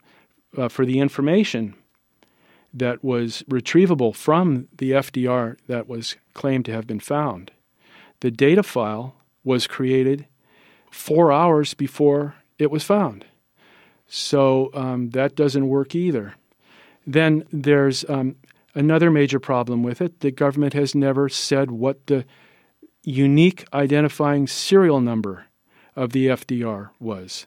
uh, 0.56 0.68
for 0.68 0.86
the 0.86 1.00
information 1.00 1.74
that 2.72 3.02
was 3.02 3.42
retrievable 3.50 4.14
from 4.14 4.68
the 4.76 4.92
FDR 4.92 5.56
that 5.66 5.88
was 5.88 6.16
claimed 6.32 6.64
to 6.64 6.72
have 6.72 6.86
been 6.86 7.00
found. 7.00 7.50
The 8.20 8.30
data 8.30 8.62
file 8.62 9.16
was 9.44 9.66
created 9.66 10.26
four 10.90 11.32
hours 11.32 11.74
before 11.74 12.36
it 12.62 12.70
was 12.70 12.84
found. 12.84 13.24
So 14.06 14.70
um, 14.74 15.10
that 15.10 15.36
doesn't 15.36 15.68
work 15.68 15.94
either. 15.94 16.34
Then 17.06 17.44
there's 17.52 18.08
um, 18.08 18.36
another 18.74 19.10
major 19.10 19.40
problem 19.40 19.82
with 19.82 20.00
it. 20.00 20.20
The 20.20 20.30
government 20.30 20.74
has 20.74 20.94
never 20.94 21.28
said 21.28 21.70
what 21.70 22.06
the 22.06 22.24
unique 23.04 23.66
identifying 23.72 24.46
serial 24.46 25.00
number 25.00 25.46
of 25.96 26.12
the 26.12 26.28
FDR 26.28 26.90
was. 27.00 27.46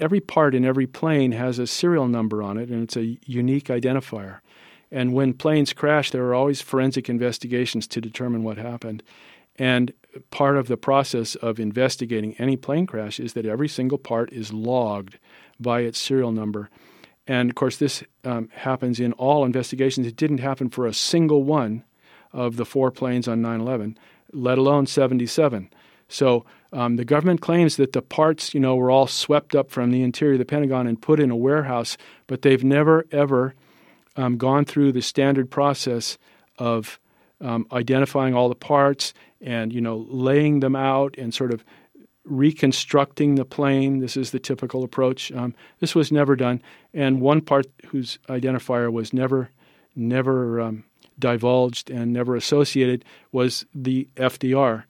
Every 0.00 0.20
part 0.20 0.54
in 0.54 0.64
every 0.64 0.86
plane 0.86 1.32
has 1.32 1.58
a 1.58 1.66
serial 1.66 2.08
number 2.08 2.42
on 2.42 2.58
it, 2.58 2.68
and 2.68 2.82
it's 2.82 2.96
a 2.96 3.18
unique 3.26 3.66
identifier. 3.66 4.40
And 4.90 5.12
when 5.12 5.34
planes 5.34 5.72
crash, 5.72 6.10
there 6.10 6.24
are 6.26 6.34
always 6.34 6.60
forensic 6.60 7.08
investigations 7.08 7.86
to 7.88 8.00
determine 8.00 8.42
what 8.42 8.58
happened. 8.58 9.02
And 9.56 9.92
part 10.30 10.56
of 10.56 10.68
the 10.68 10.76
process 10.76 11.34
of 11.36 11.58
investigating 11.58 12.34
any 12.38 12.56
plane 12.56 12.86
crash 12.86 13.18
is 13.18 13.32
that 13.34 13.46
every 13.46 13.68
single 13.68 13.98
part 13.98 14.32
is 14.32 14.52
logged 14.52 15.18
by 15.58 15.80
its 15.80 15.98
serial 15.98 16.32
number. 16.32 16.70
And 17.26 17.50
of 17.50 17.56
course, 17.56 17.76
this 17.76 18.02
um, 18.24 18.48
happens 18.52 19.00
in 19.00 19.12
all 19.14 19.44
investigations. 19.44 20.06
It 20.06 20.16
didn't 20.16 20.38
happen 20.38 20.68
for 20.68 20.86
a 20.86 20.94
single 20.94 21.42
one 21.42 21.84
of 22.32 22.56
the 22.56 22.64
four 22.64 22.90
planes 22.90 23.28
on 23.28 23.40
9 23.40 23.60
11, 23.60 23.98
let 24.32 24.58
alone 24.58 24.86
77. 24.86 25.70
So 26.08 26.44
um, 26.72 26.96
the 26.96 27.04
government 27.04 27.40
claims 27.40 27.76
that 27.76 27.92
the 27.92 28.02
parts, 28.02 28.52
you 28.52 28.60
know, 28.60 28.76
were 28.76 28.90
all 28.90 29.06
swept 29.06 29.54
up 29.54 29.70
from 29.70 29.90
the 29.90 30.02
interior 30.02 30.34
of 30.34 30.40
the 30.40 30.44
Pentagon 30.44 30.86
and 30.86 31.00
put 31.00 31.20
in 31.20 31.30
a 31.30 31.36
warehouse, 31.36 31.96
but 32.26 32.42
they've 32.42 32.64
never 32.64 33.06
ever 33.10 33.54
um, 34.16 34.36
gone 34.36 34.64
through 34.64 34.92
the 34.92 35.02
standard 35.02 35.50
process 35.50 36.18
of 36.58 36.98
um, 37.40 37.66
identifying 37.72 38.34
all 38.34 38.48
the 38.48 38.54
parts 38.54 39.14
and 39.40 39.72
you 39.72 39.80
know 39.80 40.06
laying 40.08 40.60
them 40.60 40.76
out 40.76 41.14
and 41.18 41.34
sort 41.34 41.52
of 41.52 41.64
reconstructing 42.24 43.34
the 43.34 43.44
plane. 43.44 43.98
This 43.98 44.16
is 44.16 44.30
the 44.30 44.38
typical 44.38 44.82
approach. 44.82 45.30
Um, 45.32 45.54
this 45.80 45.94
was 45.94 46.10
never 46.10 46.36
done, 46.36 46.62
and 46.92 47.20
one 47.20 47.40
part 47.40 47.66
whose 47.86 48.18
identifier 48.28 48.90
was 48.92 49.12
never 49.12 49.50
never 49.96 50.60
um, 50.60 50.84
divulged 51.18 51.90
and 51.90 52.12
never 52.12 52.34
associated 52.34 53.04
was 53.30 53.64
the 53.74 54.08
FDR 54.16 54.84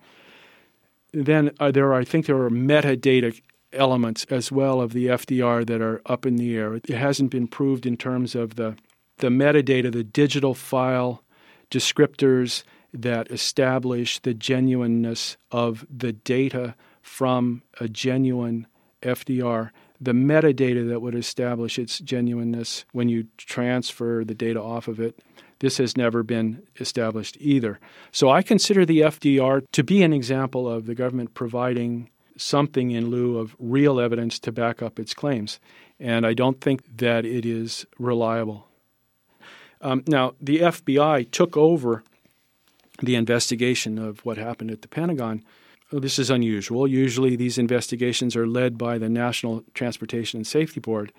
then 1.14 1.50
uh, 1.60 1.70
there 1.70 1.92
are, 1.92 2.00
I 2.00 2.04
think 2.04 2.26
there 2.26 2.42
are 2.42 2.50
metadata 2.50 3.40
elements 3.72 4.24
as 4.30 4.50
well 4.50 4.80
of 4.80 4.92
the 4.92 5.06
FDR 5.06 5.66
that 5.66 5.80
are 5.80 6.02
up 6.06 6.26
in 6.26 6.36
the 6.36 6.56
air. 6.56 6.74
It 6.74 6.88
hasn't 6.88 7.30
been 7.30 7.46
proved 7.46 7.86
in 7.86 7.96
terms 7.96 8.34
of 8.34 8.56
the 8.56 8.76
the 9.18 9.28
metadata, 9.28 9.92
the 9.92 10.02
digital 10.02 10.54
file 10.54 11.22
descriptors 11.70 12.62
that 12.92 13.30
establish 13.30 14.20
the 14.20 14.34
genuineness 14.34 15.36
of 15.50 15.86
the 15.90 16.12
data 16.12 16.74
from 17.02 17.62
a 17.80 17.88
genuine 17.88 18.66
FDR, 19.02 19.70
the 20.00 20.12
metadata 20.12 20.88
that 20.88 21.00
would 21.00 21.14
establish 21.14 21.78
its 21.78 21.98
genuineness 21.98 22.84
when 22.92 23.08
you 23.08 23.26
transfer 23.36 24.24
the 24.24 24.34
data 24.34 24.62
off 24.62 24.88
of 24.88 25.00
it 25.00 25.20
this 25.64 25.78
has 25.78 25.96
never 25.96 26.22
been 26.22 26.62
established 26.78 27.38
either. 27.40 27.80
So 28.12 28.28
I 28.28 28.42
consider 28.42 28.84
the 28.84 29.00
FDR 29.00 29.64
to 29.72 29.82
be 29.82 30.02
an 30.02 30.12
example 30.12 30.68
of 30.68 30.84
the 30.84 30.94
government 30.94 31.32
providing 31.32 32.10
something 32.36 32.90
in 32.90 33.08
lieu 33.08 33.38
of 33.38 33.56
real 33.58 33.98
evidence 33.98 34.38
to 34.40 34.52
back 34.52 34.82
up 34.82 34.98
its 34.98 35.14
claims. 35.14 35.60
And 35.98 36.26
I 36.26 36.34
don't 36.34 36.60
think 36.60 36.98
that 36.98 37.24
it 37.24 37.46
is 37.46 37.86
reliable. 37.98 38.66
Um, 39.84 40.02
now, 40.06 40.34
the 40.40 40.60
FBI 40.60 41.30
took 41.30 41.56
over 41.56 42.02
the 43.02 43.14
investigation 43.14 43.98
of 43.98 44.24
what 44.24 44.38
happened 44.38 44.70
at 44.70 44.80
the 44.82 44.88
Pentagon. 44.88 45.44
Well, 45.92 46.00
this 46.00 46.18
is 46.18 46.30
unusual. 46.30 46.88
Usually, 46.88 47.36
these 47.36 47.58
investigations 47.58 48.34
are 48.34 48.46
led 48.46 48.78
by 48.78 48.96
the 48.96 49.10
National 49.10 49.62
Transportation 49.74 50.38
and 50.38 50.46
Safety 50.46 50.80
Board. 50.80 51.12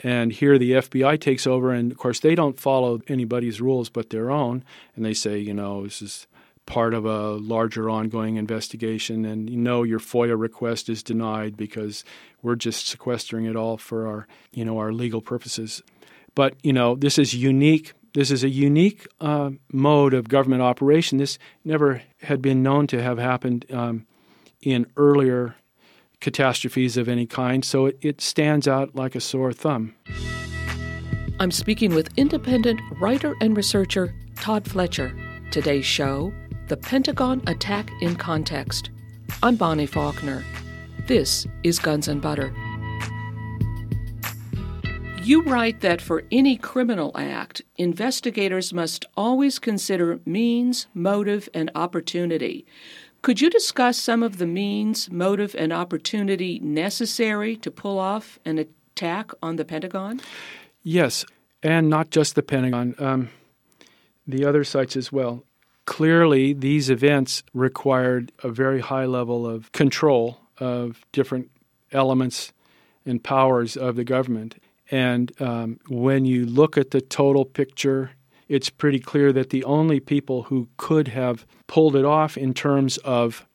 And 0.00 0.30
here 0.30 0.58
the 0.58 0.72
FBI 0.72 1.18
takes 1.18 1.46
over, 1.46 1.72
and 1.72 1.90
of 1.90 1.96
course, 1.96 2.20
they 2.20 2.34
don't 2.34 2.60
follow 2.60 3.00
anybody's 3.08 3.62
rules 3.62 3.88
but 3.88 4.10
their 4.10 4.30
own. 4.30 4.62
And 4.94 5.02
they 5.02 5.14
say, 5.14 5.38
you 5.38 5.54
know, 5.54 5.84
this 5.84 6.02
is 6.02 6.26
part 6.66 6.92
of 6.92 7.06
a 7.06 7.30
larger 7.30 7.88
ongoing 7.88 8.36
investigation, 8.36 9.24
and 9.24 9.48
you 9.48 9.56
know 9.56 9.84
your 9.84 10.00
FOIA 10.00 10.38
request 10.38 10.90
is 10.90 11.02
denied 11.02 11.56
because 11.56 12.04
we're 12.42 12.56
just 12.56 12.88
sequestering 12.88 13.46
it 13.46 13.56
all 13.56 13.78
for 13.78 14.06
our, 14.06 14.26
you 14.52 14.64
know, 14.64 14.76
our 14.76 14.92
legal 14.92 15.22
purposes. 15.22 15.82
But 16.36 16.54
you 16.62 16.72
know, 16.72 16.94
this 16.94 17.18
is 17.18 17.34
unique. 17.34 17.94
This 18.14 18.30
is 18.30 18.44
a 18.44 18.48
unique 18.48 19.08
uh, 19.20 19.50
mode 19.72 20.14
of 20.14 20.28
government 20.28 20.62
operation. 20.62 21.18
This 21.18 21.38
never 21.64 22.02
had 22.22 22.40
been 22.40 22.62
known 22.62 22.86
to 22.88 23.02
have 23.02 23.18
happened 23.18 23.66
um, 23.72 24.06
in 24.62 24.86
earlier 24.96 25.56
catastrophes 26.20 26.96
of 26.96 27.08
any 27.08 27.26
kind, 27.26 27.64
so 27.64 27.86
it, 27.86 27.98
it 28.00 28.20
stands 28.20 28.68
out 28.68 28.94
like 28.94 29.14
a 29.14 29.20
sore 29.20 29.52
thumb. 29.52 29.94
I'm 31.38 31.50
speaking 31.50 31.94
with 31.94 32.08
independent 32.16 32.80
writer 33.00 33.34
and 33.40 33.56
researcher 33.56 34.14
Tod 34.36 34.66
Fletcher. 34.66 35.14
Today's 35.50 35.84
show 35.84 36.32
The 36.68 36.76
Pentagon 36.76 37.42
Attack 37.46 37.90
in 38.00 38.16
Context. 38.16 38.90
I'm 39.42 39.56
Bonnie 39.56 39.86
Faulkner. 39.86 40.42
This 41.06 41.46
is 41.62 41.78
Guns 41.78 42.08
and 42.08 42.22
Butter. 42.22 42.54
You 45.26 45.42
write 45.42 45.80
that 45.80 46.00
for 46.00 46.22
any 46.30 46.56
criminal 46.56 47.10
act, 47.16 47.60
investigators 47.76 48.72
must 48.72 49.04
always 49.16 49.58
consider 49.58 50.20
means, 50.24 50.86
motive, 50.94 51.48
and 51.52 51.68
opportunity. 51.74 52.64
Could 53.22 53.40
you 53.40 53.50
discuss 53.50 53.98
some 53.98 54.22
of 54.22 54.38
the 54.38 54.46
means, 54.46 55.10
motive, 55.10 55.56
and 55.58 55.72
opportunity 55.72 56.60
necessary 56.60 57.56
to 57.56 57.72
pull 57.72 57.98
off 57.98 58.38
an 58.44 58.58
attack 58.58 59.32
on 59.42 59.56
the 59.56 59.64
Pentagon? 59.64 60.20
Yes, 60.84 61.24
and 61.60 61.90
not 61.90 62.10
just 62.10 62.36
the 62.36 62.42
Pentagon, 62.44 62.94
um, 63.00 63.30
the 64.28 64.44
other 64.44 64.62
sites 64.62 64.96
as 64.96 65.10
well. 65.10 65.42
Clearly, 65.86 66.52
these 66.52 66.88
events 66.88 67.42
required 67.52 68.30
a 68.44 68.48
very 68.48 68.78
high 68.78 69.06
level 69.06 69.44
of 69.44 69.72
control 69.72 70.38
of 70.60 71.04
different 71.10 71.50
elements 71.90 72.52
and 73.04 73.24
powers 73.24 73.76
of 73.76 73.96
the 73.96 74.04
government. 74.04 74.54
And 74.90 75.32
um, 75.40 75.80
when 75.88 76.24
you 76.24 76.46
look 76.46 76.78
at 76.78 76.90
the 76.90 77.00
total 77.00 77.44
picture 77.44 78.10
it's 78.48 78.70
pretty 78.70 79.00
clear 79.00 79.32
that 79.32 79.50
the 79.50 79.64
only 79.64 80.00
people 80.00 80.44
who 80.44 80.68
could 80.76 81.08
have 81.08 81.44
pulled 81.66 81.96
it 81.96 82.04
off 82.04 82.36
in 82.36 82.54
terms 82.54 82.96
of 82.98 83.46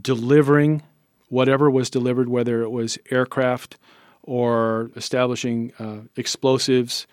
delivering 0.00 0.82
whatever 1.28 1.70
was 1.70 1.90
delivered, 1.90 2.28
whether 2.28 2.62
it 2.62 2.70
was 2.70 2.98
aircraft 3.10 3.76
or 4.22 4.90
establishing 4.94 5.72
uh, 5.78 5.98
explosives 6.16 7.06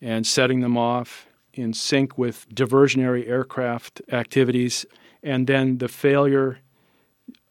and 0.00 0.26
setting 0.26 0.60
them 0.60 0.78
off 0.78 1.26
in 1.52 1.74
sync 1.74 2.16
with 2.16 2.46
diversionary 2.54 3.28
aircraft 3.28 4.00
activities, 4.10 4.86
and 5.22 5.46
then 5.46 5.78
the 5.78 5.88
failure 5.88 6.58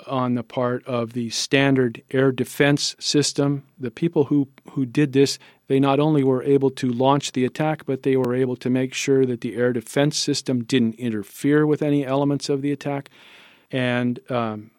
on 0.08 0.36
the 0.36 0.44
part 0.44 0.86
of 0.86 1.14
the 1.14 1.30
standard 1.30 2.02
air 2.12 2.32
defense 2.32 2.96
system. 3.00 3.64
The 3.80 3.92
people 3.92 4.26
who, 4.26 4.48
who 4.72 4.86
did 4.86 5.14
this, 5.14 5.40
they 5.68 5.80
not 5.80 6.00
only 6.00 6.24
were 6.24 6.44
able 6.44 6.70
to 6.72 6.92
launch 6.92 7.32
the 7.32 7.46
attack, 7.46 7.86
but 7.86 8.04
they 8.04 8.18
were 8.18 8.36
able 8.36 8.56
to 8.58 8.70
make 8.70 8.94
sure 8.94 9.26
that 9.26 9.42
the 9.42 9.56
air 9.56 9.74
defense 9.74 10.18
system 10.18 10.64
didn't 10.64 10.96
interfere 10.96 11.66
with 11.66 11.82
any 11.82 12.06
elements 12.06 12.50
of 12.50 12.62
the 12.62 12.72
attack. 12.72 13.10
And 13.72 14.20
um, 14.30 14.72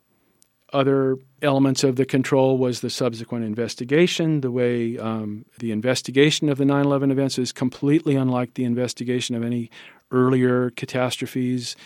other 0.73 1.18
elements 1.41 1.85
of 1.85 1.97
the 1.97 2.05
control 2.05 2.57
was 2.59 2.81
the 2.81 2.91
subsequent 2.91 3.45
investigation. 3.45 4.41
The 4.41 4.51
way 4.51 4.99
um, 4.99 5.45
the 5.59 5.70
investigation 5.70 6.49
of 6.49 6.59
the 6.59 6.64
9 6.64 6.85
11 6.85 7.11
events 7.11 7.39
is 7.39 7.53
completely 7.53 8.16
unlike 8.16 8.55
the 8.55 8.64
investigation 8.64 9.35
of 9.35 9.43
any 9.43 9.70
earlier 10.11 10.70
catastrophes 10.70 11.77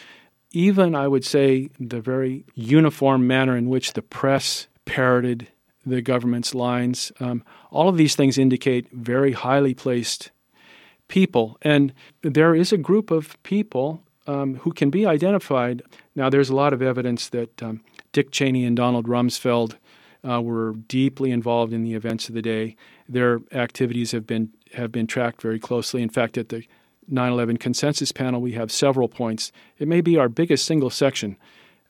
even, 0.53 0.94
I 0.94 1.09
would 1.09 1.24
say, 1.24 1.70
the 1.78 2.01
very 2.01 2.44
uniform 2.55 3.26
manner 3.26 3.57
in 3.57 3.68
which 3.68 3.92
the 3.92 4.03
press 4.03 4.68
parroted 4.84 5.49
the 5.84 6.03
government's 6.03 6.55
lines. 6.55 7.12
Um, 7.20 7.44
all 7.70 7.88
of 7.88 7.97
these 7.97 8.16
things 8.16 8.38
indicate 8.38 8.90
very 8.92 9.32
highly 9.32 9.74
placed 9.74 10.30
people. 11.09 11.59
And 11.62 11.92
there 12.22 12.55
is 12.55 12.72
a 12.72 12.78
group 12.78 13.11
of 13.11 13.40
people 13.42 14.03
um, 14.26 14.57
who 14.57 14.72
can 14.72 14.90
be 14.90 15.07
identified. 15.07 15.82
Now, 16.14 16.28
there's 16.28 16.51
a 16.51 16.57
lot 16.57 16.72
of 16.72 16.82
evidence 16.82 17.28
that 17.28 17.62
um, 17.62 17.82
Dick 18.12 18.30
Cheney 18.32 18.64
and 18.64 18.76
Donald 18.76 19.07
Rumsfeld 19.07 19.76
uh, 20.28 20.42
were 20.42 20.72
deeply 20.72 21.30
involved 21.30 21.72
in 21.72 21.84
the 21.84 21.94
events 21.94 22.28
of 22.28 22.34
the 22.34 22.42
day. 22.42 22.76
Their 23.09 23.40
activities 23.53 24.12
have 24.12 24.26
been 24.26 24.51
have 24.74 24.90
been 24.90 25.07
tracked 25.07 25.40
very 25.40 25.61
closely. 25.61 26.03
In 26.03 26.09
fact, 26.09 26.36
at 26.36 26.49
the 26.49 26.64
9/11 27.11 27.59
consensus 27.59 28.12
panel, 28.12 28.40
we 28.40 28.52
have 28.52 28.70
several 28.70 29.09
points. 29.09 29.52
It 29.78 29.88
may 29.88 30.00
be 30.00 30.16
our 30.16 30.28
biggest 30.28 30.64
single 30.64 30.90
section. 30.90 31.36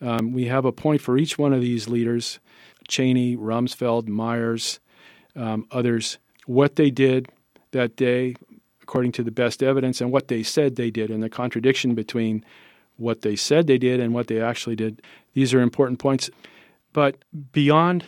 Um, 0.00 0.32
we 0.32 0.46
have 0.46 0.64
a 0.64 0.72
point 0.72 1.00
for 1.00 1.16
each 1.16 1.38
one 1.38 1.52
of 1.52 1.60
these 1.60 1.88
leaders: 1.88 2.38
Cheney, 2.88 3.36
Rumsfeld, 3.36 4.08
Myers, 4.08 4.80
um, 5.34 5.66
others. 5.70 6.18
What 6.46 6.76
they 6.76 6.90
did 6.90 7.28
that 7.72 7.96
day, 7.96 8.36
according 8.82 9.12
to 9.12 9.22
the 9.22 9.30
best 9.30 9.62
evidence, 9.62 10.00
and 10.00 10.12
what 10.12 10.28
they 10.28 10.42
said 10.42 10.76
they 10.76 10.90
did, 10.90 11.10
and 11.10 11.22
the 11.22 11.30
contradiction 11.30 11.94
between 11.94 12.44
what 12.96 13.22
they 13.22 13.36
said 13.36 13.66
they 13.66 13.78
did 13.78 14.00
and 14.00 14.14
what 14.14 14.26
they 14.26 14.40
actually 14.40 14.76
did. 14.76 15.02
These 15.34 15.52
are 15.54 15.60
important 15.60 15.98
points. 15.98 16.30
But 16.92 17.16
beyond 17.52 18.04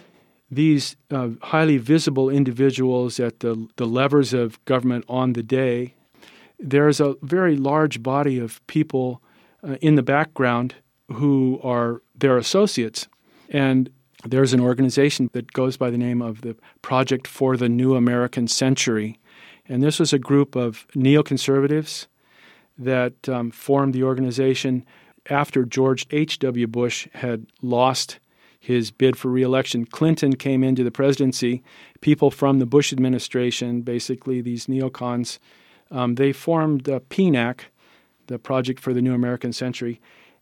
these 0.51 0.97
uh, 1.11 1.31
highly 1.43 1.77
visible 1.77 2.31
individuals 2.31 3.21
at 3.21 3.41
the, 3.41 3.69
the 3.77 3.87
levers 3.87 4.33
of 4.33 4.65
government 4.65 5.05
on 5.09 5.35
the 5.35 5.43
day, 5.43 5.95
there's 6.59 7.01
a 7.01 7.17
very 7.23 7.57
large 7.57 8.03
body 8.03 8.39
of 8.39 8.65
people 8.67 9.23
uh, 9.63 9.77
in 9.81 9.95
the 9.95 10.03
background 10.03 10.75
who 11.13 11.61
are 11.63 12.03
their 12.15 12.37
associates. 12.37 13.09
And 13.49 13.91
there's 14.25 14.53
an 14.53 14.61
organization 14.61 15.31
that 15.33 15.53
goes 15.53 15.77
by 15.77 15.91
the 15.91 15.99
name 15.99 16.21
of 16.21 16.41
the 16.41 16.57
Project 16.83 17.27
for 17.27 17.57
the 17.57 17.69
New 17.69 17.95
American 17.95 18.49
Century. 18.49 19.19
And 19.69 19.83
this 19.83 19.99
was 19.99 20.13
a 20.13 20.19
group 20.19 20.57
of 20.57 20.87
neoconservatives 20.95 22.07
that 22.77 23.29
um, 23.29 23.51
formed 23.51 23.95
the 23.95 24.03
organization 24.03 24.85
after 25.31 25.65
George 25.65 26.07
H.W. 26.11 26.67
Bush 26.67 27.09
had 27.15 27.47
lost 27.61 28.19
his 28.61 28.91
bid 28.91 29.17
for 29.17 29.31
reelection. 29.31 29.85
Clinton 29.85 30.35
came 30.35 30.65
into 30.65 30.83
the 30.83 30.91
presidency. 30.91 31.63
People 32.01 32.31
from 32.31 32.59
the 32.59 32.67
Bush 32.67 32.93
administration, 32.93 33.83
basically 33.83 34.41
these 34.41 34.67
neocons, 34.67 35.39
um, 35.91 36.15
they 36.17 36.33
formed 36.33 36.85
the 36.85 37.01
PNAC, 37.01 37.61
the 38.27 38.39
Project 38.39 38.81
for 38.81 38.93
the 38.93 39.03
New 39.03 39.15
American 39.15 39.53
Century, 39.53 40.01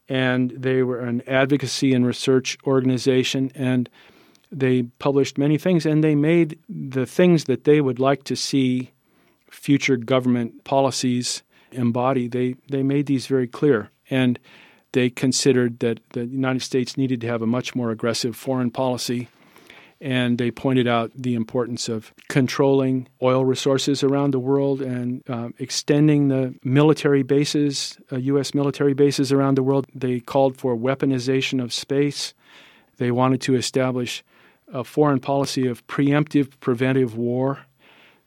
and 0.09 0.51
they 0.51 0.83
were 0.83 1.01
an 1.01 1.23
advocacy 1.27 1.93
and 1.93 2.07
research 2.07 2.57
organization, 2.67 3.51
and 3.55 3.89
they 4.53 4.85
published 4.99 5.39
many 5.39 5.59
things, 5.59 5.85
and 5.85 6.03
they 6.03 6.15
made 6.15 6.59
the 6.69 7.07
things 7.07 7.45
that 7.45 7.65
they 7.65 7.81
would 7.81 7.99
like 7.99 8.25
to 8.25 8.37
see 8.37 8.93
future 9.51 9.97
government 9.97 10.65
policies 10.65 11.43
embody. 11.73 12.29
They 12.29 12.57
they 12.71 12.83
made 12.83 13.07
these 13.07 13.27
very 13.27 13.49
clear, 13.49 13.91
and 14.11 14.39
they 14.93 15.11
considered 15.11 15.81
that 15.81 16.01
the 16.11 16.27
United 16.27 16.63
States 16.63 16.97
needed 16.97 17.21
to 17.21 17.27
have 17.27 17.43
a 17.43 17.47
much 17.47 17.75
more 17.75 17.91
aggressive 17.91 18.37
foreign 18.37 18.71
policy. 18.71 19.29
And 20.01 20.37
they 20.37 20.51
pointed 20.51 20.87
out 20.87 21.11
the 21.15 21.35
importance 21.35 21.89
of 21.89 22.13
controlling 22.29 23.09
oil 23.23 23.45
resources 23.45 24.03
around 24.03 24.33
the 24.33 24.39
world 24.39 24.83
and 24.83 25.23
uh, 25.29 25.49
extending 25.59 26.29
the 26.29 26.55
military 26.63 27.23
bases, 27.23 27.99
uh, 28.13 28.17
U.S. 28.17 28.53
military 28.53 28.93
bases 28.93 29.33
around 29.33 29.57
the 29.57 29.63
world. 29.63 29.87
They 29.95 30.21
called 30.21 30.59
for 30.59 30.77
weaponization 30.77 31.63
of 31.63 31.73
space. 31.73 32.35
They 32.99 33.11
wanted 33.11 33.41
to 33.43 33.55
establish 33.55 34.23
a 34.73 34.85
foreign 34.85 35.21
policy 35.21 35.67
of 35.67 35.87
preemptive 35.87 36.51
preventive 36.61 37.17
war. 37.17 37.61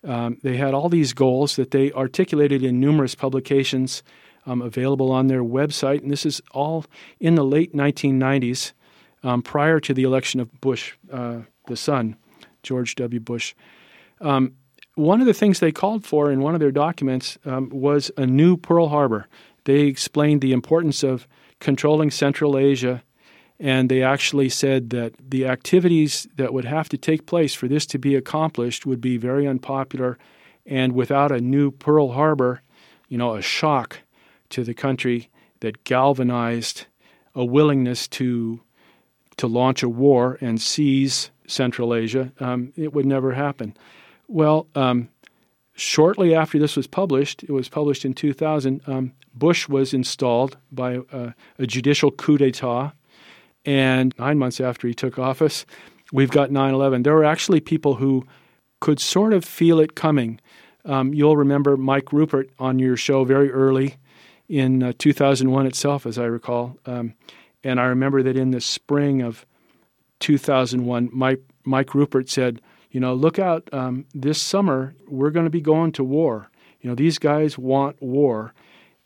Um, 0.03 0.38
they 0.41 0.57
had 0.57 0.74
all 0.74 0.89
these 0.89 1.13
goals 1.13 1.55
that 1.57 1.72
they 1.72 1.91
articulated 1.91 2.63
in 2.63 2.80
numerous 2.80 3.15
publications 3.15 4.01
um, 4.45 4.61
available 4.61 5.11
on 5.11 5.28
their 5.28 5.43
website. 5.43 6.01
And 6.01 6.11
this 6.11 6.26
is 6.26 6.41
all 6.51 6.86
in 7.20 7.36
the 7.36 7.43
late 7.43 7.74
1990s, 7.74 8.72
um, 9.24 9.41
prior 9.41 9.80
to 9.82 9.93
the 9.93 10.03
election 10.03 10.39
of 10.39 10.61
Bush, 10.61 10.93
uh, 11.11 11.39
the 11.70 11.78
son, 11.78 12.17
George 12.61 12.95
W. 12.95 13.20
Bush. 13.20 13.55
Um, 14.20 14.53
one 14.95 15.22
of 15.22 15.28
the 15.28 15.34
things 15.34 15.59
they 15.59 15.72
called 15.72 16.05
for 16.05 16.30
in 16.30 16.41
one 16.41 16.53
of 16.53 16.59
their 16.59 16.72
documents 16.72 17.38
um, 17.45 17.70
was 17.70 18.11
a 18.17 18.26
new 18.26 18.57
Pearl 18.57 18.89
Harbor. 18.89 19.28
They 19.63 19.82
explained 19.82 20.41
the 20.41 20.51
importance 20.51 21.03
of 21.03 21.28
controlling 21.59 22.11
Central 22.11 22.57
Asia, 22.57 23.01
and 23.59 23.89
they 23.89 24.03
actually 24.03 24.49
said 24.49 24.89
that 24.89 25.13
the 25.20 25.45
activities 25.47 26.28
that 26.36 26.53
would 26.53 26.65
have 26.65 26.89
to 26.89 26.97
take 26.97 27.26
place 27.26 27.53
for 27.53 27.67
this 27.67 27.86
to 27.88 27.99
be 27.99 28.15
accomplished 28.15 28.86
would 28.86 28.99
be 28.99 29.17
very 29.17 29.47
unpopular, 29.47 30.17
and 30.65 30.93
without 30.93 31.32
a 31.32 31.39
new 31.39 31.72
Pearl 31.72 32.11
Harbor, 32.11 32.61
you 33.07 33.17
know, 33.17 33.36
a 33.36 33.41
shock 33.41 33.99
to 34.49 34.63
the 34.63 34.74
country 34.74 35.30
that 35.61 35.84
galvanized 35.84 36.86
a 37.36 37.45
willingness 37.45 38.07
to 38.07 38.61
to 39.38 39.47
launch 39.47 39.82
a 39.82 39.88
war 39.88 40.38
and 40.41 40.61
seize 40.61 41.32
Central 41.49 41.93
Asia, 41.93 42.31
um, 42.39 42.73
it 42.75 42.93
would 42.93 43.05
never 43.05 43.33
happen. 43.33 43.75
Well, 44.27 44.67
um, 44.75 45.09
shortly 45.73 46.35
after 46.35 46.59
this 46.59 46.75
was 46.75 46.87
published, 46.87 47.43
it 47.43 47.51
was 47.51 47.69
published 47.69 48.05
in 48.05 48.13
2000. 48.13 48.81
Um, 48.87 49.13
Bush 49.33 49.67
was 49.67 49.93
installed 49.93 50.57
by 50.71 50.97
uh, 51.11 51.31
a 51.57 51.65
judicial 51.65 52.11
coup 52.11 52.37
d'état, 52.37 52.93
and 53.65 54.13
nine 54.19 54.37
months 54.37 54.59
after 54.59 54.87
he 54.87 54.93
took 54.93 55.17
office, 55.17 55.65
we've 56.11 56.31
got 56.31 56.49
9/11. 56.49 57.03
There 57.03 57.15
were 57.15 57.25
actually 57.25 57.59
people 57.59 57.95
who 57.95 58.25
could 58.79 58.99
sort 58.99 59.33
of 59.33 59.43
feel 59.43 59.79
it 59.79 59.95
coming. 59.95 60.39
Um, 60.85 61.13
you'll 61.13 61.37
remember 61.37 61.77
Mike 61.77 62.05
Ruppert 62.05 62.49
on 62.57 62.79
your 62.79 62.95
show 62.95 63.23
very 63.23 63.51
early 63.51 63.97
in 64.47 64.81
uh, 64.81 64.93
2001 64.97 65.65
itself, 65.67 66.05
as 66.05 66.17
I 66.17 66.25
recall. 66.25 66.77
Um, 66.85 67.13
and 67.63 67.79
I 67.79 67.85
remember 67.85 68.23
that 68.23 68.37
in 68.37 68.51
the 68.51 68.61
spring 68.61 69.21
of 69.21 69.45
2001, 70.20 71.09
Mike, 71.11 71.41
Mike 71.63 71.88
Ruppert 71.89 72.30
said, 72.30 72.61
you 72.91 72.99
know, 72.99 73.13
look 73.13 73.39
out, 73.39 73.70
um, 73.72 74.05
this 74.13 74.41
summer 74.41 74.95
we're 75.07 75.30
going 75.30 75.45
to 75.45 75.51
be 75.51 75.61
going 75.61 75.91
to 75.93 76.03
war. 76.03 76.49
You 76.82 76.89
know, 76.89 76.95
these 76.95 77.20
guys 77.20 77.57
want 77.57 78.01
war. 78.01 78.53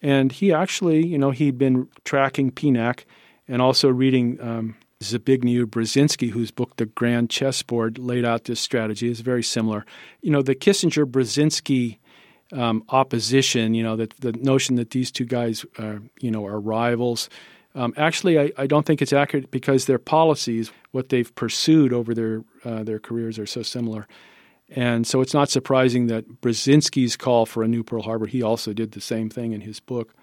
And 0.02 0.32
he 0.32 0.54
actually, 0.54 1.06
you 1.06 1.18
know, 1.18 1.32
he'd 1.32 1.58
been 1.58 1.88
tracking 2.04 2.52
PNAC 2.52 3.06
and 3.48 3.62
also 3.62 3.90
reading 3.90 4.40
um, 4.42 4.76
Zbigniew 5.02 5.66
Brzezinski, 5.66 6.32
whose 6.32 6.52
book, 6.52 6.76
The 6.78 6.86
Grand 6.86 7.30
Chessboard, 7.30 7.98
laid 7.98 8.26
out 8.26 8.46
this 8.46 8.60
strategy. 8.60 9.10
It's 9.10 9.20
very 9.20 9.44
similar. 9.44 9.86
You 10.22 10.32
know, 10.32 10.42
the 10.42 10.56
Kissinger 10.56 11.06
Brzezinski 11.06 11.98
um, 12.52 12.84
opposition, 12.90 13.74
you 13.74 13.84
know, 13.84 13.96
that 13.96 14.16
the 14.18 14.34
notion 14.34 14.76
that 14.76 14.92
these 14.92 15.12
two 15.12 15.26
guys, 15.26 15.66
are, 15.80 16.02
you 16.20 16.32
know, 16.32 16.46
are 16.46 16.60
rivals. 16.60 17.30
Um, 17.76 17.94
actually, 17.98 18.40
I, 18.40 18.52
I, 18.58 18.68
don't 18.68 18.86
think 18.86 19.02
it's 19.02 19.14
accurate 19.14 19.50
because 19.50 19.86
their 19.86 19.98
policies, 19.98 20.72
what 20.92 21.10
they've 21.10 21.34
pursued 21.34 21.92
over 21.92 22.14
their 22.14 22.44
uh, 22.64 22.84
their 22.84 23.00
careers, 23.00 23.40
are 23.40 23.48
so 23.48 23.64
similar. 23.64 24.08
And 24.70 25.06
so 25.06 25.22
it's 25.22 25.34
not 25.34 25.50
surprising 25.50 26.08
that 26.08 26.42
Brzezinski's 26.42 27.18
call 27.18 27.46
for 27.46 27.64
a 27.64 27.68
new 27.68 27.84
Pearl 27.84 28.04
Harbor, 28.04 28.28
he 28.28 28.42
also 28.42 28.74
did 28.74 28.92
the 28.92 29.02
same 29.02 29.30
thing 29.30 29.54
in 29.54 29.62
his 29.62 29.80
book, 29.80 30.14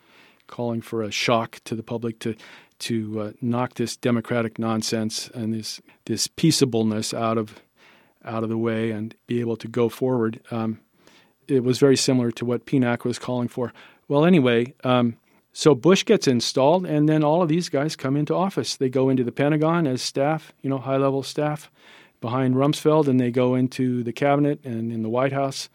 calling 0.46 0.80
for 0.80 1.02
a 1.02 1.10
shock 1.10 1.60
to 1.64 1.74
the 1.74 1.82
public 1.82 2.18
to 2.20 2.34
to 2.80 3.20
uh, 3.20 3.32
knock 3.40 3.74
this 3.74 3.96
democratic 3.96 4.58
nonsense 4.58 5.28
and 5.34 5.52
this 5.52 5.80
this 6.06 6.28
peaceableness 6.28 7.12
out 7.12 7.36
of 7.36 7.60
out 8.24 8.42
of 8.42 8.48
the 8.48 8.58
way 8.58 8.90
and 8.90 9.14
be 9.26 9.40
able 9.40 9.56
to 9.56 9.68
go 9.68 9.88
forward. 9.88 10.40
Um, 10.50 10.80
it 11.48 11.64
was 11.64 11.78
very 11.78 11.96
similar 11.96 12.30
to 12.32 12.44
what 12.44 12.66
PNAC 12.66 13.04
was 13.04 13.18
calling 13.18 13.48
for. 13.48 13.72
Well, 14.08 14.24
anyway, 14.24 14.74
um, 14.84 15.16
so 15.52 15.74
Bush 15.74 16.04
gets 16.04 16.28
installed, 16.28 16.86
and 16.86 17.08
then 17.08 17.24
all 17.24 17.42
of 17.42 17.48
these 17.48 17.68
guys 17.68 17.96
come 17.96 18.16
into 18.16 18.34
office. 18.34 18.76
They 18.76 18.88
go 18.88 19.08
into 19.08 19.24
the 19.24 19.32
Pentagon 19.32 19.86
as 19.86 20.00
staff, 20.00 20.52
you 20.62 20.70
know, 20.70 20.78
high 20.78 20.96
level 20.96 21.22
staff 21.22 21.70
behind 22.20 22.54
Rumsfeld, 22.54 23.08
and 23.08 23.18
they 23.18 23.30
go 23.30 23.54
into 23.54 24.02
the 24.02 24.12
cabinet 24.12 24.64
and 24.64 24.92
in 24.92 25.02
the 25.02 25.08
White 25.08 25.32
House. 25.32 25.68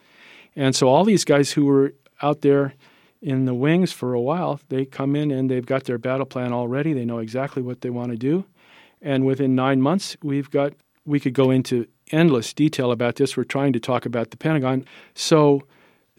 And 0.55 0.75
so 0.75 0.87
all 0.87 1.03
these 1.03 1.25
guys 1.25 1.51
who 1.51 1.65
were 1.65 1.93
out 2.21 2.41
there 2.41 2.73
in 3.21 3.45
the 3.45 3.53
wings 3.53 3.91
for 3.91 4.13
a 4.13 4.21
while, 4.21 4.61
they 4.69 4.85
come 4.85 5.15
in 5.15 5.31
and 5.31 5.49
they've 5.49 5.65
got 5.65 5.85
their 5.85 5.97
battle 5.97 6.25
plan 6.25 6.53
already. 6.53 6.93
They 6.93 7.05
know 7.05 7.17
exactly 7.17 7.61
what 7.61 7.81
they 7.81 7.89
want 7.89 8.11
to 8.11 8.17
do. 8.17 8.45
And 9.01 9.25
within 9.25 9.55
nine 9.55 9.81
months, 9.81 10.15
we've 10.23 10.49
got 10.49 10.73
we 11.05 11.19
could 11.19 11.33
go 11.33 11.51
into 11.51 11.87
endless 12.11 12.53
detail 12.53 12.91
about 12.91 13.15
this. 13.15 13.35
We're 13.35 13.43
trying 13.43 13.73
to 13.73 13.79
talk 13.79 14.05
about 14.05 14.31
the 14.31 14.37
Pentagon. 14.37 14.85
So 15.13 15.61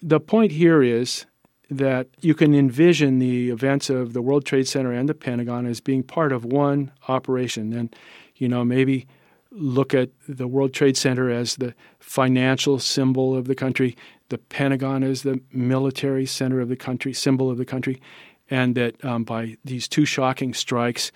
the 0.00 0.20
point 0.20 0.52
here 0.52 0.82
is 0.82 1.26
that 1.70 2.08
you 2.20 2.34
can 2.34 2.54
envision 2.54 3.18
the 3.18 3.50
events 3.50 3.90
of 3.90 4.12
the 4.12 4.22
World 4.22 4.44
Trade 4.44 4.68
Center 4.68 4.92
and 4.92 5.08
the 5.08 5.14
Pentagon 5.14 5.66
as 5.66 5.80
being 5.80 6.02
part 6.02 6.32
of 6.32 6.44
one 6.44 6.92
operation. 7.08 7.72
And, 7.72 7.94
you 8.36 8.48
know, 8.48 8.64
maybe 8.64 9.06
look 9.50 9.94
at 9.94 10.10
the 10.28 10.46
World 10.46 10.72
Trade 10.72 10.96
Center 10.96 11.30
as 11.30 11.56
the 11.56 11.74
financial 11.98 12.78
symbol 12.78 13.36
of 13.36 13.46
the 13.46 13.54
country, 13.54 13.96
the 14.28 14.38
Pentagon 14.38 15.02
as 15.02 15.22
the 15.22 15.40
military 15.52 16.26
center 16.26 16.60
of 16.60 16.68
the 16.68 16.76
country, 16.76 17.12
symbol 17.12 17.50
of 17.50 17.58
the 17.58 17.64
country, 17.64 18.00
and 18.48 18.74
that 18.74 19.02
um, 19.04 19.24
by 19.24 19.56
these 19.64 19.88
two 19.88 20.04
shocking 20.04 20.54
strikes, 20.54 21.10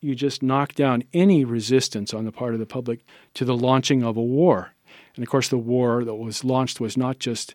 you 0.00 0.14
just 0.14 0.42
knock 0.42 0.74
down 0.74 1.02
any 1.12 1.44
resistance 1.44 2.14
on 2.14 2.24
the 2.24 2.32
part 2.32 2.54
of 2.54 2.60
the 2.60 2.66
public 2.66 3.04
to 3.34 3.44
the 3.44 3.56
launching 3.56 4.04
of 4.04 4.16
a 4.16 4.22
war. 4.22 4.72
And 5.16 5.24
of 5.24 5.28
course, 5.30 5.48
the 5.48 5.58
war 5.58 6.04
that 6.04 6.14
was 6.14 6.44
launched 6.44 6.78
was 6.78 6.96
not 6.96 7.18
just 7.18 7.54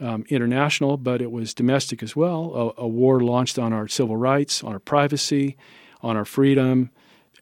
um, 0.00 0.24
international, 0.28 0.96
but 0.96 1.20
it 1.20 1.30
was 1.30 1.54
domestic 1.54 2.02
as 2.02 2.16
well. 2.16 2.74
A, 2.78 2.82
a, 2.82 2.88
war 2.88 3.20
launched 3.20 3.58
on 3.58 3.72
our 3.72 3.86
civil 3.86 4.16
rights, 4.16 4.64
on 4.64 4.72
our 4.72 4.78
privacy, 4.78 5.56
on 6.00 6.16
our 6.16 6.24
freedom. 6.24 6.90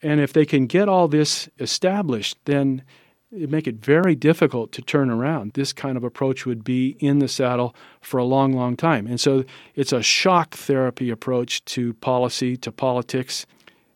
And 0.03 0.21
if 0.21 0.33
they 0.33 0.45
can 0.45 0.67
get 0.67 0.89
all 0.89 1.09
this 1.09 1.49
established, 1.59 2.37
then 2.45 2.83
it 3.31 3.51
make 3.51 3.67
it 3.67 3.77
very 3.77 4.15
difficult 4.15 4.73
to 4.73 4.83
turn 4.83 5.11
around. 5.11 5.53
This 5.53 5.73
kind 5.73 5.97
of 5.97 6.05
approach 6.05 6.47
would 6.47 6.65
be 6.65 6.97
in 6.99 7.19
the 7.19 7.29
saddle 7.29 7.75
for 8.01 8.19
a 8.19 8.25
long, 8.25 8.53
long 8.53 8.77
time. 8.77 9.07
And 9.07 9.21
so 9.21 9.45
it's 9.75 9.93
a 9.93 10.03
shock 10.03 10.55
therapy 10.55 11.11
approach 11.11 11.65
to 11.67 11.95
policy, 11.95 12.57
to 12.59 12.73
politics. 12.73 13.45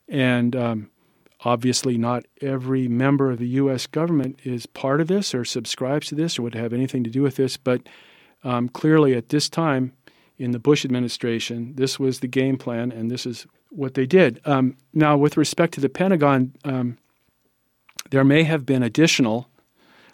And 0.08 0.54
um, 0.54 0.90
obviously, 1.44 1.96
not 1.96 2.26
every 2.42 2.88
member 2.88 3.30
of 3.30 3.38
the 3.38 3.48
U.S. 3.48 3.86
government 3.86 4.38
is 4.44 4.66
part 4.66 5.00
of 5.00 5.08
this 5.08 5.34
or 5.34 5.44
subscribes 5.44 6.08
to 6.08 6.14
this 6.14 6.38
or 6.38 6.42
would 6.42 6.54
have 6.54 6.74
anything 6.74 7.02
to 7.04 7.10
do 7.10 7.22
with 7.22 7.36
this. 7.36 7.56
But 7.56 7.82
um, 8.44 8.68
clearly, 8.68 9.14
at 9.14 9.28
this 9.28 9.48
time 9.48 9.92
in 10.38 10.50
the 10.50 10.58
Bush 10.58 10.84
administration, 10.84 11.74
this 11.76 11.98
was 11.98 12.20
the 12.20 12.28
game 12.28 12.58
plan, 12.58 12.90
and 12.90 13.10
this 13.10 13.26
is 13.26 13.46
what 13.70 13.94
they 13.94 14.06
did. 14.06 14.40
Um, 14.44 14.76
now, 14.92 15.16
with 15.16 15.36
respect 15.36 15.74
to 15.74 15.80
the 15.80 15.88
Pentagon, 15.88 16.54
um, 16.64 16.98
there 18.10 18.24
may 18.24 18.42
have 18.44 18.66
been 18.66 18.82
additional 18.82 19.48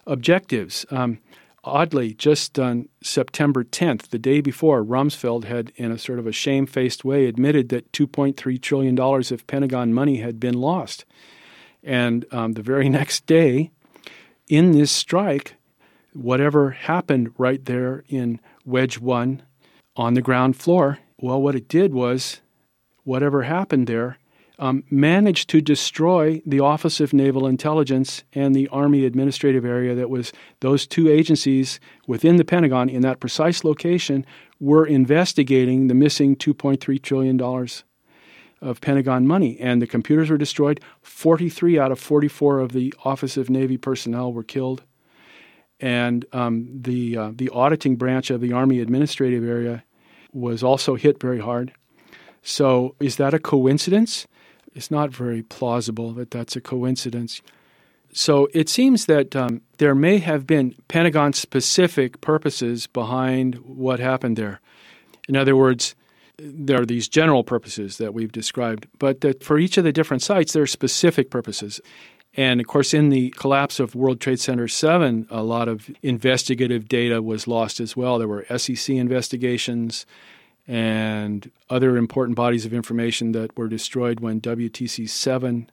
objectives. 0.07 0.87
Um, 0.91 1.19
oddly, 1.65 2.15
just 2.15 2.59
on 2.59 2.89
September 3.03 3.65
10th, 3.65 4.09
the 4.09 4.19
day 4.19 4.41
before, 4.41 4.85
Rumsfeld 4.85 5.45
had, 5.45 5.73
in 5.77 5.91
a 5.91 5.99
sort 5.99 6.19
of 6.19 6.27
a 6.27 6.33
shamefaced 6.33 7.05
way, 7.05 7.27
admitted 7.27 7.69
that 7.71 7.91
$2.3 7.93 8.61
trillion 8.63 8.99
of 8.99 9.47
Pentagon 9.47 9.93
money 9.93 10.19
had 10.19 10.39
been 10.39 10.55
lost. 10.55 11.05
And 11.83 12.25
um, 12.33 12.53
the 12.53 12.63
very 12.63 12.89
next 13.01 13.27
day, 13.27 13.71
in 14.49 14.73
this 14.73 14.91
strike, 14.91 15.57
whatever 16.19 16.71
happened 16.71 17.33
right 17.39 17.65
there 17.65 18.05
in 18.09 18.41
Wedge 18.65 18.99
1 18.99 19.43
on 19.97 20.15
the 20.15 20.23
ground 20.23 20.57
floor, 20.57 20.99
well, 21.21 21.41
what 21.41 21.55
it 21.55 21.69
did 21.69 21.93
was 21.93 22.41
whatever 23.05 23.43
happened 23.43 23.87
there 23.87 24.19
um, 24.59 24.83
managed 24.91 25.49
to 25.51 25.61
destroy 25.61 26.43
the 26.45 26.61
Office 26.61 27.01
of 27.01 27.13
Naval 27.13 27.47
Intelligence 27.47 28.25
and 28.33 28.55
the 28.55 28.69
Army 28.69 29.05
Administrative 29.05 29.65
Area 29.65 29.95
that 29.95 30.11
was 30.11 30.33
those 30.61 30.87
two 30.87 31.09
agencies 31.09 31.79
within 32.09 32.37
the 32.37 32.45
Pentagon 32.45 32.89
in 32.89 33.03
that 33.03 33.21
precise 33.21 33.63
location 33.63 34.27
were 34.59 34.85
investigating 34.85 35.87
the 35.87 35.95
missing 35.95 36.35
$2.3 36.35 37.01
trillion 37.01 37.41
of 38.61 38.81
Pentagon 38.81 39.27
money. 39.27 39.59
And 39.61 39.81
the 39.81 39.87
computers 39.87 40.31
were 40.31 40.39
destroyed. 40.39 40.81
43 41.03 41.79
out 41.79 41.93
of 41.93 42.01
44 42.01 42.59
of 42.59 42.73
the 42.73 42.93
Office 43.05 43.37
of 43.37 43.49
Navy 43.49 43.77
personnel 43.77 44.33
were 44.33 44.43
killed. 44.43 44.83
And 45.81 46.25
um, 46.33 46.69
the, 46.73 47.17
uh, 47.17 47.31
the 47.35 47.51
auditing 47.51 47.97
branch 47.97 48.31
of 48.31 48.41
the 48.41 48.53
Army 48.53 48.81
Administrative 48.81 49.45
Area 49.45 49.85
was 50.33 50.63
also 50.63 50.97
hit 50.97 51.21
very 51.21 51.41
hard. 51.41 51.73
So, 52.43 52.95
is 53.01 53.17
that 53.17 53.35
a 53.35 53.39
coincidence? 53.39 54.27
It's 54.75 54.91
not 54.91 55.11
very 55.11 55.43
plausible 55.43 56.13
that 56.13 56.31
that's 56.31 56.57
a 56.57 56.61
coincidence. 56.61 57.43
So 58.13 58.49
it 58.55 58.69
seems 58.69 59.07
that 59.07 59.37
um, 59.37 59.61
there 59.79 59.95
may 59.95 60.19
have 60.19 60.47
been 60.47 60.75
Pentagon 60.89 61.33
specific 61.33 62.21
purposes 62.21 62.87
behind 62.87 63.57
what 63.57 64.01
happened 64.01 64.37
there. 64.37 64.61
In 65.29 65.37
other 65.37 65.55
words, 65.55 65.95
there 66.39 66.81
are 66.81 66.87
these 66.87 67.09
general 67.09 67.45
purposes 67.45 67.99
that 67.99 68.15
we've 68.15 68.33
described, 68.33 68.87
but 68.99 69.21
that 69.21 69.43
for 69.43 69.59
each 69.59 69.77
of 69.77 69.85
the 69.85 69.93
different 69.93 70.23
sites, 70.23 70.53
there 70.53 70.63
are 70.63 70.67
specific 70.67 71.31
purposes. 71.31 71.81
And 72.37 72.61
of 72.61 72.67
course, 72.67 72.95
in 72.95 73.09
the 73.09 73.31
collapse 73.31 73.81
of 73.81 73.95
World 73.95 74.21
Trade 74.21 74.39
Center 74.39 74.69
7, 74.69 75.27
a 75.31 75.43
lot 75.43 75.67
of 75.67 75.91
investigative 76.03 76.87
data 76.89 77.21
was 77.21 77.49
lost 77.49 77.81
as 77.81 77.97
well. 77.97 78.19
There 78.19 78.29
were 78.29 78.45
SEC 78.57 78.95
investigations, 78.95 80.07
and 80.69 81.51
other 81.71 81.97
important 81.97 82.37
bodies 82.37 82.67
of 82.67 82.75
information 82.75 83.33
that 83.33 83.57
were 83.57 83.69
destroyed 83.69 84.21
when 84.21 84.41
WTC 84.41 85.09
7 85.09 85.71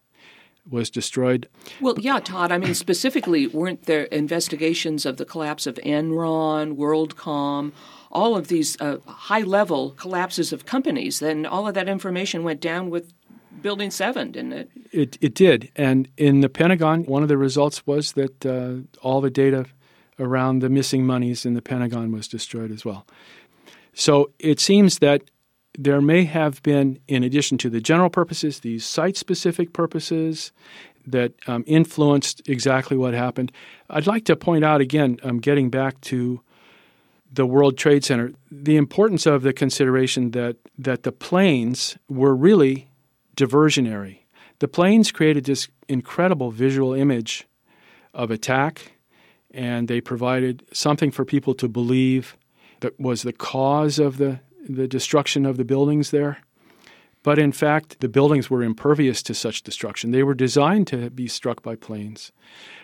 was 0.69 0.89
destroyed. 0.89 1.47
Well, 1.81 1.95
yeah, 1.99 2.19
Tod. 2.19 2.51
I 2.51 2.57
mean, 2.57 2.73
specifically, 2.73 3.45
weren't 3.45 3.83
there 3.83 4.03
investigations 4.05 5.05
of 5.05 5.17
the 5.17 5.25
collapse 5.25 5.67
of 5.67 5.75
Enron, 5.85 6.75
WorldCom, 6.75 7.73
all 8.11 8.35
of 8.35 8.47
these 8.47 8.79
uh, 8.79 8.97
high 9.05 9.41
level 9.41 9.91
collapses 9.91 10.53
of 10.53 10.65
companies? 10.65 11.19
Then 11.19 11.45
all 11.45 11.67
of 11.67 11.75
that 11.75 11.89
information 11.89 12.43
went 12.43 12.61
down 12.61 12.89
with 12.89 13.13
Building 13.65 13.89
7, 13.89 14.31
didn't 14.31 14.53
it? 14.53 14.69
It, 14.91 15.17
it 15.21 15.33
did. 15.33 15.71
And 15.75 16.07
in 16.17 16.41
the 16.41 16.49
Pentagon, 16.49 17.03
one 17.05 17.23
of 17.23 17.29
the 17.29 17.35
results 17.35 17.81
was 17.87 18.11
that 18.11 18.45
uh, 18.45 18.85
all 19.01 19.21
the 19.21 19.31
data 19.31 19.65
around 20.19 20.59
the 20.59 20.69
missing 20.69 21.03
monies 21.03 21.47
in 21.47 21.55
the 21.55 21.63
Pentagon 21.63 22.11
was 22.11 22.27
destroyed 22.27 22.69
as 22.69 22.85
well. 22.85 23.07
So 23.95 24.29
it 24.37 24.59
seems 24.59 24.99
that 24.99 25.23
there 25.75 25.99
may 25.99 26.25
have 26.25 26.61
been, 26.61 26.99
in 27.07 27.23
addition 27.23 27.57
to 27.57 27.71
the 27.71 27.81
general 27.81 28.11
purposes, 28.11 28.59
these 28.59 28.85
site 28.85 29.17
specific 29.17 29.73
purposes 29.73 30.51
that 31.07 31.33
um, 31.47 31.63
influenced 31.65 32.47
exactly 32.47 32.95
what 32.95 33.15
happened. 33.15 33.51
I'd 33.89 34.05
like 34.05 34.25
to 34.25 34.35
point 34.35 34.63
out 34.63 34.79
again, 34.79 35.17
um, 35.23 35.39
getting 35.39 35.71
back 35.71 35.99
to 36.01 36.39
the 37.33 37.47
World 37.47 37.79
Trade 37.79 38.03
Center, 38.03 38.31
the 38.51 38.77
importance 38.77 39.25
of 39.25 39.41
the 39.41 39.53
consideration 39.53 40.29
that, 40.31 40.57
that 40.77 41.01
the 41.01 41.11
planes 41.11 41.97
were 42.07 42.35
really 42.35 42.89
diversionary. 43.35 44.19
The 44.59 44.67
planes 44.67 45.11
created 45.11 45.45
this 45.45 45.67
incredible 45.87 46.51
visual 46.51 46.93
image 46.93 47.47
of 48.13 48.31
attack, 48.31 48.93
and 49.51 49.87
they 49.87 50.01
provided 50.01 50.63
something 50.71 51.11
for 51.11 51.25
people 51.25 51.53
to 51.55 51.67
believe 51.67 52.37
that 52.79 52.99
was 52.99 53.23
the 53.23 53.33
cause 53.33 53.99
of 53.99 54.17
the, 54.17 54.39
the 54.67 54.87
destruction 54.87 55.45
of 55.45 55.57
the 55.57 55.65
buildings 55.65 56.11
there. 56.11 56.39
But 57.23 57.39
in 57.39 57.51
fact, 57.51 58.01
the 58.01 58.07
buildings 58.07 58.49
were 58.51 58.61
impervious 58.61 59.23
to 59.23 59.33
such 59.33 59.63
destruction. 59.63 60.11
They 60.11 60.21
were 60.21 60.35
designed 60.35 60.87
to 60.87 61.09
be 61.09 61.27
struck 61.27 61.63
by 61.63 61.75
planes. 61.75 62.31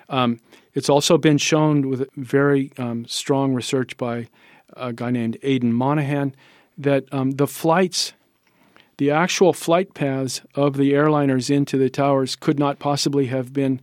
Um, 0.10 0.40
it's 0.74 0.90
also 0.90 1.18
been 1.18 1.38
shown 1.38 1.90
with 1.90 2.10
very 2.16 2.72
um, 2.78 3.06
strong 3.06 3.54
research 3.54 3.98
by 3.98 4.28
a 4.76 4.94
guy 4.94 5.12
named 5.12 5.38
Aidan 5.44 5.74
Monaghan 5.74 6.34
that 6.78 7.06
um, 7.12 7.32
the 7.32 7.46
flights, 7.46 8.14
the 9.02 9.10
actual 9.10 9.52
flight 9.52 9.96
paths 9.96 10.44
of 10.54 10.78
the 10.78 10.94
airliners 10.94 11.50
into 11.50 11.76
the 11.76 11.90
towers 11.90 12.36
could 12.36 12.60
not 12.60 12.78
possibly 12.78 13.26
have 13.26 13.52
been 13.52 13.82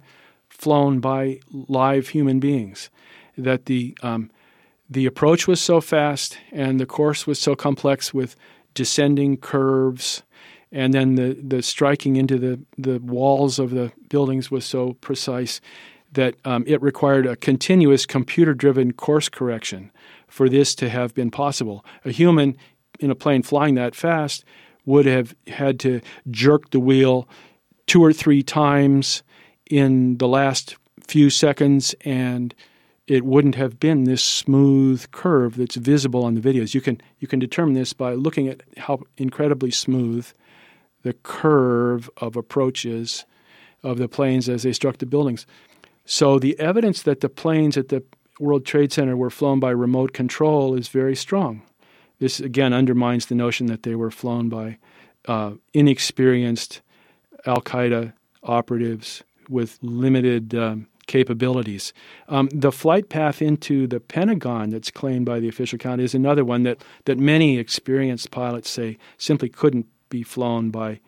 flown 0.49 1.01
by 1.01 1.41
live 1.51 2.11
human 2.11 2.39
beings. 2.39 2.89
That 3.37 3.67
the 3.67 3.99
um, 4.01 4.31
the 4.89 5.07
approach 5.07 5.49
was 5.49 5.61
so 5.61 5.81
fast 5.81 6.39
and 6.53 6.79
the 6.79 6.87
course 6.87 7.27
was 7.27 7.41
so 7.41 7.57
complex 7.57 8.15
with 8.15 8.37
descending 8.75 9.37
curves 9.37 10.23
and 10.71 10.95
then 10.95 11.17
the, 11.17 11.37
the 11.43 11.63
striking 11.63 12.15
into 12.15 12.39
the, 12.39 12.61
the 12.77 13.01
walls 13.01 13.59
of 13.59 13.71
the 13.71 13.91
buildings 14.09 14.53
was 14.53 14.65
so 14.65 14.93
precise 15.01 15.61
that 16.13 16.37
um, 16.45 16.63
it 16.69 16.81
required 16.81 17.27
a 17.27 17.35
continuous 17.35 18.07
computer 18.07 18.55
driven 18.55 18.93
course 18.93 19.29
correction 19.29 19.91
for 20.29 20.49
this 20.49 20.77
to 20.77 20.89
have 20.89 21.13
been 21.13 21.33
possible. 21.33 21.85
A 22.05 22.13
human 22.13 22.57
in 23.01 23.11
a 23.11 23.17
plane 23.17 23.43
flying 23.43 23.75
that 23.75 23.97
fast 23.97 24.45
would 24.89 25.05
have 25.05 25.35
had 25.47 25.79
to 25.79 26.01
jerk 26.31 26.71
the 26.71 26.81
wheel 26.81 27.29
two 27.87 28.03
or 28.03 28.11
three 28.11 28.43
times 28.43 29.23
in 29.71 30.17
the 30.17 30.27
last 30.27 30.77
few 31.07 31.29
seconds 31.29 31.95
and 32.07 32.55
it 33.07 33.23
wouldn't 33.23 33.55
have 33.55 33.79
been 33.79 34.05
this 34.05 34.25
smooth 34.25 35.11
curve 35.11 35.57
that's 35.57 35.77
visible 35.77 36.25
on 36.25 36.35
the 36.35 36.41
videos. 36.41 36.75
You 36.75 36.81
can 36.81 37.01
you 37.19 37.29
can 37.29 37.39
determine 37.39 37.75
this 37.75 37.93
by 37.93 38.15
looking 38.15 38.49
at 38.49 38.63
how 38.79 39.01
incredibly 39.19 39.71
smooth 39.71 40.27
the 41.03 41.13
curve 41.13 42.09
of 42.17 42.35
approaches 42.35 43.27
of 43.83 43.99
the 43.99 44.09
planes 44.09 44.49
as 44.49 44.63
they 44.63 44.73
struck 44.73 44.99
the 44.99 45.07
buildings. 45.07 45.47
So 46.07 46.39
the 46.39 46.59
evidence 46.59 47.03
that 47.03 47.21
the 47.21 47.29
planes 47.29 47.77
at 47.77 47.89
the 47.89 48.03
World 48.41 48.65
Trade 48.65 48.93
Center 48.93 49.19
were 49.19 49.31
flown 49.31 49.61
by 49.61 49.71
remote 49.71 50.15
control 50.15 50.75
is 50.75 50.89
very 50.89 51.15
strong. 51.15 51.63
This 52.19 52.41
again 52.41 52.73
undermines 52.73 53.27
the 53.27 53.35
notion 53.35 53.67
that 53.67 53.83
they 53.83 53.95
were 53.95 54.11
flown 54.11 54.49
by 54.49 54.79
uh, 55.27 55.53
inexperienced 55.73 56.81
Al 57.47 57.61
Qaeda 57.61 58.13
operatives 58.43 59.23
with 59.49 59.79
limited 59.83 60.55
um, 60.55 60.89
capabilities. 61.07 61.93
Um, 62.29 62.49
the 62.53 62.73
flight 62.73 63.09
path 63.09 63.41
into 63.43 63.87
the 63.87 63.99
Pentagon 64.01 64.71
that's 64.71 64.91
claimed 64.91 65.27
by 65.27 65.41
the 65.41 65.49
official 65.49 65.77
account 65.77 66.01
is 66.01 66.15
another 66.15 66.45
one 66.45 66.63
that, 66.65 66.83
that 67.07 67.19
many 67.19 67.59
experienced 67.59 68.31
pilots 68.31 68.71
say 68.71 68.99
simply 69.17 69.49
couldn't 69.49 69.87
be 70.11 70.23
flown 70.23 70.71
by 70.71 71.01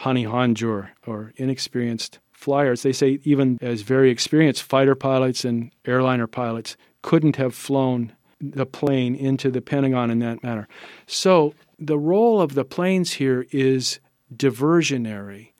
Hani 0.00 0.28
Hanjour 0.28 0.90
or 1.06 1.32
inexperienced 1.36 2.18
flyers. 2.32 2.82
They 2.82 2.92
say 2.92 3.20
even 3.22 3.58
as 3.62 3.82
very 3.82 4.10
experienced 4.10 4.62
fighter 4.62 4.94
pilots 4.94 5.44
and 5.44 5.70
airliner 5.84 6.26
pilots 6.26 6.76
couldn't 7.02 7.36
have 7.36 7.54
flown 7.54 8.12
the 8.42 8.66
plane 8.66 9.14
into 9.14 9.50
the 9.50 9.62
Pentagon 9.62 10.10
in 10.10 10.18
that 10.18 10.42
manner. 10.42 10.66
So 11.06 11.54
the 11.78 11.98
role 11.98 12.40
of 12.40 12.54
the 12.54 12.64
planes 12.64 13.14
here 13.14 13.46
is 13.52 14.00
diversionary. 14.34 15.52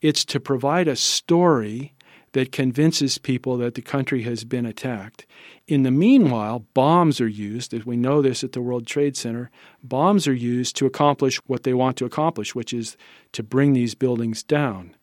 It's 0.00 0.24
to 0.26 0.40
provide 0.40 0.88
a 0.88 0.96
story 0.96 1.94
that 2.32 2.52
convinces 2.52 3.18
people 3.18 3.56
that 3.58 3.74
the 3.74 3.82
country 3.82 4.22
has 4.22 4.44
been 4.44 4.64
attacked. 4.64 5.26
In 5.66 5.82
the 5.82 5.90
meanwhile, 5.90 6.64
bombs 6.74 7.20
are 7.20 7.28
used, 7.28 7.74
as 7.74 7.84
we 7.84 7.96
know 7.96 8.22
this 8.22 8.44
at 8.44 8.52
the 8.52 8.60
World 8.60 8.86
Trade 8.86 9.16
Center, 9.16 9.50
bombs 9.82 10.28
are 10.28 10.34
used 10.34 10.76
to 10.76 10.86
accomplish 10.86 11.38
what 11.46 11.64
they 11.64 11.74
want 11.74 11.96
to 11.98 12.04
accomplish, 12.04 12.54
which 12.54 12.72
is 12.72 12.96
to 13.32 13.42
bring 13.42 13.72
these 13.72 13.94
buildings 13.94 14.42
down. 14.42 14.94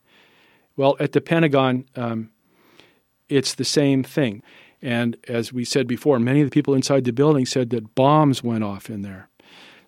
Well, 0.76 0.96
at 0.98 1.12
the 1.12 1.20
Pentagon, 1.20 1.84
um, 1.96 2.30
it's 3.28 3.54
the 3.54 3.64
same 3.64 4.02
thing. 4.02 4.42
And 4.80 5.16
as 5.28 5.52
we 5.52 5.64
said 5.64 5.86
before, 5.86 6.18
many 6.18 6.40
of 6.40 6.46
the 6.46 6.54
people 6.54 6.74
inside 6.74 7.04
the 7.04 7.12
building 7.12 7.46
said 7.46 7.70
that 7.70 7.94
bombs 7.94 8.42
went 8.42 8.64
off 8.64 8.88
in 8.88 9.02
there. 9.02 9.28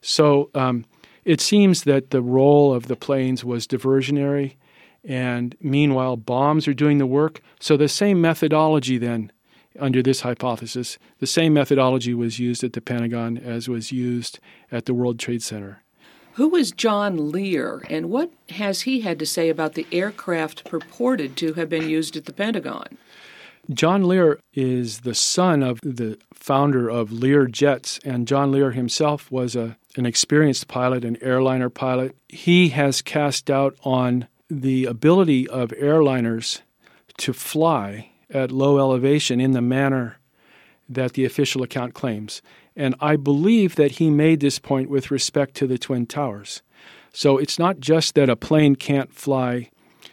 So 0.01 0.51
um, 0.55 0.84
it 1.24 1.41
seems 1.41 1.84
that 1.84 2.11
the 2.11 2.22
role 2.22 2.74
of 2.74 2.88
the 2.88 2.97
planes 2.97 3.45
was 3.45 3.66
diversionary, 3.66 4.57
and 5.05 5.55
meanwhile, 5.61 6.16
bombs 6.16 6.66
are 6.66 6.74
doing 6.74 6.99
the 6.99 7.07
work. 7.07 7.41
So 7.61 7.76
the 7.76 7.88
same 7.88 8.20
methodology, 8.20 8.99
then, 8.99 9.32
under 9.78 10.03
this 10.03 10.22
hypothesis, 10.22 10.99
the 11.18 11.26
same 11.26 11.55
methodology 11.55 12.14
was 12.14 12.38
used 12.38 12.64
at 12.64 12.72
the 12.72 12.80
Pentagon 12.80 13.38
as 13.38 13.68
was 13.68 13.93
used 13.93 14.41
at 14.72 14.86
the 14.86 14.95
World 14.95 15.18
Trade 15.18 15.43
Center. 15.43 15.82
Who 16.34 16.55
is 16.57 16.72
John 16.72 17.30
Lear, 17.30 17.82
and 17.91 18.09
what 18.09 18.30
has 18.51 18.82
he 18.82 19.01
had 19.01 19.18
to 19.18 19.26
say 19.26 19.49
about 19.49 19.74
the 19.74 19.86
aircraft 19.93 20.64
purported 20.64 21.36
to 21.36 21.55
have 21.55 21.68
been 21.68 21.88
used 21.88 22.16
at 22.16 22.24
the 22.24 22.32
Pentagon? 22.32 22.99
John 23.73 24.03
Lear 24.03 24.41
is 24.53 25.01
the 25.01 25.14
son 25.14 25.62
of 25.62 25.79
the 25.83 26.18
founder 26.35 26.89
of 26.89 27.12
Lear 27.12 27.47
Jets, 27.47 28.01
and 28.05 28.27
John 28.27 28.51
Lear 28.51 28.73
himself 28.73 29.31
was 29.31 29.55
a, 29.55 29.77
an 29.97 30.07
experienced 30.07 30.66
pilot, 30.66 31.05
an 31.05 31.16
airliner 31.23 31.71
pilot. 31.71 32.16
He 32.29 32.71
has 32.71 33.01
cast 33.01 33.47
doubt 33.47 33.77
on 33.85 34.27
the 34.49 34.87
ability 34.87 35.47
of 35.49 35.71
airliners 35.71 36.62
to 37.18 37.33
fly 37.33 38.11
at 38.29 38.51
low 38.51 38.79
elevation 38.79 39.41
in 39.41 39.53
the 39.53 39.62
manner 39.62 40.18
that 40.89 41.12
the 41.12 41.25
official 41.25 41.62
account 41.62 41.95
claims. 41.95 42.43
And 42.75 42.97
I 42.99 43.14
believe 43.14 43.77
that 43.77 43.93
he 43.93 44.11
made 44.11 44.41
this 44.41 44.59
point 44.59 44.91
with 44.91 45.12
respect 45.12 45.55
to 45.57 45.68
the 45.68 45.79
Twin 45.79 46.07
Towers. 46.07 46.62
So 47.12 47.39
it's 47.39 47.59
not 47.59 47.79
just 47.79 48.16
that 48.16 48.29
a 48.29 48.37
plane 48.37 48.75
can't 48.75 49.12
fly 49.12 49.71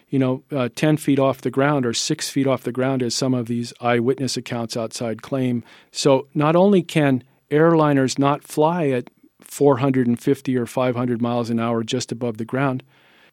you 0.09 0.19
know, 0.19 0.43
uh, 0.51 0.69
10 0.75 0.97
feet 0.97 1.19
off 1.19 1.41
the 1.41 1.51
ground 1.51 1.85
or 1.85 1.93
six 1.93 2.29
feet 2.29 2.47
off 2.47 2.63
the 2.63 2.71
ground, 2.71 3.03
as 3.03 3.13
some 3.13 3.33
of 3.33 3.47
these 3.47 3.73
eyewitness 3.81 4.37
accounts 4.37 4.77
outside 4.77 5.21
claim. 5.21 5.63
So 5.91 6.27
not 6.33 6.55
only 6.55 6.81
can 6.81 7.23
airliners 7.51 8.17
not 8.17 8.43
fly 8.43 8.87
at 8.87 9.09
450 9.41 10.57
or 10.57 10.65
500 10.65 11.21
miles 11.21 11.49
an 11.49 11.59
hour 11.59 11.83
just 11.83 12.11
above 12.11 12.37
the 12.37 12.45
ground, 12.45 12.83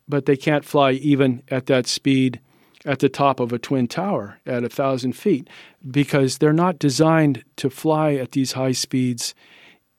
but 0.09 0.27
they 0.27 0.37
can't 0.37 0.65
fly 0.65 0.93
even 0.93 1.43
at 1.49 1.67
that 1.67 1.87
speed 1.87 2.41
at 2.85 2.99
the 2.99 3.09
top 3.09 3.41
of 3.41 3.53
a 3.53 3.59
twin 3.59 3.89
tower 3.89 4.39
at 4.45 4.65
a 4.65 4.69
thousand 4.69 5.15
feet 5.15 5.49
because 5.91 6.39
they're 6.39 6.53
not 6.53 6.79
designed 6.79 7.43
to 7.57 7.71
fly 7.71 8.15
at 8.15 8.33
these 8.33 8.53
high 8.53 8.73
speeds 8.73 9.35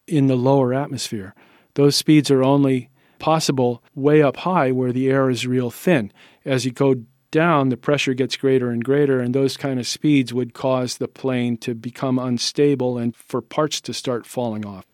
in 0.08 0.28
the 0.28 0.36
lower 0.36 0.74
atmosphere. 0.74 1.34
Those 1.74 1.96
speeds 1.96 2.30
are 2.30 2.44
only 2.44 2.90
possible 3.20 3.84
way 3.94 4.22
up 4.22 4.38
high 4.38 4.72
where 4.72 4.92
the 4.92 5.10
air 5.10 5.30
is 5.30 5.48
real 5.48 5.72
thin. 5.72 6.12
As 6.44 6.66
you 6.66 6.72
go 6.72 6.96
down, 7.32 7.70
the 7.70 7.78
pressure 7.78 8.14
gets 8.14 8.38
greater 8.38 8.70
and 8.70 8.84
greater, 8.84 9.20
and 9.20 9.36
those 9.36 9.58
kind 9.58 9.80
of 9.80 9.88
speeds 9.88 10.34
would 10.34 10.54
cause 10.54 10.98
the 10.98 11.08
plane 11.08 11.58
to 11.58 11.76
become 11.76 12.18
unstable 12.18 12.98
and 12.98 13.16
for 13.16 13.42
parts 13.42 13.82
to 13.82 13.94
start 13.94 14.26
falling 14.26 14.66
off. 14.66 14.86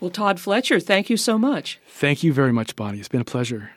Well, 0.00 0.10
Tod 0.10 0.40
Fletcher, 0.40 0.80
thank 0.80 1.08
you 1.08 1.16
so 1.16 1.38
much. 1.38 1.78
Thank 1.88 2.22
you 2.22 2.32
very 2.32 2.52
much, 2.52 2.74
Bonnie. 2.74 2.98
It's 2.98 3.08
been 3.08 3.20
a 3.20 3.24
pleasure. 3.24 3.70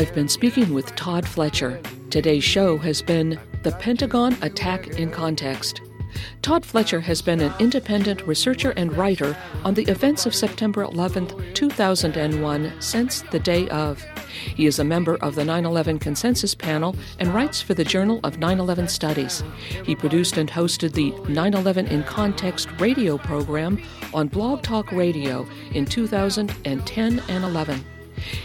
I've 0.00 0.14
been 0.14 0.30
speaking 0.30 0.72
with 0.72 0.96
Tod 0.96 1.28
Fletcher. 1.28 1.78
Today's 2.08 2.42
show 2.42 2.78
has 2.78 3.02
been 3.02 3.38
The 3.62 3.72
Pentagon 3.72 4.34
Attack 4.40 4.98
in 4.98 5.10
Context. 5.10 5.82
Tod 6.40 6.64
Fletcher 6.64 7.00
has 7.00 7.20
been 7.20 7.42
an 7.42 7.52
independent 7.58 8.26
researcher 8.26 8.70
and 8.78 8.96
writer 8.96 9.36
on 9.62 9.74
the 9.74 9.82
events 9.90 10.24
of 10.24 10.34
September 10.34 10.84
11, 10.84 11.52
2001, 11.52 12.72
since 12.80 13.20
the 13.30 13.38
day 13.38 13.68
of. 13.68 14.02
He 14.56 14.64
is 14.64 14.78
a 14.78 14.84
member 14.84 15.16
of 15.16 15.34
the 15.34 15.44
9 15.44 15.66
11 15.66 15.98
Consensus 15.98 16.54
Panel 16.54 16.96
and 17.18 17.34
writes 17.34 17.60
for 17.60 17.74
the 17.74 17.84
Journal 17.84 18.20
of 18.24 18.38
9 18.38 18.58
11 18.58 18.88
Studies. 18.88 19.44
He 19.84 19.94
produced 19.94 20.38
and 20.38 20.50
hosted 20.50 20.94
the 20.94 21.10
9 21.30 21.52
11 21.52 21.88
in 21.88 22.04
Context 22.04 22.70
radio 22.80 23.18
program 23.18 23.82
on 24.14 24.28
Blog 24.28 24.62
Talk 24.62 24.92
Radio 24.92 25.46
in 25.74 25.84
2010 25.84 27.22
and 27.28 27.44
11. 27.44 27.84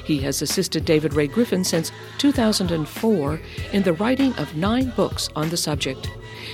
He 0.04 0.20
has 0.20 0.42
assisted 0.42 0.86
David 0.86 1.14
Ray 1.14 1.28
Griffin 1.28 1.64
since 1.64 1.92
2004 2.18 3.40
in 3.74 3.84
the 3.84 3.94
writing 3.94 4.34
of 4.36 4.56
nine 4.56 4.92
books 4.96 5.30
on 5.36 5.50
the 5.50 5.58
subject. 5.58 6.10